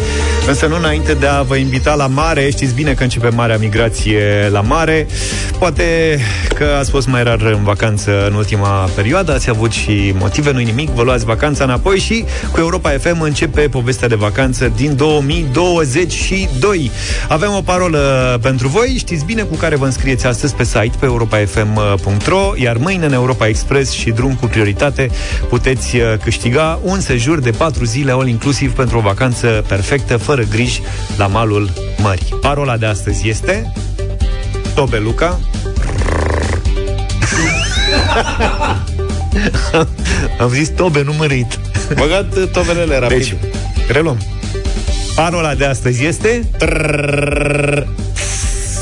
Însă 0.48 0.66
nu 0.66 0.76
înainte 0.76 1.14
de 1.14 1.26
a 1.26 1.42
vă 1.42 1.56
invita 1.56 1.94
la 1.94 2.06
mare, 2.06 2.50
știți 2.50 2.74
bine 2.74 2.92
că 2.92 3.02
începe 3.02 3.28
marea 3.28 3.58
migrație 3.58 4.48
la 4.50 4.60
mare. 4.60 5.06
Poate 5.58 6.18
că 6.54 6.76
ați 6.78 6.90
fost 6.90 7.06
mai 7.06 7.22
rar 7.22 7.40
în 7.40 7.62
vacanță 7.62 8.26
în 8.26 8.34
ultima 8.34 8.88
perioadă, 8.94 9.32
ați 9.32 9.50
avut 9.50 9.70
și 9.70 10.14
motive, 10.18 10.52
nu 10.52 10.58
nimic, 10.58 10.88
vă 10.88 11.02
luați 11.02 11.24
vacanța 11.24 11.64
înapoi 11.64 11.98
și 11.98 12.24
cu 12.52 12.60
Europa 12.60 12.90
FM 12.90 13.20
începe 13.20 13.60
povestea 13.60 14.08
de 14.08 14.14
vacanță 14.14 14.72
din 14.76 14.96
2022. 14.96 16.90
Avem 17.28 17.52
o 17.52 17.60
parolă 17.60 18.38
pentru 18.42 18.68
voi, 18.68 18.94
știți 18.98 19.24
bine 19.24 19.42
cu 19.42 19.54
care 19.54 19.76
vă 19.76 19.84
înscrieți 19.84 20.26
astăzi 20.26 20.54
pe 20.54 20.64
site 20.64 20.92
pe 20.98 21.04
europafm.ro, 21.04 22.52
iar 22.56 22.76
mâine 22.76 23.06
în 23.06 23.12
Europa 23.12 23.46
Express 23.46 23.92
și 23.92 24.10
drum 24.10 24.34
cu 24.34 24.46
prioritate 24.46 25.10
puteți 25.48 25.96
uh, 25.96 26.02
câștiga 26.22 26.78
un 26.82 27.00
sejur 27.00 27.38
de 27.38 27.50
4 27.50 27.84
zile 27.84 28.12
all 28.12 28.28
inclusiv 28.28 28.72
pentru 28.72 28.98
o 28.98 29.00
vacanță 29.00 29.64
perfectă, 29.68 30.16
fără 30.16 30.37
griji, 30.44 30.82
la 31.16 31.26
malul 31.26 31.70
mării. 32.02 32.34
Parola 32.40 32.76
de 32.76 32.86
astăzi 32.86 33.28
este 33.28 33.72
Tobe 34.74 34.98
Luca. 34.98 35.38
Am 40.40 40.48
zis 40.48 40.68
tobe, 40.68 41.02
nu 41.02 41.12
mărit. 41.12 41.58
Băgat 41.94 42.36
uh, 42.36 42.48
tobelele 42.52 42.98
rapid. 42.98 43.16
Deci, 43.16 43.34
reluăm. 43.92 44.18
Parola 45.14 45.54
de 45.54 45.64
astăzi 45.64 46.04
este 46.04 46.48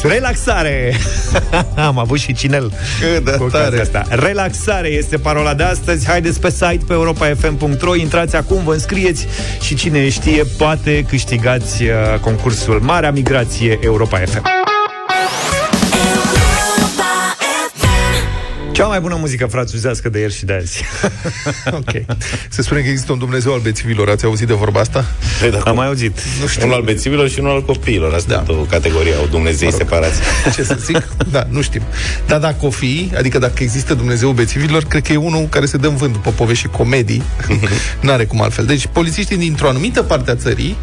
Relaxare! 0.08 0.96
Am 1.88 1.98
avut 1.98 2.18
și 2.18 2.32
cinel. 2.32 2.72
Cât 3.00 3.24
de 3.24 3.30
cu 3.30 3.42
ocazia 3.42 3.68
tare. 3.68 3.80
Asta. 3.80 4.04
Relaxare 4.08 4.88
este 4.88 5.16
parola 5.16 5.54
de 5.54 5.62
astăzi. 5.62 6.06
Haideți 6.06 6.40
pe 6.40 6.50
site 6.50 6.80
pe 6.86 6.92
europa.fm.ro, 6.92 7.94
intrați 7.94 8.36
acum, 8.36 8.64
vă 8.64 8.72
înscrieți 8.72 9.26
și 9.60 9.74
cine 9.74 10.08
știe, 10.08 10.44
poate 10.58 11.04
câștigați 11.08 11.82
uh, 11.82 11.90
concursul 12.20 12.80
Marea 12.80 13.10
Migrație 13.10 13.78
Europa 13.82 14.18
FM. 14.18 14.65
Cea 18.76 18.86
mai 18.86 19.00
bună 19.00 19.16
muzică 19.18 19.46
franțuzească 19.46 20.08
de 20.08 20.18
ieri 20.18 20.34
și 20.34 20.44
de 20.44 20.52
azi. 20.52 20.84
ok. 21.80 21.90
Se 22.48 22.62
spune 22.62 22.80
că 22.80 22.88
există 22.88 23.12
un 23.12 23.18
Dumnezeu 23.18 23.52
al 23.52 23.60
bețivilor. 23.60 24.08
Ați 24.08 24.24
auzit 24.24 24.46
de 24.46 24.52
vorba 24.54 24.80
asta? 24.80 25.04
Păi, 25.40 25.50
da, 25.50 25.58
Am 25.58 25.76
mai 25.76 25.86
auzit. 25.86 26.18
Nu 26.40 26.46
știu. 26.46 26.64
Unul 26.64 26.76
al 26.76 26.82
bețivilor 26.82 27.28
și 27.28 27.38
unul 27.38 27.50
al 27.50 27.64
copiilor. 27.64 28.14
Asta 28.14 28.34
da. 28.34 28.42
două 28.46 28.64
categorii 28.64 29.14
au 29.14 29.26
Dumnezei 29.30 29.68
mă 29.68 29.76
rog. 29.78 29.80
separați. 29.80 30.20
Ce 30.54 30.62
să 30.62 30.76
zic? 30.84 31.08
Da, 31.30 31.46
nu 31.50 31.62
știm. 31.62 31.82
Dar 32.26 32.38
dacă 32.38 32.66
o 32.66 32.70
fi, 32.70 33.10
adică 33.16 33.38
dacă 33.38 33.62
există 33.62 33.94
Dumnezeu 33.94 34.30
bețivilor, 34.30 34.84
cred 34.84 35.02
că 35.02 35.12
e 35.12 35.16
unul 35.16 35.46
care 35.50 35.66
se 35.66 35.76
dă 35.76 35.86
în 35.86 35.96
vânt 35.96 36.12
după 36.12 36.30
povești 36.30 36.62
și 36.62 36.68
comedii. 36.68 37.22
N-are 38.00 38.24
cum 38.24 38.42
altfel. 38.42 38.64
Deci, 38.64 38.86
polițiștii 38.92 39.36
dintr-o 39.36 39.68
anumită 39.68 40.02
parte 40.02 40.30
a 40.30 40.34
țării 40.34 40.76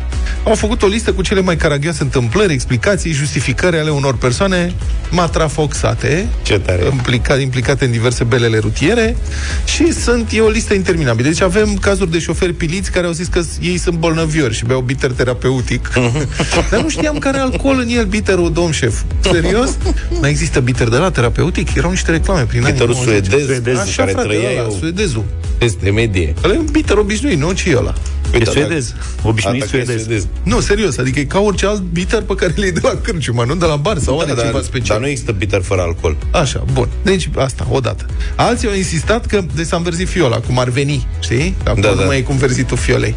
au 0.43 0.55
făcut 0.55 0.81
o 0.81 0.87
listă 0.87 1.11
cu 1.13 1.21
cele 1.21 1.41
mai 1.41 1.55
caragioase 1.55 2.03
întâmplări, 2.03 2.53
explicații, 2.53 3.11
justificări 3.11 3.77
ale 3.77 3.89
unor 3.89 4.17
persoane 4.17 4.73
matrafoxate, 5.09 6.27
Ce 6.43 6.59
tare. 6.59 6.83
implica, 6.91 7.35
implicate 7.39 7.82
în 7.85 7.91
diverse 7.91 8.23
belele 8.23 8.57
rutiere 8.57 9.15
și 9.65 9.93
sunt, 9.93 10.31
e 10.31 10.41
o 10.41 10.49
listă 10.49 10.73
interminabilă. 10.73 11.27
Deci 11.27 11.41
avem 11.41 11.77
cazuri 11.81 12.11
de 12.11 12.19
șoferi 12.19 12.53
piliți 12.53 12.91
care 12.91 13.05
au 13.05 13.11
zis 13.11 13.27
că 13.27 13.41
ei 13.61 13.77
sunt 13.77 13.97
bolnăviori 13.97 14.53
și 14.53 14.65
beau 14.65 14.81
bitter 14.81 15.11
terapeutic. 15.11 15.89
Dar 16.71 16.81
nu 16.81 16.89
știam 16.89 17.17
care 17.17 17.37
are 17.37 17.51
alcool 17.51 17.79
în 17.79 17.87
el 17.89 18.05
bitterul, 18.05 18.51
domn 18.51 18.71
șef. 18.71 19.01
Serios? 19.19 19.77
Nu 20.21 20.27
există 20.27 20.59
bitter 20.59 20.87
de 20.87 20.97
la 20.97 21.11
terapeutic? 21.11 21.75
Erau 21.75 21.89
niște 21.89 22.11
reclame 22.11 22.41
prin 22.41 22.59
anii 22.59 22.71
Bitterul 22.71 22.95
90. 22.95 23.25
suedez, 23.25 23.45
Suedez, 23.45 23.77
Așa, 23.77 23.93
care 23.95 24.11
frate, 24.11 24.27
trăia 24.27 24.49
ăla, 24.49 24.61
eu. 24.61 24.75
Suedezul. 24.79 25.25
Este 25.57 25.91
medie. 25.91 26.33
Ăla 26.43 26.53
e 26.53 26.57
un 26.57 26.67
bitter 26.71 26.97
obișnuit, 26.97 27.39
nu? 27.39 27.51
Ce 27.51 27.69
e 27.69 27.75
ăla? 27.77 27.93
E 28.33 28.37
da, 28.37 28.51
suedez. 28.51 28.93
Obișnuit 29.23 29.61
Atacă 29.61 29.77
e 29.77 29.83
suedez. 29.83 30.03
suedez. 30.03 30.27
Nu, 30.43 30.59
serios, 30.59 30.97
adică 30.97 31.19
e 31.19 31.23
ca 31.23 31.39
orice 31.39 31.65
alt 31.65 31.81
bitter 31.81 32.21
pe 32.21 32.35
care 32.35 32.53
le 32.55 32.63
iei 32.63 32.71
de 32.73 32.79
la 32.83 32.93
cârciumă, 33.03 33.43
nu 33.43 33.55
de 33.55 33.65
la 33.65 33.75
bar 33.75 33.97
sau 33.97 34.17
Da, 34.17 34.23
are 34.23 34.33
dar, 34.33 34.45
ceva 34.45 34.61
special. 34.61 34.87
dar 34.87 34.99
nu 34.99 35.07
există 35.07 35.31
bitter 35.31 35.61
fără 35.61 35.81
alcool. 35.81 36.17
Așa, 36.31 36.63
bun. 36.73 36.87
Deci, 37.03 37.29
asta, 37.37 37.67
odată. 37.69 38.05
Alții 38.35 38.67
au 38.67 38.73
insistat 38.73 39.25
că 39.25 39.41
deci 39.55 39.65
s-a 39.65 39.75
înverzit 39.75 40.07
fiola, 40.09 40.37
cum 40.39 40.59
ar 40.59 40.69
veni, 40.69 41.07
știi? 41.21 41.55
Acum 41.65 41.81
Da, 41.81 41.89
nu 41.89 41.95
da. 41.95 42.03
mai 42.05 42.17
e 42.17 42.21
cum 42.21 42.37
verzitul 42.37 42.77
fiolei. 42.77 43.15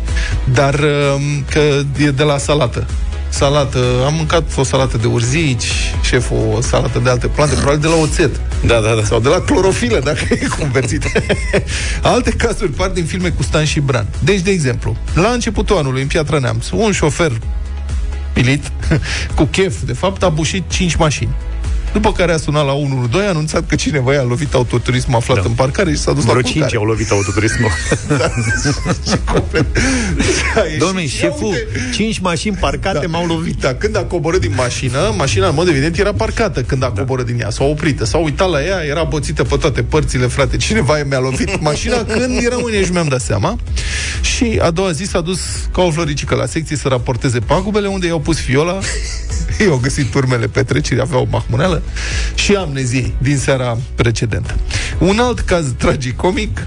Dar 0.53 0.75
um, 0.75 1.45
că 1.51 1.61
e 2.05 2.11
de 2.11 2.23
la 2.23 2.39
salată. 2.39 2.87
Salată, 3.29 3.79
am 4.07 4.15
mâncat 4.15 4.45
o 4.57 4.65
salată 4.65 4.97
de 4.97 5.07
urzici, 5.07 5.67
șeful 6.03 6.53
o 6.57 6.61
salată 6.61 6.99
de 6.99 7.11
alte 7.11 7.27
plante, 7.27 7.55
probabil 7.55 7.81
de 7.81 7.87
la 7.87 7.95
oțet. 7.95 8.41
Da, 8.67 8.81
da, 8.81 8.95
da. 8.95 9.05
Sau 9.05 9.21
de 9.21 9.29
la 9.29 9.41
clorofilă, 9.41 10.01
dacă 10.05 10.21
e 10.31 10.47
convertit. 10.59 11.03
Alte 12.03 12.31
cazuri 12.31 12.71
par 12.71 12.89
din 12.89 13.05
filme 13.05 13.29
cu 13.29 13.43
Stan 13.43 13.65
și 13.65 13.81
Bran. 13.81 14.07
Deci, 14.19 14.41
de 14.41 14.51
exemplu, 14.51 14.97
la 15.15 15.29
începutul 15.29 15.77
anului, 15.77 16.03
în 16.03 16.07
Piatra 16.07 16.39
Neamț, 16.39 16.71
un 16.71 16.93
șofer 16.93 17.33
pilit, 18.33 18.73
cu 19.37 19.45
chef, 19.45 19.77
de 19.85 19.93
fapt, 19.93 20.23
a 20.23 20.29
bușit 20.29 20.63
5 20.69 20.95
mașini. 20.95 21.35
După 21.97 22.13
care 22.13 22.33
a 22.33 22.37
sunat 22.37 22.67
la 22.67 22.73
112, 22.73 23.27
a 23.27 23.35
anunțat 23.35 23.67
că 23.67 23.75
cineva 23.75 24.13
i-a 24.13 24.23
lovit 24.23 24.55
autoturismul 24.55 25.17
aflat 25.17 25.37
Da. 25.37 25.43
în 25.47 25.53
parcare 25.53 25.91
și 25.91 25.99
s-a 25.99 26.13
dus 26.13 26.23
Vreo 26.23 26.35
la 26.35 26.41
5 26.43 26.53
culcare. 26.53 26.77
au 26.77 26.85
lovit 26.85 27.11
autoturismul. 27.11 27.71
Și 29.11 29.17
complet. 29.33 29.65
A 30.57 30.61
ieșit. 30.65 30.79
Domnule, 30.79 31.01
Ia 31.03 31.09
șeful, 31.09 31.47
uite. 31.47 31.89
5 31.95 32.19
mașini 32.19 32.57
parcate 32.57 32.99
Da. 32.99 33.07
m-au 33.07 33.27
lovit. 33.27 33.61
Da, 33.61 33.75
când 33.75 33.97
a 33.97 34.05
coborât 34.05 34.41
din 34.41 34.53
mașină, 34.57 35.15
mașina, 35.17 35.49
în 35.49 35.55
mod 35.55 35.69
evident, 35.69 35.99
era 35.99 36.13
parcată 36.13 36.63
când 36.63 36.83
a 36.83 36.87
coborât 36.91 37.27
din 37.27 37.41
ea. 37.41 37.51
S-a 37.51 37.65
oprită, 37.65 38.05
s-a 38.05 38.19
uitat 38.19 38.51
la 38.51 38.65
ea, 38.65 38.85
era 38.85 39.03
boțită 39.03 39.45
pe 39.45 39.57
toate 39.57 39.83
părțile, 39.83 40.27
frate. 40.27 40.57
Cineva 40.57 41.03
mi-a 41.09 41.19
lovit 41.19 41.61
mașina 41.61 41.97
când 42.13 42.45
eram 42.45 42.63
în 42.65 42.73
ea 42.73 42.83
și 42.83 42.91
mi-am 42.93 43.09
dat 43.09 43.21
seama. 43.21 43.59
Și 44.21 44.59
a 44.63 44.71
doua 44.71 44.91
zi 44.93 45.05
s-a 45.05 45.21
dus 45.21 45.41
ca 45.73 45.83
o 45.83 45.91
floricică 45.91 46.35
la 46.35 46.47
secție 46.47 46.77
să 46.77 46.89
raporteze 46.89 47.39
pagubele, 47.39 47.89
unde 47.89 48.07
i-au 48.07 48.21
pus 48.21 48.39
fiola, 48.39 48.79
i-au 49.67 49.77
găsit 49.83 50.15
urmele 50.15 50.47
petrecerii, 50.47 51.03
aveau 51.03 51.23
o 51.23 51.27
mahmunelă 51.31 51.83
și 52.35 52.55
amnezie 52.55 53.13
din 53.19 53.39
seara 53.39 53.79
precedentă. 53.95 54.55
Un 54.99 55.19
alt 55.19 55.41
caz 55.41 55.67
tragicomic, 55.77 56.67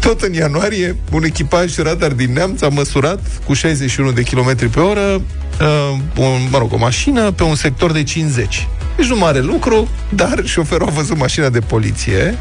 tot 0.00 0.22
în 0.22 0.32
ianuarie, 0.32 0.96
un 1.12 1.24
echipaj 1.24 1.78
radar 1.78 2.12
din 2.12 2.32
Neamț 2.32 2.62
a 2.62 2.68
măsurat 2.68 3.20
cu 3.46 3.52
61 3.52 4.12
de 4.12 4.22
km 4.22 4.70
pe 4.70 4.80
oră 4.80 5.00
uh, 5.00 5.98
un, 6.16 6.48
mă 6.50 6.58
rog, 6.58 6.72
o 6.72 6.76
mașină 6.76 7.30
pe 7.30 7.42
un 7.42 7.54
sector 7.54 7.92
de 7.92 8.02
50. 8.02 8.68
Deci 8.96 9.06
nu 9.06 9.16
mare 9.16 9.40
lucru, 9.40 9.88
dar 10.14 10.42
șoferul 10.44 10.88
a 10.88 10.90
văzut 10.90 11.16
mașina 11.16 11.48
de 11.48 11.60
poliție 11.60 12.38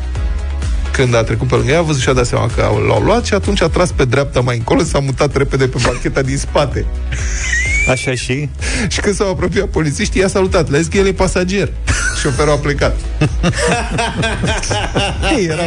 când 0.91 1.15
a 1.15 1.23
trecut 1.23 1.47
pe 1.47 1.55
lângă 1.55 1.71
ea, 1.71 1.79
a 1.79 1.81
văzut 1.81 2.01
și 2.01 2.09
a 2.09 2.13
dat 2.13 2.25
seama 2.25 2.49
că 2.55 2.61
l-au 2.87 3.01
luat 3.01 3.25
și 3.25 3.33
atunci 3.33 3.61
a 3.61 3.67
tras 3.67 3.91
pe 3.91 4.05
dreapta 4.05 4.39
mai 4.39 4.57
încolo, 4.57 4.83
s-a 4.83 4.99
mutat 4.99 5.35
repede 5.35 5.67
pe 5.67 5.77
bancheta 5.83 6.21
din 6.21 6.37
spate. 6.37 6.85
Așa 7.87 8.15
și? 8.15 8.49
Și 8.93 8.99
când 8.99 9.15
s-au 9.15 9.29
apropiat 9.29 9.67
polițiștii, 9.67 10.21
i-a 10.21 10.27
salutat. 10.27 10.69
Le-a 10.69 10.79
zis 10.79 10.89
că 10.89 10.97
el 10.97 11.07
e 11.07 11.11
pasager. 11.13 11.69
Șoferul 12.21 12.51
a 12.51 12.55
plecat. 12.55 12.99
Ei, 15.37 15.45
era, 15.45 15.63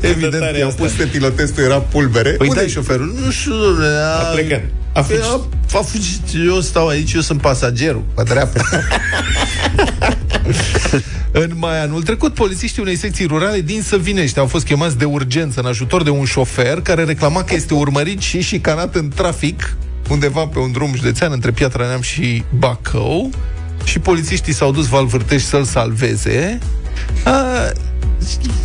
evident, 0.00 0.38
tare 0.38 0.58
i-au 0.58 0.68
asta. 0.68 0.82
pus 0.82 0.96
setilotestul, 0.96 1.62
era 1.62 1.78
pulbere. 1.80 2.30
Păi 2.30 2.48
Unde 2.48 2.60
da. 2.60 2.66
e 2.66 2.70
șoferul? 2.70 3.14
Nu 3.24 3.30
știu, 3.30 3.52
domnule, 3.52 3.86
A 4.20 4.22
plecat. 4.22 4.62
A 4.92 5.02
fugit. 5.02 5.22
A, 5.22 5.48
a 5.78 5.82
fugit. 5.82 6.20
Eu 6.46 6.60
stau 6.60 6.88
aici, 6.88 7.12
eu 7.12 7.20
sunt 7.20 7.40
pasagerul, 7.40 8.02
pe 8.14 8.22
dreapta. 8.22 8.62
În 11.32 11.50
mai 11.54 11.82
anul 11.82 12.02
trecut, 12.02 12.34
polițiștii 12.34 12.82
unei 12.82 12.96
secții 12.96 13.26
rurale 13.26 13.60
din 13.60 13.82
Săvinești 13.82 14.38
au 14.38 14.46
fost 14.46 14.64
chemați 14.64 14.98
de 14.98 15.04
urgență 15.04 15.60
în 15.60 15.66
ajutor 15.66 16.02
de 16.02 16.10
un 16.10 16.24
șofer 16.24 16.80
care 16.80 17.04
reclama 17.04 17.44
că 17.44 17.54
este 17.54 17.74
urmărit 17.74 18.20
și 18.20 18.40
șicanat 18.40 18.94
în 18.94 19.08
trafic 19.08 19.76
undeva 20.10 20.46
pe 20.46 20.58
un 20.58 20.72
drum 20.72 20.94
județean 20.94 21.32
între 21.32 21.50
Piatra 21.50 21.86
Neam 21.86 22.00
și 22.00 22.44
Bacău 22.58 23.30
și 23.84 23.98
polițiștii 23.98 24.52
s-au 24.52 24.72
dus 24.72 24.86
Valvârtești 24.86 25.48
să-l 25.48 25.64
salveze. 25.64 26.58
A, 27.24 27.32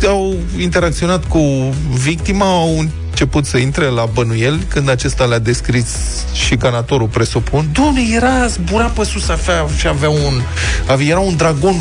au 0.06 0.36
interacționat 0.58 1.24
cu 1.24 1.74
victima, 1.92 2.50
au 2.50 2.78
început 2.78 3.46
să 3.46 3.56
intre 3.56 3.84
la 3.84 4.04
bănuiel 4.04 4.60
când 4.68 4.88
acesta 4.88 5.24
le-a 5.24 5.38
descris 5.38 5.86
și 6.32 6.56
canatorul 6.56 7.06
presupun. 7.06 7.68
Doamne, 7.72 8.00
era 8.14 8.46
zburat 8.46 8.90
pe 8.90 9.04
sus 9.04 9.28
avea, 9.28 9.66
și 9.78 9.86
avea 9.86 10.10
un 10.10 10.42
avea, 10.86 11.06
era 11.06 11.18
un 11.18 11.36
dragon 11.36 11.74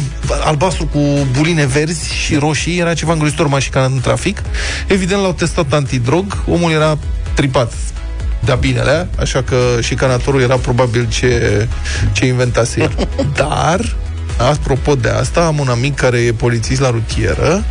albastru 0.43 0.85
cu 0.85 0.99
buline 1.37 1.65
verzi 1.65 2.13
și 2.13 2.35
roșii, 2.35 2.77
era 2.77 2.93
ceva 2.93 3.11
îngrozitor 3.11 3.47
mai 3.47 3.61
șicanat 3.61 3.91
în 3.91 4.01
trafic. 4.01 4.41
Evident 4.87 5.21
l-au 5.21 5.33
testat 5.33 5.73
antidrog, 5.73 6.43
omul 6.47 6.71
era 6.71 6.97
tripat 7.33 7.73
de-a 8.45 8.55
binelea, 8.55 9.07
așa 9.19 9.41
că 9.41 9.55
și 9.81 9.93
canatorul 9.95 10.41
era 10.41 10.55
probabil 10.55 11.07
ce, 11.09 11.67
ce 12.11 12.25
inventase 12.25 12.81
el. 12.81 13.07
Dar, 13.41 13.95
apropo 14.37 14.95
de 14.95 15.09
asta, 15.09 15.45
am 15.45 15.59
un 15.59 15.67
amic 15.67 15.95
care 15.95 16.17
e 16.17 16.31
polițist 16.31 16.81
la 16.81 16.89
rutieră 16.89 17.63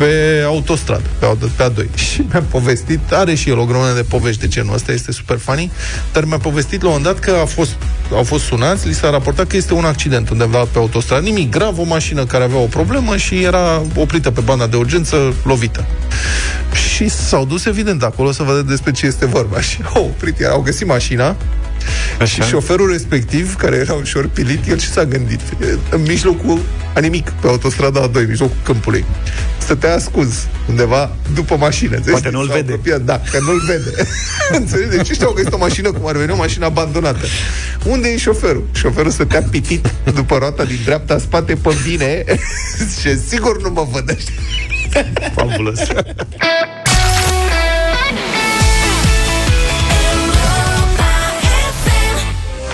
pe 0.00 0.42
autostradă, 0.46 1.02
pe, 1.18 1.26
auto- 1.26 1.56
pe 1.56 1.70
A2. 1.70 1.94
Și 2.10 2.22
mi-a 2.32 2.44
povestit, 2.50 3.12
are 3.12 3.34
și 3.34 3.50
el 3.50 3.58
o 3.58 3.64
grămadă 3.64 3.94
de 3.94 4.02
povești 4.02 4.40
de 4.40 4.48
genul 4.48 4.74
ăsta, 4.74 4.92
este 4.92 5.12
super 5.12 5.38
funny, 5.38 5.70
dar 6.12 6.24
mi-a 6.24 6.38
povestit 6.38 6.82
la 6.82 6.88
un 6.88 6.94
moment 6.96 7.14
dat 7.14 7.24
că 7.24 7.40
a 7.40 7.44
fost, 7.44 7.70
au 8.12 8.22
fost 8.22 8.44
sunați, 8.44 8.86
li 8.86 8.94
s-a 8.94 9.10
raportat 9.10 9.46
că 9.46 9.56
este 9.56 9.74
un 9.74 9.84
accident 9.84 10.28
undeva 10.28 10.58
pe 10.58 10.78
autostradă, 10.78 11.22
nimic 11.22 11.50
grav, 11.50 11.78
o 11.78 11.84
mașină 11.84 12.24
care 12.24 12.44
avea 12.44 12.58
o 12.58 12.66
problemă 12.66 13.16
și 13.16 13.42
era 13.42 13.82
oprită 13.94 14.30
pe 14.30 14.40
banda 14.40 14.66
de 14.66 14.76
urgență, 14.76 15.34
lovită. 15.44 15.86
Și 16.72 16.90
și 17.00 17.08
s-au 17.08 17.44
dus 17.44 17.64
evident 17.64 18.02
acolo 18.02 18.32
să 18.32 18.42
vadă 18.42 18.62
despre 18.62 18.90
ce 18.90 19.06
este 19.06 19.26
vorba. 19.26 19.60
Și 19.68 19.78
au 19.94 20.02
oprit, 20.02 20.44
au 20.44 20.60
găsit 20.60 20.86
mașina 20.86 21.36
Așa. 22.20 22.42
și 22.42 22.50
șoferul 22.50 22.90
respectiv, 22.90 23.56
care 23.56 23.76
era 23.76 23.92
ușor 23.92 24.28
pilit, 24.28 24.68
el 24.68 24.78
și 24.78 24.88
s-a 24.88 25.04
gândit. 25.04 25.40
În 25.90 26.02
mijlocul, 26.02 26.60
a 26.94 27.00
nimic, 27.00 27.30
pe 27.30 27.46
autostrada 27.46 28.10
A2, 28.10 28.14
în 28.14 28.26
mijlocul 28.28 28.56
câmpului. 28.62 29.04
Stătea 29.58 29.94
ascuns 29.94 30.34
undeva 30.68 31.16
după 31.34 31.56
mașină. 31.56 31.96
Înțelegi? 31.96 32.22
Poate 32.22 32.36
nu-l 32.36 32.48
S-a 32.48 32.54
vede. 32.54 32.72
Apropiat, 32.72 33.00
da, 33.00 33.20
că 33.30 33.38
nu-l 33.40 33.62
vede. 33.66 34.08
Înțelegi? 34.60 34.96
Deci 34.96 35.10
ăștia 35.10 35.26
au 35.26 35.32
găsit 35.32 35.52
o 35.52 35.58
mașină, 35.58 35.92
cum 35.92 36.06
ar 36.06 36.16
veni, 36.16 36.30
o 36.30 36.36
mașină 36.36 36.64
abandonată. 36.64 37.26
Unde 37.84 38.08
e 38.08 38.16
șoferul? 38.16 38.66
Șoferul 38.72 39.10
stătea 39.10 39.42
pitit 39.50 39.90
după 40.14 40.36
roata 40.36 40.64
din 40.64 40.78
dreapta, 40.84 41.14
în 41.14 41.20
spate, 41.20 41.54
pe 41.54 41.74
bine 41.84 42.24
și 43.00 43.18
sigur 43.28 43.62
nu 43.62 43.70
mă 43.70 43.86
văd. 43.92 44.16
Fabulos. 45.34 45.78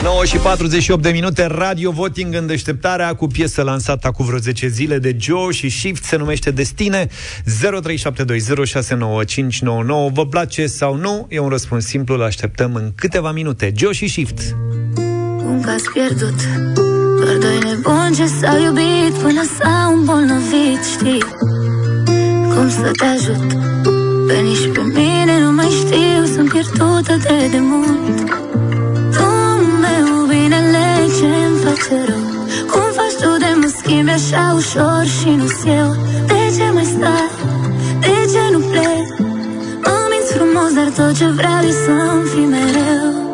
9 0.07 0.25
și 0.25 0.37
48 0.37 1.03
de 1.03 1.11
minute 1.11 1.47
Radio 1.47 1.91
Voting 1.91 2.35
în 2.35 2.47
deșteptarea 2.47 3.15
Cu 3.15 3.27
piesă 3.27 3.63
lansată 3.63 4.11
cu 4.11 4.23
vreo 4.23 4.39
10 4.39 4.69
zile 4.69 4.99
De 4.99 5.17
Joe 5.21 5.53
și 5.53 5.69
Shift 5.69 6.05
Se 6.05 6.17
numește 6.17 6.51
Destine 6.51 7.07
0372069599 7.07 7.11
Vă 10.13 10.27
place 10.31 10.67
sau 10.67 10.95
nu? 10.95 11.27
E 11.29 11.39
un 11.39 11.49
răspuns 11.49 11.87
simplu 11.87 12.15
Îl 12.15 12.23
așteptăm 12.23 12.75
în 12.75 12.93
câteva 12.95 13.33
minute. 13.33 13.73
Joe 13.77 13.93
și 13.93 14.09
Shift. 14.09 14.57
Cum 15.37 15.61
că 15.61 15.71
ați 15.71 15.91
pierdut 15.93 16.35
Doar 17.21 17.37
Doi 17.37 17.59
nebuni 17.65 18.15
ce 18.17 18.27
s-au 18.27 18.63
iubit 18.63 19.15
Până 19.23 19.43
s-au 19.59 19.93
îmbolnăvit 19.93 20.85
Știi? 20.99 21.23
Cum 22.55 22.71
să 22.71 22.91
te 22.99 23.05
ajut? 23.05 23.53
Pe 24.27 24.35
nici 24.35 24.69
pe 24.73 24.81
mine 24.81 25.41
nu 25.41 25.53
mai 25.53 25.69
știu 25.71 26.25
Sunt 26.35 26.49
pierdută 26.53 27.17
de 27.23 27.49
demult. 27.51 28.07
Tu 28.19 28.27
meu 28.27 28.46
binele 28.46 28.46
ce-mi 31.17 31.59
face 31.65 32.05
rău 32.09 32.25
Cum 32.71 32.89
faci 32.97 33.17
tu 33.21 33.31
de 33.43 33.51
mă 33.61 33.69
schimbi 33.77 34.11
așa 34.11 34.53
ușor 34.57 35.05
Și 35.19 35.29
nu-s 35.29 35.65
eu 35.65 35.91
De 36.27 36.41
ce 36.57 36.71
mai 36.75 36.85
stai? 36.85 37.31
De 38.01 38.17
ce 38.33 38.45
nu 38.53 38.59
plec? 38.59 39.07
Mă 39.85 39.97
minți 40.11 40.33
frumos, 40.35 40.71
dar 40.75 40.89
tot 40.97 41.17
ce 41.19 41.27
vreau 41.27 41.63
e 41.71 41.73
să-mi 41.85 42.29
fii 42.33 42.47
mereu 42.47 43.26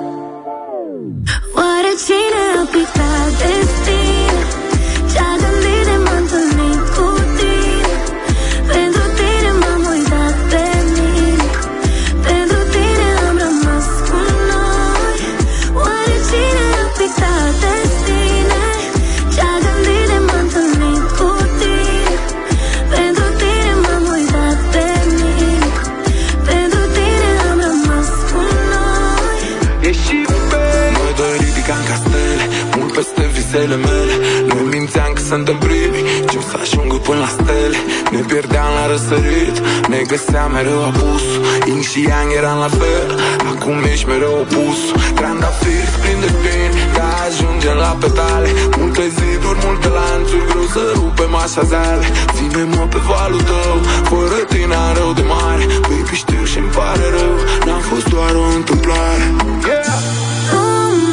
mințeam 35.32 35.56
că 35.56 35.58
suntem 35.58 35.58
primi 35.58 36.02
Ce 36.30 36.36
o 36.38 36.42
să 36.50 36.56
ajungă 36.62 36.96
până 37.06 37.20
la 37.24 37.30
stele? 37.36 37.78
Ne 38.12 38.20
pierdeam 38.28 38.70
la 38.78 38.84
răsărit. 38.92 39.56
Ne 39.92 40.00
găseam 40.10 40.50
mereu 40.52 40.80
apus 40.90 41.24
Yin 41.66 41.82
și 41.90 42.00
Yang 42.10 42.30
eram 42.40 42.58
la 42.64 42.70
fel. 42.80 43.08
Acum 43.52 43.78
ești 43.92 44.06
mereu 44.12 44.34
opus. 44.44 44.80
Trandafiri 45.18 45.92
plin 46.02 46.18
de 46.24 46.28
spini 46.36 46.74
Ca 46.96 47.08
ajungem 47.26 47.76
la 47.84 47.92
petale 48.00 48.50
Multe 48.78 49.04
ziduri, 49.16 49.58
multe 49.64 49.88
lanțuri 49.98 50.46
Greu 50.50 50.66
să 50.74 50.82
rupem 50.98 51.34
așa 51.44 51.62
zale 51.72 52.06
Ține-mă 52.34 52.82
pe 52.92 53.00
valul 53.10 53.42
tău 53.50 53.76
Fără 54.10 54.38
tine 54.52 54.74
am 54.84 54.92
rău 54.98 55.10
de 55.18 55.24
mare. 55.34 55.64
Baby 55.88 56.14
știu 56.22 56.42
și-mi 56.52 56.72
pare 56.76 57.06
rău 57.16 57.34
N-am 57.66 57.82
fost 57.90 58.06
doar 58.14 58.32
o 58.42 58.46
întâmplare. 58.58 59.24
Yeah! 59.66 60.00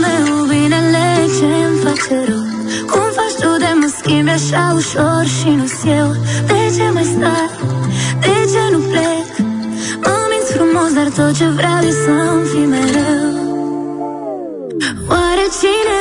meu 0.03 0.35
binele 0.49 1.07
ce-mi 1.37 1.77
face 1.83 2.15
rău 2.29 2.48
schimbi 4.09 4.29
așa 4.29 4.73
ușor 4.75 5.25
și 5.25 5.49
nu-s 5.49 5.83
eu 5.85 6.09
De 6.47 6.59
ce 6.75 6.89
mai 6.93 7.03
stai? 7.03 7.49
De 8.19 8.35
ce 8.51 8.63
nu 8.71 8.79
plec? 8.89 9.29
Mă 10.03 10.17
minți 10.29 10.51
frumos, 10.53 10.93
dar 10.93 11.09
tot 11.17 11.37
ce 11.37 11.47
vreau 11.57 11.79
e 11.89 11.91
să-mi 11.91 12.45
fii 12.51 12.65
mereu 12.73 13.31
Oare 15.09 15.45
cine 15.59 15.99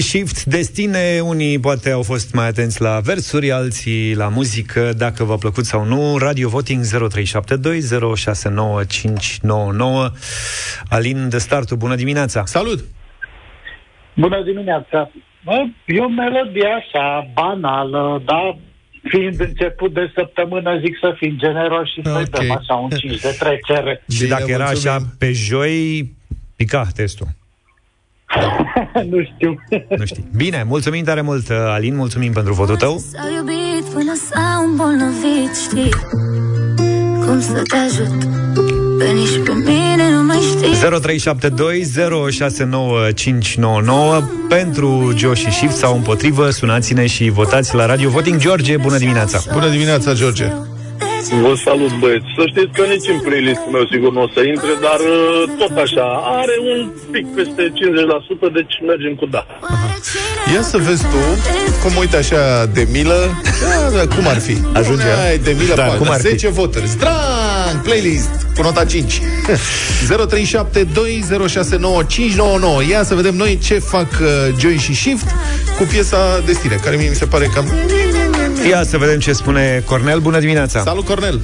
și 0.00 0.06
Shift 0.06 0.44
Destine, 0.44 1.20
unii 1.22 1.58
poate 1.58 1.90
au 1.90 2.02
fost 2.02 2.34
mai 2.34 2.46
atenți 2.46 2.80
la 2.80 3.00
versuri, 3.00 3.50
alții 3.50 4.14
la 4.14 4.28
muzică, 4.28 4.92
dacă 4.96 5.24
v-a 5.24 5.36
plăcut 5.36 5.64
sau 5.64 5.84
nu. 5.84 6.16
Radio 6.18 6.48
Voting 6.48 6.84
0372069599. 6.84 6.90
Alin 10.88 11.28
de 11.28 11.38
Startul, 11.38 11.76
bună 11.76 11.94
dimineața! 11.94 12.44
Salut! 12.44 12.84
Bună 14.14 14.42
dimineața! 14.42 15.10
Bă, 15.44 15.56
e 15.86 16.00
o 16.00 16.08
melodie 16.08 16.66
așa, 16.66 17.30
banală, 17.34 18.22
dar 18.24 18.58
fiind 19.02 19.40
început 19.40 19.92
de 19.94 20.12
săptămână, 20.14 20.78
zic 20.84 20.96
să 21.00 21.14
fim 21.16 21.36
generoși 21.38 21.92
și 21.92 22.00
să-i 22.02 22.24
dăm 22.24 22.50
așa 22.50 22.74
un 22.74 22.90
5 22.90 23.20
de 23.20 23.36
trecere. 23.38 24.04
Și 24.10 24.26
dacă 24.26 24.50
era 24.50 24.66
așa 24.66 24.96
pe 25.18 25.32
joi, 25.32 26.10
pica 26.56 26.86
testul. 26.94 27.26
nu 29.10 29.22
știu. 29.34 29.60
Nu 29.98 30.04
știi. 30.04 30.24
Bine, 30.36 30.64
mulțumim 30.66 31.04
tare 31.04 31.20
mult, 31.20 31.50
Alin, 31.50 31.96
mulțumim 31.96 32.32
pentru 32.32 32.52
votul 32.52 32.76
tău. 32.76 33.02
S-au 33.12 33.30
iubit 33.36 33.84
până 33.92 34.12
s-au 34.14 34.64
îmbolnăvit, 34.64 35.56
știi 35.62 35.90
Cum 37.26 37.40
să 37.40 37.62
te 37.68 37.76
ajut 37.76 38.24
Pe 38.98 39.04
nici 39.04 39.38
pe 39.44 39.52
mine 39.52 40.10
nu 40.10 40.22
mai 40.22 40.38
știi 40.38 40.74
0372069599 44.20 44.22
pentru 44.48 45.12
Joe 45.16 45.34
și 45.34 45.50
Shift 45.50 45.76
sau 45.76 45.96
împotrivă, 45.96 46.50
sunați-ne 46.50 47.06
și 47.06 47.28
votați 47.28 47.74
la 47.74 47.86
Radio 47.86 48.10
Voting. 48.10 48.38
George, 48.40 48.76
bună 48.76 48.98
dimineața! 48.98 49.40
Bună 49.52 49.68
dimineața, 49.68 50.12
George! 50.12 50.52
Vă 51.28 51.54
salut, 51.64 51.92
băieți. 51.98 52.24
Să 52.36 52.42
știți 52.52 52.72
că 52.76 52.82
nici 52.92 53.08
în 53.14 53.18
playlist-ul 53.26 53.70
meu 53.76 53.84
sigur 53.92 54.10
nu 54.12 54.22
o 54.22 54.28
să 54.34 54.40
intre, 54.54 54.72
dar 54.86 55.00
uh, 55.14 55.42
tot 55.60 55.74
așa, 55.84 56.06
are 56.40 56.56
un 56.72 56.80
pic 57.12 57.24
peste 57.36 57.62
50%, 58.48 58.52
deci 58.58 58.74
mergem 58.90 59.14
cu 59.20 59.26
da. 59.26 59.42
Ia 60.54 60.62
să 60.62 60.78
vezi 60.78 61.02
tu 61.02 61.20
cum 61.82 61.92
uite 61.98 62.16
așa 62.16 62.66
de 62.66 62.88
milă 62.92 63.40
da, 63.60 63.90
da, 63.96 64.14
Cum 64.14 64.26
ar 64.26 64.40
fi? 64.40 64.56
Ajunge, 64.72 65.02
Pune 65.02 65.26
ai 65.28 65.38
de 65.38 65.56
milă 65.58 65.74
Da, 65.74 65.86
da, 65.86 65.92
cum 65.94 66.10
ar 66.10 66.20
fi? 66.20 66.28
10 66.28 66.48
voturi 66.48 66.86
Strang! 66.86 67.82
Playlist 67.82 68.30
cu 68.56 68.62
nota 68.62 68.84
5 68.84 69.20
0372069599 69.20 69.22
Ia 72.90 73.04
să 73.04 73.14
vedem 73.14 73.34
noi 73.34 73.58
ce 73.64 73.78
fac 73.78 74.08
uh, 74.20 74.28
Joy 74.58 74.76
și 74.76 74.94
Shift 74.94 75.26
Cu 75.78 75.84
piesa 75.84 76.42
Destine 76.46 76.74
Care 76.84 76.96
mie 76.96 77.08
mi 77.08 77.14
se 77.14 77.24
pare 77.24 77.50
cam 77.54 77.64
Ia 78.68 78.82
să 78.82 78.98
vedem 78.98 79.18
ce 79.18 79.32
spune 79.32 79.82
Cornel. 79.86 80.18
Bună 80.18 80.38
dimineața! 80.38 80.80
Salut, 80.80 81.04
Cornel! 81.04 81.40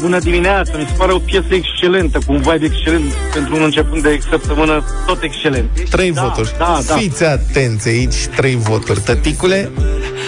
Bună 0.00 0.18
dimineața, 0.18 0.76
mi 0.76 0.86
se 0.88 0.94
pare 0.96 1.12
o 1.12 1.18
piesă 1.18 1.46
excelentă, 1.50 2.18
cu 2.26 2.32
un 2.32 2.40
vibe 2.40 2.64
excelent 2.64 3.12
pentru 3.32 3.56
un 3.56 3.62
început 3.62 4.02
de 4.02 4.18
săptămână, 4.30 4.84
tot 5.06 5.22
excelent. 5.22 5.90
Trei 5.90 6.12
da, 6.12 6.22
voturi 6.22 6.54
Da, 6.58 6.80
da. 6.86 6.94
Fiți 6.94 7.24
atenți 7.24 7.88
aici 7.88 8.26
Trei 8.36 8.56
voturi 8.56 9.00
Tăticule 9.00 9.70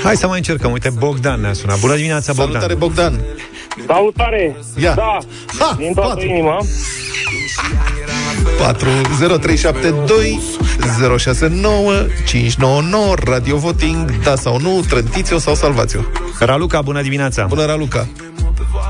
Hai 0.02 0.16
să 0.16 0.26
mai 0.26 0.36
încercăm. 0.36 0.72
Uite, 0.72 0.90
Bogdan 0.98 1.40
ne-a 1.40 1.52
sunat. 1.52 1.80
Bună 1.80 1.94
dimineața, 1.94 2.32
Bogdan! 2.32 2.60
Salutare, 2.60 2.74
Bogdan! 2.74 3.20
Salutare! 3.86 4.56
Ia. 4.76 4.94
Da, 4.94 5.18
ha, 5.58 5.74
din 5.78 5.92
toată 5.94 6.08
patru. 6.08 6.28
inima. 6.28 6.58
4 8.58 8.88
0372 9.38 10.40
069 11.18 12.06
599 12.26 13.14
Radio 13.24 13.56
Voting 13.56 14.18
Da 14.22 14.36
sau 14.36 14.58
nu, 14.60 14.80
trântiți-o 14.88 15.38
sau 15.38 15.54
salvați-o 15.54 16.00
Raluca, 16.38 16.82
bună 16.82 17.02
dimineața 17.02 17.46
Bună, 17.46 17.64
Raluca 17.64 18.08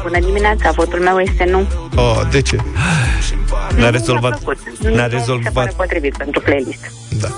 Bună 0.02 0.20
dimineața, 0.20 0.70
votul 0.70 1.00
meu 1.00 1.18
este 1.18 1.44
nu. 1.50 1.66
oh, 1.96 2.20
De 2.30 2.40
ce? 2.40 2.56
Ne-a 3.76 3.84
Nu 3.84 3.90
rezolvat, 3.90 4.30
mi-a 4.30 4.54
plăcut. 4.54 4.78
ne-a 4.78 4.90
Nu 4.90 4.90
mi 4.90 4.96
se 4.96 5.00
pare 5.00 5.16
rezolvat 5.16 5.72
potrivit 5.74 6.16
pentru 6.16 6.40
playlist. 6.40 6.92
Da 7.20 7.28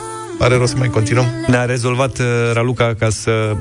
Are 0.42 0.56
rost 0.56 0.72
să 0.72 0.78
mai 0.78 0.88
continuăm? 0.88 1.26
Ne-a 1.46 1.64
rezolvat 1.64 2.18
uh, 2.18 2.26
Raluca 2.52 2.94
ca 2.98 3.08
să... 3.10 3.56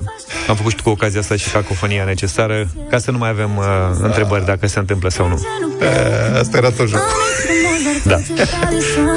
Am 0.47 0.55
făcut 0.55 0.71
și 0.71 0.83
cu 0.83 0.89
ocazia 0.89 1.19
asta 1.19 1.35
și 1.35 1.49
cacofonia 1.49 2.03
necesară, 2.03 2.67
ca 2.89 2.97
să 2.97 3.11
nu 3.11 3.17
mai 3.17 3.29
avem 3.29 3.57
uh, 3.57 3.65
întrebări 4.01 4.45
dacă 4.45 4.67
se 4.67 4.79
întâmplă 4.79 5.09
sau 5.09 5.27
nu. 5.27 5.41
E, 5.81 6.39
asta 6.39 6.57
era 6.57 6.69
tot 6.69 6.87
jocul. 6.87 7.05
Da. 8.03 8.17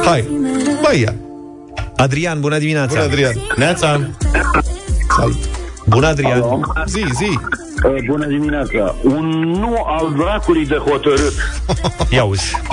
Hai, 0.05 0.29
mai 0.83 1.01
ia. 1.01 1.15
Adrian, 1.97 2.41
bună 2.41 2.59
dimineața! 2.59 2.93
Bună, 2.93 3.03
Adrian. 3.03 3.33
Neața! 3.57 4.11
Salut! 5.17 5.39
Bună, 5.87 6.07
Adrian! 6.07 6.43
Zi, 6.87 7.05
zi! 7.17 7.39
Uh, 7.85 8.05
Bună 8.07 8.27
dimineața! 8.27 8.95
Un 9.03 9.29
nu 9.41 9.83
al 9.87 10.13
dracului 10.17 10.67
de 10.67 10.77
hotărât. 10.77 11.33
Ia 12.11 12.25
uzi. 12.25 12.61
4-2. 12.63 12.67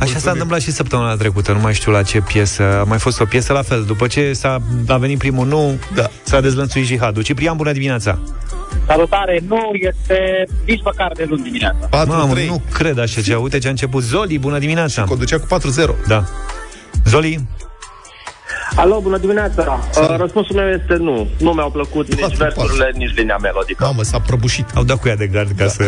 Așa 0.00 0.18
s-a 0.18 0.30
întâmplat 0.30 0.60
și 0.60 0.70
săptămâna 0.70 1.14
trecută, 1.14 1.52
nu 1.52 1.60
mai 1.60 1.74
știu 1.74 1.92
la 1.92 2.02
ce 2.02 2.20
piesă. 2.20 2.62
A 2.62 2.84
mai 2.84 2.98
fost 2.98 3.20
o 3.20 3.24
piesă 3.24 3.52
la 3.52 3.62
fel. 3.62 3.84
După 3.84 4.06
ce 4.06 4.32
s-a, 4.32 4.58
a 4.88 4.96
venit 4.96 5.18
primul 5.18 5.46
nu, 5.46 5.78
da. 5.94 6.10
s-a 6.22 6.40
dezlănțuit 6.40 6.84
jihadul. 6.84 7.22
Ciprian, 7.22 7.56
bună 7.56 7.72
dimineața! 7.72 8.18
Salutare, 8.86 9.40
nu 9.48 9.58
este 9.72 10.46
nici 10.66 10.80
măcar 10.84 11.12
de 11.16 11.26
luni 11.28 11.42
dimineața. 11.42 11.88
Mamă, 12.06 12.34
nu 12.46 12.62
cred 12.72 12.98
așa 12.98 13.20
ceva. 13.20 13.38
Uite 13.38 13.58
ce 13.58 13.66
a 13.66 13.70
început. 13.70 14.02
Zoli, 14.02 14.38
bună 14.38 14.58
dimineața! 14.58 15.02
Conducea 15.04 15.38
cu 15.38 15.46
4-0. 15.46 16.06
Da. 16.06 16.24
Zoli? 17.04 17.46
Alo, 18.76 19.00
bună 19.00 19.18
dimineața! 19.18 19.88
Uh, 20.00 20.16
răspunsul 20.16 20.56
meu 20.56 20.68
este 20.68 20.94
nu. 20.94 21.28
Nu 21.38 21.50
mi-au 21.50 21.70
plăcut 21.70 22.08
nici 22.08 22.20
Patru, 22.20 22.36
versurile, 22.36 22.90
nici 22.96 23.14
linia 23.14 23.36
melodică. 23.42 23.84
Mamă, 23.84 24.02
s-a 24.02 24.20
prăbușit. 24.20 24.66
Au 24.74 24.84
dat 24.84 25.00
cu 25.00 25.08
ea 25.08 25.16
de 25.16 25.26
gard 25.26 25.50
ca 25.56 25.66
să, 25.66 25.84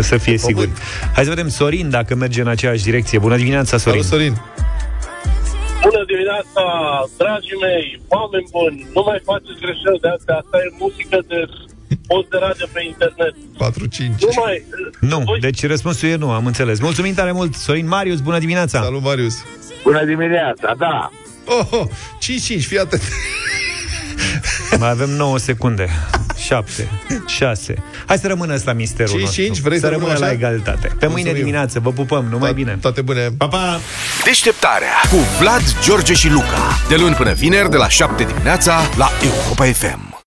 să 0.00 0.16
fie 0.16 0.38
sigur. 0.38 0.68
Hai 1.14 1.24
să 1.24 1.30
vedem 1.30 1.48
Sorin 1.48 1.90
dacă 1.90 2.14
merge 2.14 2.40
în 2.40 2.48
aceeași 2.48 2.82
direcție. 2.82 3.18
Bună 3.18 3.36
dimineața, 3.36 3.76
Sorin! 3.76 4.02
Salut, 4.02 4.20
Sorin! 4.20 4.40
Bună 5.82 6.04
dimineața, 6.06 6.64
dragii 7.16 7.58
mei, 7.60 8.00
oameni 8.08 8.46
buni, 8.50 8.86
nu 8.94 9.02
mai 9.06 9.20
faceți 9.24 9.60
greșeli 9.64 10.00
de 10.04 10.08
astea, 10.16 10.34
asta 10.42 10.56
e 10.64 10.68
muzică 10.78 11.18
de 11.30 11.38
post 12.06 12.28
de 12.32 12.38
radio 12.46 12.66
pe 12.72 12.80
internet. 12.92 13.34
4-5. 13.36 14.20
Nu 14.28 14.32
mai... 14.44 14.54
Nu, 15.12 15.18
deci 15.40 15.66
răspunsul 15.66 16.08
e 16.08 16.16
nu, 16.16 16.30
am 16.30 16.46
înțeles. 16.46 16.80
Mulțumim 16.80 17.14
tare 17.14 17.32
mult, 17.32 17.54
Sorin 17.54 17.88
Marius, 17.88 18.20
bună 18.20 18.38
dimineața! 18.38 18.82
Salut, 18.82 19.02
Marius! 19.02 19.34
Bună 19.82 20.04
dimineața, 20.04 20.74
da. 20.78 21.10
Oh, 21.52 21.66
oh, 21.70 21.86
5-5, 22.58 22.66
fii 22.66 22.78
atent. 22.78 23.02
Mai 24.78 24.90
avem 24.90 25.10
9 25.10 25.38
secunde. 25.38 25.88
7, 26.36 26.88
6. 27.26 27.74
Hai 28.06 28.18
să 28.18 28.26
rămână 28.26 28.54
ăsta 28.54 28.72
misterul 28.72 29.20
5-5, 29.20 29.20
nostru. 29.20 29.62
vrei 29.62 29.78
să 29.78 29.88
rămână 29.88 29.88
rămână 29.88 30.18
la 30.18 30.24
așa? 30.24 30.32
egalitate. 30.34 30.86
Pe 30.86 30.94
mâine 30.94 31.08
Mulțumim. 31.08 31.34
dimineață, 31.34 31.80
vă 31.80 31.92
pupăm, 31.92 32.24
numai 32.30 32.52
bine. 32.52 32.78
Toate 32.80 33.00
bune. 33.02 33.28
Pa, 33.36 33.48
pa! 33.48 33.80
Deșteptarea 34.24 34.94
cu 35.10 35.16
Vlad, 35.40 35.62
George 35.84 36.12
și 36.14 36.28
Luca. 36.28 36.78
De 36.88 36.96
luni 36.96 37.14
până 37.14 37.32
vineri, 37.32 37.70
de 37.70 37.76
la 37.76 37.88
7 37.88 38.24
dimineața, 38.24 38.80
la 38.96 39.10
Europa 39.22 39.64
FM. 39.64 40.19